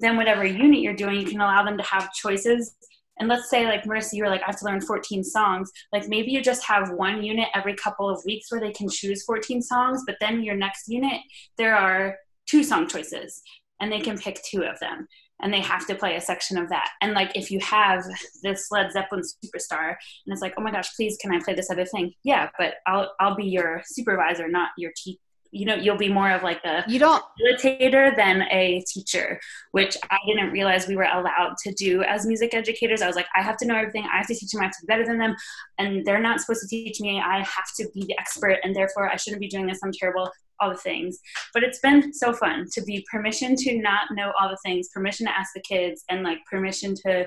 then 0.00 0.16
whatever 0.16 0.44
unit 0.44 0.80
you're 0.80 0.94
doing, 0.94 1.20
you 1.20 1.26
can 1.26 1.40
allow 1.40 1.62
them 1.64 1.76
to 1.76 1.84
have 1.84 2.12
choices 2.12 2.74
and 3.18 3.28
let's 3.28 3.48
say 3.48 3.66
like 3.66 3.84
marissa 3.84 4.12
you 4.12 4.22
were 4.22 4.28
like 4.28 4.42
i 4.42 4.46
have 4.46 4.58
to 4.58 4.64
learn 4.64 4.80
14 4.80 5.22
songs 5.24 5.70
like 5.92 6.08
maybe 6.08 6.30
you 6.30 6.42
just 6.42 6.64
have 6.64 6.90
one 6.90 7.22
unit 7.22 7.48
every 7.54 7.74
couple 7.74 8.08
of 8.08 8.22
weeks 8.24 8.50
where 8.50 8.60
they 8.60 8.72
can 8.72 8.88
choose 8.88 9.24
14 9.24 9.62
songs 9.62 10.02
but 10.06 10.16
then 10.20 10.42
your 10.42 10.56
next 10.56 10.88
unit 10.88 11.20
there 11.58 11.76
are 11.76 12.16
two 12.46 12.62
song 12.62 12.88
choices 12.88 13.42
and 13.84 13.92
they 13.92 14.00
can 14.00 14.16
pick 14.16 14.42
two 14.42 14.62
of 14.62 14.80
them 14.80 15.06
and 15.42 15.52
they 15.52 15.60
have 15.60 15.86
to 15.86 15.94
play 15.94 16.16
a 16.16 16.20
section 16.20 16.56
of 16.56 16.70
that. 16.70 16.88
And 17.02 17.12
like 17.12 17.36
if 17.36 17.50
you 17.50 17.60
have 17.60 18.02
this 18.42 18.68
led 18.70 18.90
zeppelin 18.92 19.22
superstar 19.22 19.88
and 19.88 20.32
it's 20.32 20.40
like 20.40 20.54
oh 20.56 20.62
my 20.62 20.70
gosh 20.70 20.94
please 20.96 21.18
can 21.20 21.32
i 21.32 21.38
play 21.38 21.54
this 21.54 21.70
other 21.70 21.84
thing? 21.84 22.12
Yeah 22.22 22.48
but 22.58 22.76
i'll 22.86 23.12
i'll 23.20 23.36
be 23.36 23.44
your 23.44 23.82
supervisor 23.84 24.48
not 24.48 24.70
your 24.78 24.92
teacher 24.96 25.20
you 25.50 25.66
know 25.66 25.74
you'll 25.74 25.98
be 25.98 26.08
more 26.08 26.30
of 26.30 26.42
like 26.42 26.64
a 26.64 26.82
you 26.88 26.98
don't 26.98 27.22
facilitator 27.40 28.16
than 28.16 28.42
a 28.50 28.82
teacher 28.88 29.38
which 29.70 29.96
i 30.10 30.18
didn't 30.26 30.50
realize 30.50 30.88
we 30.88 30.96
were 30.96 31.04
allowed 31.04 31.54
to 31.62 31.72
do 31.74 32.02
as 32.02 32.26
music 32.26 32.54
educators. 32.54 33.02
I 33.02 33.06
was 33.06 33.14
like 33.14 33.28
i 33.36 33.42
have 33.42 33.58
to 33.58 33.66
know 33.66 33.76
everything. 33.76 34.04
I 34.12 34.16
have 34.16 34.26
to 34.28 34.34
teach 34.34 34.50
them 34.50 34.62
i 34.62 34.64
have 34.64 34.72
to 34.72 34.78
be 34.82 34.86
better 34.86 35.04
than 35.04 35.18
them. 35.18 35.36
And 35.78 36.04
they're 36.06 36.20
not 36.20 36.40
supposed 36.40 36.62
to 36.62 36.68
teach 36.68 37.00
me. 37.00 37.20
I 37.20 37.38
have 37.38 37.68
to 37.76 37.86
be 37.94 38.06
the 38.06 38.18
expert 38.18 38.58
and 38.64 38.74
therefore 38.74 39.10
i 39.10 39.16
shouldn't 39.16 39.40
be 39.40 39.48
doing 39.48 39.66
this. 39.66 39.80
I'm 39.84 39.92
terrible 39.92 40.30
all 40.60 40.70
the 40.70 40.76
things 40.76 41.18
but 41.52 41.62
it's 41.62 41.80
been 41.80 42.12
so 42.12 42.32
fun 42.32 42.64
to 42.72 42.82
be 42.82 43.06
permission 43.10 43.54
to 43.56 43.78
not 43.78 44.02
know 44.12 44.32
all 44.40 44.48
the 44.48 44.58
things 44.64 44.88
permission 44.92 45.26
to 45.26 45.38
ask 45.38 45.50
the 45.54 45.62
kids 45.62 46.04
and 46.10 46.22
like 46.22 46.38
permission 46.50 46.94
to 46.94 47.26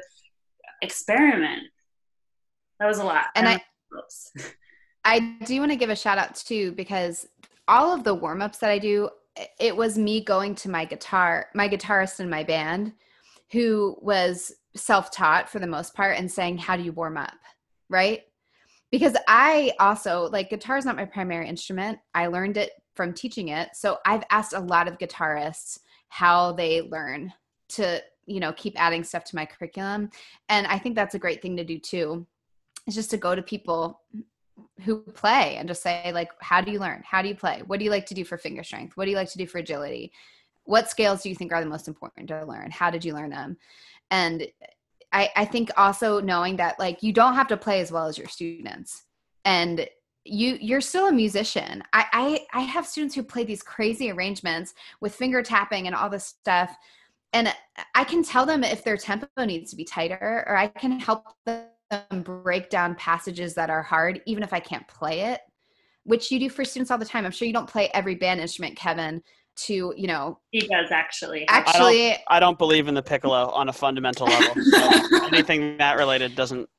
experiment 0.82 1.64
that 2.80 2.88
was 2.88 3.00
a 3.00 3.04
lot 3.04 3.26
and 3.36 3.48
i 3.48 3.62
I 5.08 5.20
do 5.46 5.60
want 5.60 5.72
to 5.72 5.78
give 5.78 5.90
a 5.90 5.96
shout 5.96 6.18
out 6.18 6.36
too 6.36 6.74
because 6.74 7.26
all 7.68 7.94
of 7.94 8.04
the 8.04 8.14
warm 8.14 8.42
ups 8.42 8.58
that 8.58 8.70
I 8.70 8.78
do, 8.78 9.10
it 9.58 9.76
was 9.76 9.98
me 9.98 10.22
going 10.22 10.54
to 10.56 10.70
my 10.70 10.84
guitar, 10.84 11.48
my 11.54 11.70
guitarist 11.70 12.20
in 12.20 12.30
my 12.30 12.44
band, 12.44 12.92
who 13.52 13.98
was 14.02 14.52
self 14.76 15.10
taught 15.10 15.50
for 15.50 15.60
the 15.60 15.68
most 15.68 15.94
part 15.94 16.18
and 16.18 16.30
saying, 16.30 16.58
How 16.58 16.76
do 16.76 16.84
you 16.84 16.92
warm 16.92 17.16
up? 17.16 17.38
Right? 17.90 18.24
Because 18.92 19.16
I 19.30 19.72
also, 19.80 20.30
like, 20.30 20.50
guitar 20.50 20.78
is 20.78 20.86
not 20.86 20.98
my 20.98 21.06
primary 21.06 21.48
instrument. 21.48 22.00
I 22.14 22.28
learned 22.28 22.58
it 22.58 22.72
from 22.98 23.14
teaching 23.14 23.50
it. 23.50 23.70
So 23.74 24.00
I've 24.06 24.24
asked 24.30 24.54
a 24.54 24.60
lot 24.60 24.90
of 24.90 24.98
guitarists 24.98 25.80
how 26.10 26.52
they 26.52 26.82
learn 26.82 27.32
to, 27.70 28.02
you 28.26 28.40
know, 28.42 28.52
keep 28.54 28.74
adding 28.82 29.04
stuff 29.04 29.24
to 29.26 29.36
my 29.36 29.46
curriculum. 29.46 30.10
And 30.50 30.68
I 30.68 30.80
think 30.80 30.96
that's 30.96 31.16
a 31.16 31.20
great 31.20 31.42
thing 31.42 31.56
to 31.56 31.64
do 31.64 31.80
too. 31.80 32.26
Is 32.88 32.96
just 32.96 33.12
to 33.12 33.18
go 33.18 33.36
to 33.36 33.42
people 33.42 34.02
who 34.82 35.00
play 35.00 35.56
and 35.58 35.68
just 35.68 35.84
say 35.84 36.12
like 36.14 36.32
how 36.40 36.62
do 36.62 36.72
you 36.72 36.80
learn? 36.80 37.04
How 37.06 37.22
do 37.22 37.28
you 37.28 37.36
play? 37.36 37.62
What 37.66 37.80
do 37.80 37.86
you 37.86 37.92
like 37.92 38.06
to 38.08 38.14
do 38.14 38.26
for 38.26 38.38
finger 38.38 38.64
strength? 38.64 38.98
What 38.98 39.06
do 39.06 39.12
you 39.12 39.18
like 39.18 39.32
to 39.32 39.38
do 39.38 39.46
for 39.46 39.60
agility? 39.60 40.12
What 40.64 40.90
scales 40.90 41.22
do 41.22 41.30
you 41.30 41.36
think 41.36 41.54
are 41.54 41.62
the 41.62 41.70
most 41.70 41.88
important 41.88 42.28
to 42.30 42.46
learn? 42.46 42.72
How 42.72 42.90
did 42.90 43.06
you 43.06 43.14
learn 43.14 43.30
them? 43.30 43.58
And 44.12 44.48
i 45.14 45.30
i 45.38 45.46
think 45.46 45.72
also 45.78 46.20
knowing 46.20 46.58
that 46.58 46.78
like 46.80 47.02
you 47.02 47.14
don't 47.14 47.36
have 47.36 47.48
to 47.48 47.56
play 47.56 47.80
as 47.80 47.92
well 47.92 48.08
as 48.08 48.18
your 48.18 48.28
students. 48.28 49.04
And 49.46 49.88
you 50.28 50.58
you're 50.62 50.82
still 50.82 51.08
a 51.08 51.12
musician 51.12 51.82
I, 51.94 52.06
I 52.54 52.60
i 52.60 52.62
have 52.62 52.86
students 52.86 53.16
who 53.16 53.24
play 53.24 53.44
these 53.44 53.64
crazy 53.64 54.12
arrangements 54.12 54.74
with 55.02 55.16
finger 55.16 55.42
tapping 55.42 55.88
and 55.88 55.96
all 55.96 56.10
this 56.10 56.26
stuff 56.26 56.76
and 57.34 57.54
i 57.96 58.04
can 58.04 58.24
tell 58.24 58.46
them 58.46 58.64
if 58.64 58.84
their 58.84 58.98
tempo 58.98 59.28
needs 59.46 59.72
to 59.72 59.76
be 59.76 59.84
tighter 59.84 60.44
or 60.48 60.58
i 60.58 60.68
can 60.68 61.00
help 61.00 61.26
them 61.46 62.24
break 62.24 62.70
down 62.70 62.96
passages 62.96 63.54
that 63.56 63.70
are 63.70 63.84
hard, 63.84 64.22
even 64.26 64.44
if 64.44 64.54
I 64.54 64.60
can't 64.60 64.88
play 64.88 65.22
it, 65.22 65.42
which 66.04 66.32
you 66.32 66.40
do 66.40 66.50
for 66.50 66.66
students 66.66 66.92
all 66.92 66.98
the 66.98 67.06
time. 67.06 67.26
I'm 67.26 67.32
sure 67.32 67.48
you 67.48 67.54
don't 67.54 67.70
play 67.70 67.90
every 67.94 68.16
band 68.16 68.40
instrument, 68.40 68.76
Kevin, 68.76 69.22
to, 69.58 69.94
you 69.96 70.08
know. 70.08 70.40
He 70.52 70.62
does 70.62 70.92
actually. 70.92 71.48
Actually, 71.48 72.08
I 72.08 72.10
don't, 72.10 72.22
I 72.30 72.40
don't 72.40 72.58
believe 72.58 72.88
in 72.88 72.94
the 72.94 73.04
piccolo 73.04 73.50
on 73.52 73.70
a 73.70 73.74
fundamental 73.74 74.28
level. 74.28 74.56
So 74.64 75.26
anything 75.28 75.78
that 75.78 75.98
related 75.98 76.36
doesn't, 76.36 76.70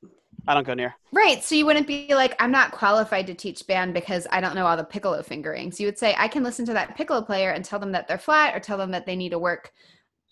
I 0.47 0.53
don't 0.53 0.65
go 0.65 0.73
near. 0.73 0.95
Right. 1.11 1.43
So 1.43 1.55
you 1.55 1.65
wouldn't 1.65 1.87
be 1.87 2.13
like, 2.13 2.35
I'm 2.39 2.51
not 2.51 2.71
qualified 2.71 3.27
to 3.27 3.33
teach 3.33 3.65
band 3.67 3.93
because 3.93 4.27
I 4.31 4.41
don't 4.41 4.55
know 4.55 4.65
all 4.65 4.77
the 4.77 4.83
piccolo 4.83 5.21
fingerings. 5.21 5.79
You 5.79 5.87
would 5.87 5.97
say, 5.97 6.15
I 6.17 6.27
can 6.27 6.43
listen 6.43 6.65
to 6.65 6.73
that 6.73 6.95
piccolo 6.95 7.21
player 7.21 7.51
and 7.51 7.63
tell 7.63 7.79
them 7.79 7.91
that 7.91 8.07
they're 8.07 8.17
flat 8.17 8.55
or 8.55 8.59
tell 8.59 8.77
them 8.77 8.91
that 8.91 9.05
they 9.05 9.15
need 9.15 9.29
to 9.29 9.39
work 9.39 9.71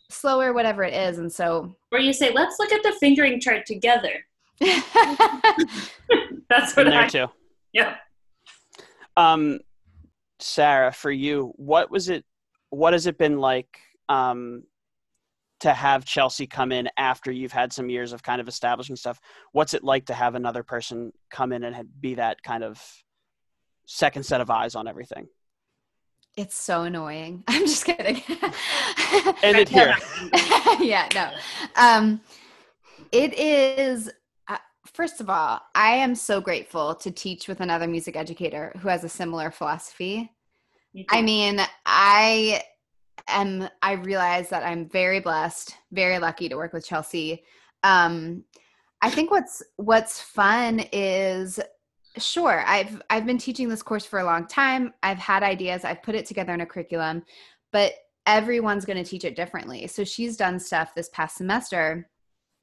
slower, 0.09 0.53
whatever 0.53 0.83
it 0.83 0.93
is. 0.93 1.17
And 1.17 1.31
so. 1.31 1.75
Or 1.91 1.99
you 1.99 2.13
say, 2.13 2.31
let's 2.33 2.57
look 2.59 2.71
at 2.71 2.83
the 2.83 2.93
fingering 2.99 3.39
chart 3.39 3.65
together. 3.65 4.25
That's 6.49 6.75
what 6.75 6.85
there 6.85 7.01
I 7.01 7.07
too. 7.07 7.27
Yeah. 7.73 7.95
Um, 9.15 9.59
Sarah, 10.39 10.91
for 10.91 11.11
you, 11.11 11.53
what 11.55 11.91
was 11.91 12.09
it? 12.09 12.25
What 12.69 12.93
has 12.93 13.07
it 13.07 13.17
been 13.17 13.37
like 13.39 13.79
um, 14.09 14.63
to 15.61 15.73
have 15.73 16.05
Chelsea 16.05 16.47
come 16.47 16.71
in 16.71 16.89
after 16.97 17.31
you've 17.31 17.51
had 17.51 17.73
some 17.73 17.89
years 17.89 18.13
of 18.13 18.23
kind 18.23 18.41
of 18.41 18.47
establishing 18.47 18.95
stuff? 18.95 19.19
What's 19.51 19.73
it 19.73 19.83
like 19.83 20.05
to 20.07 20.13
have 20.13 20.35
another 20.35 20.63
person 20.63 21.11
come 21.31 21.51
in 21.51 21.63
and 21.63 21.87
be 21.99 22.15
that 22.15 22.41
kind 22.43 22.63
of 22.63 22.81
second 23.85 24.23
set 24.23 24.41
of 24.41 24.49
eyes 24.49 24.75
on 24.75 24.87
everything? 24.87 25.27
It's 26.35 26.55
so 26.55 26.83
annoying. 26.83 27.43
I'm 27.47 27.65
just 27.65 27.85
kidding. 27.85 28.21
End 29.41 29.57
it 29.57 29.69
here. 29.69 29.95
yeah, 30.79 31.09
no. 31.15 31.31
Um, 31.75 32.21
it 33.11 33.33
is 33.33 34.11
first 34.93 35.21
of 35.21 35.29
all, 35.29 35.61
I 35.75 35.91
am 35.91 36.15
so 36.15 36.41
grateful 36.41 36.95
to 36.95 37.11
teach 37.11 37.47
with 37.47 37.61
another 37.61 37.87
music 37.87 38.15
educator 38.15 38.73
who 38.79 38.87
has 38.87 39.03
a 39.03 39.09
similar 39.09 39.51
philosophy. 39.51 40.31
I 41.09 41.21
mean, 41.21 41.59
I 41.85 42.63
am 43.27 43.69
I 43.81 43.93
realize 43.93 44.49
that 44.49 44.63
I'm 44.63 44.89
very 44.89 45.19
blessed, 45.19 45.75
very 45.91 46.19
lucky 46.19 46.49
to 46.49 46.55
work 46.55 46.73
with 46.73 46.85
Chelsea. 46.85 47.43
Um 47.83 48.43
I 49.01 49.09
think 49.09 49.31
what's 49.31 49.61
what's 49.75 50.21
fun 50.21 50.81
is 50.91 51.59
sure, 52.17 52.63
I've 52.65 53.01
I've 53.09 53.25
been 53.25 53.37
teaching 53.37 53.69
this 53.69 53.83
course 53.83 54.05
for 54.05 54.19
a 54.19 54.25
long 54.25 54.47
time. 54.47 54.93
I've 55.03 55.19
had 55.19 55.43
ideas, 55.43 55.85
I've 55.85 56.03
put 56.03 56.15
it 56.15 56.25
together 56.25 56.53
in 56.53 56.61
a 56.61 56.65
curriculum, 56.65 57.23
but 57.71 57.93
everyone's 58.25 58.85
going 58.85 59.01
to 59.01 59.09
teach 59.09 59.23
it 59.23 59.35
differently. 59.35 59.87
So 59.87 60.03
she's 60.03 60.35
done 60.35 60.59
stuff 60.59 60.93
this 60.93 61.09
past 61.09 61.37
semester 61.37 62.09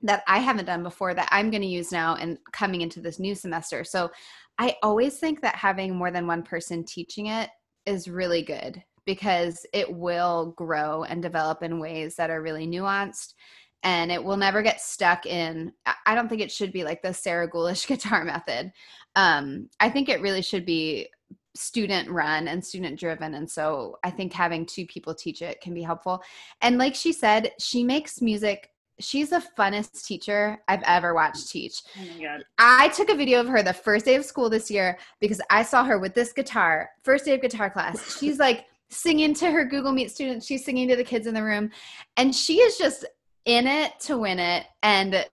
that 0.03 0.23
I 0.29 0.39
haven't 0.39 0.67
done 0.67 0.83
before 0.83 1.15
that 1.15 1.29
I'm 1.33 1.51
going 1.51 1.63
to 1.63 1.69
use 1.69 1.91
now 1.91 2.17
and 2.17 2.39
coming 2.53 2.83
into 2.83 3.01
this 3.01 3.19
new 3.19 3.35
semester. 3.35 3.85
So 3.85 4.11
I 4.59 4.77
always 4.83 5.19
think 5.19 5.41
that 5.41 5.57
having 5.57 5.97
more 5.97 6.11
than 6.11 6.27
one 6.27 6.43
person 6.43 6.85
teaching 6.85 7.27
it 7.27 7.49
is 7.87 8.09
really 8.09 8.43
good 8.43 8.83
because 9.07 9.67
it 9.73 9.93
will 9.93 10.55
grow 10.57 11.05
and 11.05 11.23
develop 11.23 11.63
in 11.63 11.81
ways 11.81 12.17
that 12.17 12.31
are 12.31 12.43
really 12.43 12.67
nuanced 12.67 13.35
and 13.83 14.11
it 14.11 14.23
will 14.23 14.37
never 14.37 14.63
get 14.63 14.81
stuck 14.81 15.27
in 15.27 15.73
i 16.07 16.15
don't 16.15 16.29
think 16.29 16.41
it 16.41 16.51
should 16.51 16.73
be 16.73 16.85
like 16.85 17.03
the 17.03 17.13
sarah 17.13 17.51
Gulish 17.51 17.87
guitar 17.89 18.25
method 18.25 18.73
um, 19.17 19.69
i 19.81 19.89
think 19.89 20.09
it 20.09 20.21
really 20.21 20.43
should 20.43 20.67
be 20.67 21.09
student 21.57 22.11
run 22.11 22.49
and 22.49 22.65
student 22.65 22.99
driven 22.99 23.35
and 23.35 23.49
so 23.49 23.97
i 24.03 24.11
think 24.11 24.33
having 24.33 24.67
two 24.67 24.87
people 24.87 25.15
teach 25.15 25.41
it 25.41 25.61
can 25.61 25.73
be 25.73 25.83
helpful 25.83 26.21
and 26.63 26.79
like 26.79 26.97
she 26.97 27.13
said 27.13 27.53
she 27.61 27.85
makes 27.85 28.21
music 28.21 28.71
she's 29.01 29.31
the 29.31 29.43
funnest 29.59 30.05
teacher 30.05 30.63
I've 30.69 30.83
ever 30.85 31.15
watched 31.15 31.51
teach. 31.51 31.83
Oh. 31.99 32.39
I 32.59 32.89
took 32.89 33.09
a 33.09 33.17
video 33.17 33.41
of 33.41 33.49
her 33.49 33.63
the 33.63 33.73
first 33.73 34.05
day 34.05 34.15
of 34.15 34.25
school 34.25 34.49
this 34.49 34.71
year 34.71 34.99
because 35.21 35.41
I 35.51 35.63
saw 35.63 35.85
her 35.85 35.99
with 35.99 36.15
this 36.15 36.33
guitar, 36.33 36.91
first 37.03 37.25
day 37.25 37.35
of 37.35 37.41
guitar 37.41 37.71
class. 37.71 38.19
She's 38.19 38.39
like 38.39 38.67
singing 38.91 39.35
to 39.35 39.51
her 39.51 39.65
Google 39.65 39.93
Meet 39.93 40.11
students, 40.11 40.47
she's 40.47 40.65
singing 40.65 40.89
to 40.89 40.97
the 40.97 41.05
kids 41.05 41.27
in 41.27 41.35
the 41.35 41.43
room, 41.43 41.71
and 42.17 42.35
she 42.35 42.61
is 42.61 42.77
just 42.77 43.05
in 43.45 43.67
it 43.67 43.99
to 44.01 44.19
win 44.19 44.39
it. 44.39 44.67
And 44.83 45.27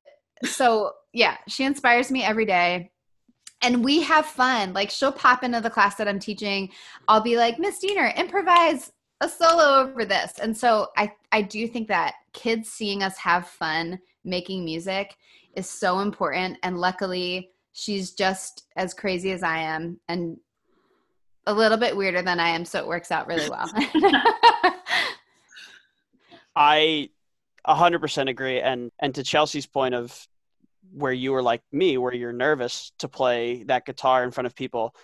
so, 0.43 0.93
yeah, 1.13 1.37
she 1.47 1.63
inspires 1.63 2.11
me 2.11 2.23
every 2.23 2.45
day. 2.45 2.91
And 3.63 3.83
we 3.83 4.01
have 4.01 4.25
fun. 4.25 4.73
Like 4.73 4.89
she'll 4.89 5.11
pop 5.11 5.43
into 5.43 5.61
the 5.61 5.69
class 5.69 5.95
that 5.95 6.07
I'm 6.07 6.19
teaching. 6.19 6.69
I'll 7.07 7.21
be 7.21 7.37
like, 7.37 7.59
Miss 7.59 7.83
Dehner, 7.83 8.15
improvise 8.17 8.91
a 9.21 9.29
solo 9.29 9.81
over 9.81 10.03
this. 10.03 10.39
And 10.39 10.57
so 10.57 10.87
I 10.97 11.13
I 11.31 11.43
do 11.43 11.67
think 11.67 11.87
that 11.89 12.15
kids 12.33 12.69
seeing 12.69 13.03
us 13.03 13.17
have 13.17 13.47
fun 13.47 13.99
making 14.23 14.65
music 14.65 15.15
is 15.55 15.69
so 15.69 15.99
important 15.99 16.57
and 16.63 16.79
luckily 16.79 17.51
she's 17.73 18.11
just 18.11 18.67
as 18.75 18.93
crazy 18.93 19.31
as 19.31 19.43
I 19.43 19.57
am 19.57 19.99
and 20.07 20.37
a 21.47 21.53
little 21.53 21.77
bit 21.77 21.95
weirder 21.95 22.21
than 22.21 22.39
I 22.39 22.49
am 22.49 22.65
so 22.65 22.79
it 22.79 22.87
works 22.87 23.11
out 23.11 23.27
really 23.27 23.49
well. 23.49 23.69
I 26.55 27.09
100% 27.67 28.29
agree 28.29 28.59
and 28.59 28.91
and 28.99 29.15
to 29.15 29.23
Chelsea's 29.23 29.67
point 29.67 29.95
of 29.95 30.27
where 30.93 31.13
you 31.13 31.31
were 31.31 31.41
like 31.43 31.61
me 31.71 31.97
where 31.97 32.13
you're 32.13 32.33
nervous 32.33 32.91
to 32.99 33.07
play 33.07 33.63
that 33.63 33.85
guitar 33.85 34.23
in 34.23 34.31
front 34.31 34.47
of 34.47 34.55
people 34.55 34.95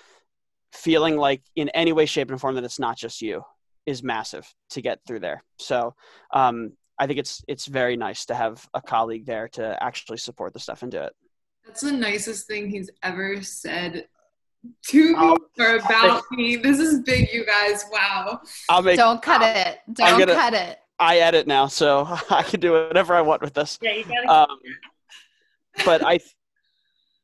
feeling 0.73 1.17
like 1.17 1.41
in 1.55 1.69
any 1.69 1.93
way 1.93 2.05
shape 2.05 2.29
and 2.29 2.41
form 2.41 2.55
that 2.55 2.63
it's 2.63 2.79
not 2.79 2.97
just 2.97 3.21
you 3.21 3.43
is 3.85 4.03
massive 4.03 4.53
to 4.69 4.81
get 4.81 4.99
through 5.07 5.19
there 5.19 5.43
so 5.59 5.93
um, 6.33 6.73
i 6.99 7.07
think 7.07 7.19
it's 7.19 7.43
it's 7.47 7.67
very 7.67 7.95
nice 7.95 8.25
to 8.25 8.35
have 8.35 8.67
a 8.73 8.81
colleague 8.81 9.25
there 9.25 9.47
to 9.47 9.81
actually 9.81 10.17
support 10.17 10.51
the 10.53 10.59
stuff 10.59 10.83
and 10.83 10.91
do 10.91 10.99
it 10.99 11.13
That's 11.65 11.81
the 11.81 11.91
nicest 11.91 12.47
thing 12.47 12.69
he's 12.69 12.89
ever 13.01 13.41
said 13.41 14.07
to 14.89 15.09
me 15.11 15.15
I'll- 15.17 15.37
or 15.59 15.75
about 15.85 16.23
me. 16.31 16.55
This 16.57 16.79
is 16.79 17.01
big, 17.01 17.31
you 17.33 17.45
guys. 17.45 17.85
Wow. 17.91 18.41
i'll 18.69 18.81
make 18.81 18.97
Don't 18.97 19.21
cut 19.21 19.41
it. 19.43 19.79
Don't 19.93 20.19
gonna- 20.19 20.33
cut 20.35 20.53
it. 20.53 20.79
i 20.99 21.19
edit 21.19 21.45
now 21.47 21.67
so 21.67 22.05
i 22.29 22.41
can 22.43 22.59
do 22.59 22.71
whatever 22.73 23.13
i 23.15 23.21
want 23.21 23.41
with 23.41 23.53
this 23.53 23.77
Yeah, 23.81 23.93
you 23.93 24.03
gotta. 24.03 24.51
um, 24.51 24.57
but 25.85 26.03
I, 26.03 26.19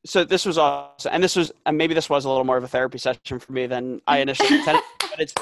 so 0.05 0.23
this 0.25 0.45
was 0.45 0.57
awesome, 0.57 1.11
and 1.13 1.23
this 1.23 1.35
was, 1.35 1.51
and 1.65 1.77
maybe 1.77 1.93
this 1.93 2.09
was 2.09 2.25
a 2.25 2.29
little 2.29 2.43
more 2.43 2.57
of 2.57 2.63
a 2.63 2.67
therapy 2.67 2.97
session 2.97 3.39
for 3.39 3.51
me 3.53 3.67
than 3.67 4.01
I 4.05 4.19
initially 4.19 4.59
intended. 4.59 4.83
but 4.99 5.19
it's, 5.19 5.33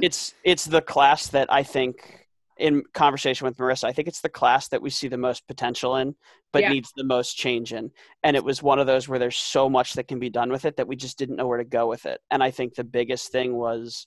it's, 0.00 0.34
it's 0.44 0.64
the 0.66 0.82
class 0.82 1.28
that 1.28 1.50
I 1.52 1.62
think, 1.62 2.19
in 2.60 2.82
conversation 2.92 3.46
with 3.46 3.56
Marissa, 3.56 3.84
I 3.84 3.92
think 3.92 4.06
it's 4.06 4.20
the 4.20 4.28
class 4.28 4.68
that 4.68 4.82
we 4.82 4.90
see 4.90 5.08
the 5.08 5.16
most 5.16 5.46
potential 5.48 5.96
in, 5.96 6.14
but 6.52 6.62
Yeah. 6.62 6.68
needs 6.72 6.92
the 6.94 7.04
most 7.04 7.36
change 7.36 7.72
in. 7.72 7.90
And 8.22 8.36
it 8.36 8.44
was 8.44 8.62
one 8.62 8.78
of 8.78 8.86
those 8.86 9.08
where 9.08 9.18
there's 9.18 9.36
so 9.36 9.68
much 9.68 9.94
that 9.94 10.08
can 10.08 10.18
be 10.18 10.28
done 10.30 10.50
with 10.50 10.66
it 10.66 10.76
that 10.76 10.86
we 10.86 10.94
just 10.94 11.18
didn't 11.18 11.36
know 11.36 11.46
where 11.46 11.58
to 11.58 11.64
go 11.64 11.86
with 11.86 12.04
it. 12.04 12.20
And 12.30 12.42
I 12.42 12.50
think 12.50 12.74
the 12.74 12.84
biggest 12.84 13.32
thing 13.32 13.56
was, 13.56 14.06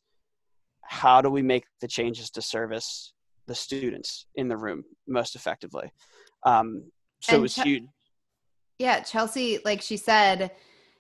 how 0.84 1.22
do 1.22 1.30
we 1.30 1.42
make 1.42 1.66
the 1.82 1.88
changes 1.88 2.30
to 2.32 2.42
service 2.42 3.14
the 3.48 3.56
students 3.56 4.28
in 4.36 4.48
the 4.48 4.58
room 4.58 4.84
most 5.08 5.36
effectively? 5.36 5.92
Um, 6.44 6.92
so 7.22 7.34
it 7.34 7.36
And 7.36 7.42
was 7.42 7.56
Ch- 7.56 7.62
huge. 7.64 7.84
Yeah, 8.78 9.00
Chelsea, 9.02 9.60
like 9.66 9.82
she 9.82 9.98
said, 9.98 10.52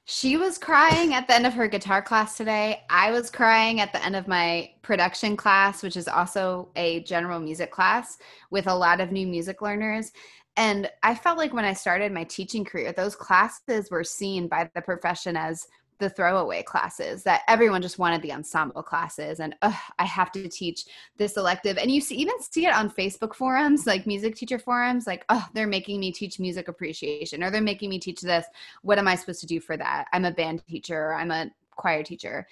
she 0.05 0.35
was 0.35 0.57
crying 0.57 1.13
at 1.13 1.27
the 1.27 1.33
end 1.33 1.45
of 1.45 1.53
her 1.53 1.67
guitar 1.67 2.01
class 2.01 2.35
today. 2.35 2.83
I 2.89 3.11
was 3.11 3.31
crying 3.31 3.79
at 3.79 3.93
the 3.93 4.03
end 4.03 4.17
of 4.17 4.27
my 4.27 4.71
production 4.81 5.37
class, 5.37 5.81
which 5.81 5.95
is 5.95 6.09
also 6.09 6.69
a 6.75 7.01
general 7.03 7.39
music 7.39 7.71
class 7.71 8.17
with 8.51 8.67
a 8.67 8.75
lot 8.75 8.99
of 8.99 9.13
new 9.13 9.25
music 9.25 9.61
learners. 9.61 10.11
And 10.57 10.89
I 11.03 11.15
felt 11.15 11.37
like 11.37 11.53
when 11.53 11.65
I 11.65 11.73
started 11.73 12.11
my 12.11 12.25
teaching 12.25 12.65
career, 12.65 12.91
those 12.91 13.15
classes 13.15 13.89
were 13.89 14.03
seen 14.03 14.47
by 14.47 14.69
the 14.75 14.81
profession 14.81 15.37
as 15.37 15.65
the 16.03 16.09
throwaway 16.09 16.61
classes 16.61 17.23
that 17.23 17.43
everyone 17.47 17.81
just 17.81 17.97
wanted 17.97 18.21
the 18.21 18.33
ensemble 18.33 18.83
classes 18.83 19.39
and 19.39 19.55
i 19.61 20.03
have 20.03 20.33
to 20.33 20.49
teach 20.49 20.83
this 21.15 21.37
elective 21.37 21.77
and 21.77 21.89
you 21.89 22.01
see, 22.01 22.15
even 22.15 22.33
see 22.41 22.65
it 22.65 22.75
on 22.75 22.89
facebook 22.89 23.33
forums 23.33 23.87
like 23.87 24.05
music 24.05 24.35
teacher 24.35 24.59
forums 24.59 25.07
like 25.07 25.23
oh 25.29 25.47
they're 25.53 25.65
making 25.65 26.01
me 26.01 26.11
teach 26.11 26.41
music 26.41 26.67
appreciation 26.67 27.41
or 27.41 27.49
they're 27.49 27.61
making 27.61 27.89
me 27.89 27.97
teach 27.97 28.19
this 28.19 28.45
what 28.81 28.99
am 28.99 29.07
i 29.07 29.15
supposed 29.15 29.39
to 29.39 29.47
do 29.47 29.61
for 29.61 29.77
that? 29.77 30.07
I'm 30.11 30.25
a 30.25 30.31
band 30.31 30.61
teacher 30.67 30.97
or 30.97 31.15
i'm 31.15 31.31
a 31.31 31.49
choir 31.71 32.03
teacher. 32.03 32.45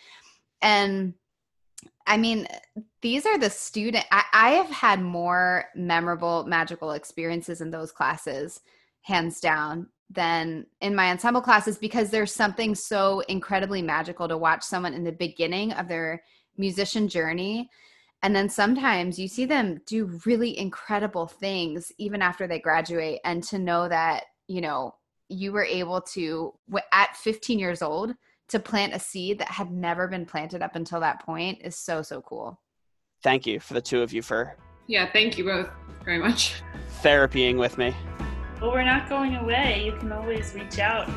And 0.61 1.13
i 2.07 2.15
mean 2.15 2.47
these 3.01 3.25
are 3.25 3.37
the 3.37 3.49
student 3.49 4.05
I, 4.11 4.23
I 4.31 4.49
have 4.51 4.69
had 4.69 5.01
more 5.01 5.65
memorable 5.75 6.45
magical 6.45 6.91
experiences 6.91 7.59
in 7.59 7.69
those 7.69 7.91
classes 7.91 8.61
hands 9.01 9.41
down 9.41 9.87
than 10.13 10.65
in 10.81 10.95
my 10.95 11.09
ensemble 11.11 11.41
classes 11.41 11.77
because 11.77 12.09
there's 12.09 12.33
something 12.33 12.75
so 12.75 13.21
incredibly 13.21 13.81
magical 13.81 14.27
to 14.27 14.37
watch 14.37 14.63
someone 14.63 14.93
in 14.93 15.03
the 15.03 15.11
beginning 15.11 15.71
of 15.73 15.87
their 15.87 16.21
musician 16.57 17.07
journey 17.07 17.69
and 18.23 18.35
then 18.35 18.49
sometimes 18.49 19.17
you 19.17 19.27
see 19.27 19.45
them 19.45 19.81
do 19.85 20.19
really 20.25 20.57
incredible 20.57 21.27
things 21.27 21.91
even 21.97 22.21
after 22.21 22.47
they 22.47 22.59
graduate 22.59 23.19
and 23.23 23.43
to 23.43 23.57
know 23.57 23.87
that 23.87 24.25
you 24.47 24.61
know 24.61 24.93
you 25.29 25.51
were 25.51 25.63
able 25.63 26.01
to 26.01 26.53
at 26.91 27.15
15 27.15 27.57
years 27.57 27.81
old 27.81 28.13
to 28.49 28.59
plant 28.59 28.93
a 28.93 28.99
seed 28.99 29.39
that 29.39 29.47
had 29.47 29.71
never 29.71 30.07
been 30.07 30.25
planted 30.25 30.61
up 30.61 30.75
until 30.75 30.99
that 30.99 31.25
point 31.25 31.59
is 31.63 31.75
so 31.75 32.01
so 32.01 32.21
cool 32.21 32.59
Thank 33.23 33.45
you 33.45 33.59
for 33.59 33.75
the 33.75 33.81
two 33.81 34.01
of 34.01 34.11
you 34.11 34.21
for 34.21 34.55
Yeah, 34.87 35.09
thank 35.11 35.37
you 35.37 35.45
both 35.45 35.69
very 36.03 36.17
much. 36.17 36.61
therapying 37.03 37.57
with 37.57 37.77
me. 37.77 37.93
Well, 38.61 38.71
we're 38.71 38.83
not 38.83 39.09
going 39.09 39.35
away. 39.35 39.83
You 39.83 39.93
can 39.93 40.11
always 40.11 40.53
reach 40.53 40.77
out. 40.77 41.09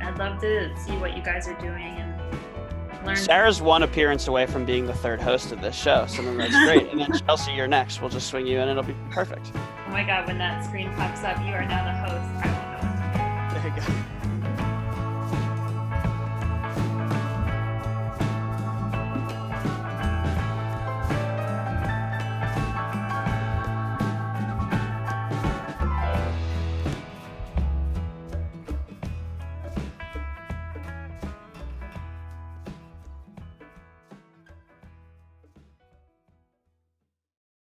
I'd 0.00 0.18
love 0.18 0.40
to 0.40 0.76
see 0.78 0.96
what 0.96 1.16
you 1.16 1.22
guys 1.22 1.46
are 1.46 1.58
doing 1.60 1.96
and 1.96 3.06
learn. 3.06 3.14
Sarah's 3.16 3.62
one 3.62 3.84
appearance 3.84 4.26
away 4.26 4.46
from 4.46 4.64
being 4.64 4.84
the 4.84 4.94
third 4.94 5.20
host 5.20 5.52
of 5.52 5.60
this 5.60 5.76
show, 5.76 6.06
so 6.06 6.22
that's 6.34 6.50
great. 6.64 6.88
And 6.88 7.00
then 7.00 7.12
Chelsea, 7.26 7.52
you're 7.52 7.68
next. 7.68 8.00
We'll 8.00 8.10
just 8.10 8.26
swing 8.26 8.48
you 8.48 8.56
in, 8.56 8.62
and 8.68 8.72
it'll 8.72 8.82
be 8.82 8.96
perfect. 9.12 9.52
Oh 9.54 9.90
my 9.90 10.02
god, 10.02 10.26
when 10.26 10.38
that 10.38 10.64
screen 10.64 10.92
pops 10.94 11.22
up, 11.22 11.38
you 11.38 11.52
are 11.52 11.64
now 11.64 11.84
the 11.84 12.12
host. 12.12 12.44
I 12.44 12.50
won't 12.50 12.82
know 12.82 12.88
what 12.88 13.54
to 13.54 13.72
do. 13.72 13.84
There 13.84 13.86
you 13.86 14.10
go. 14.10 14.17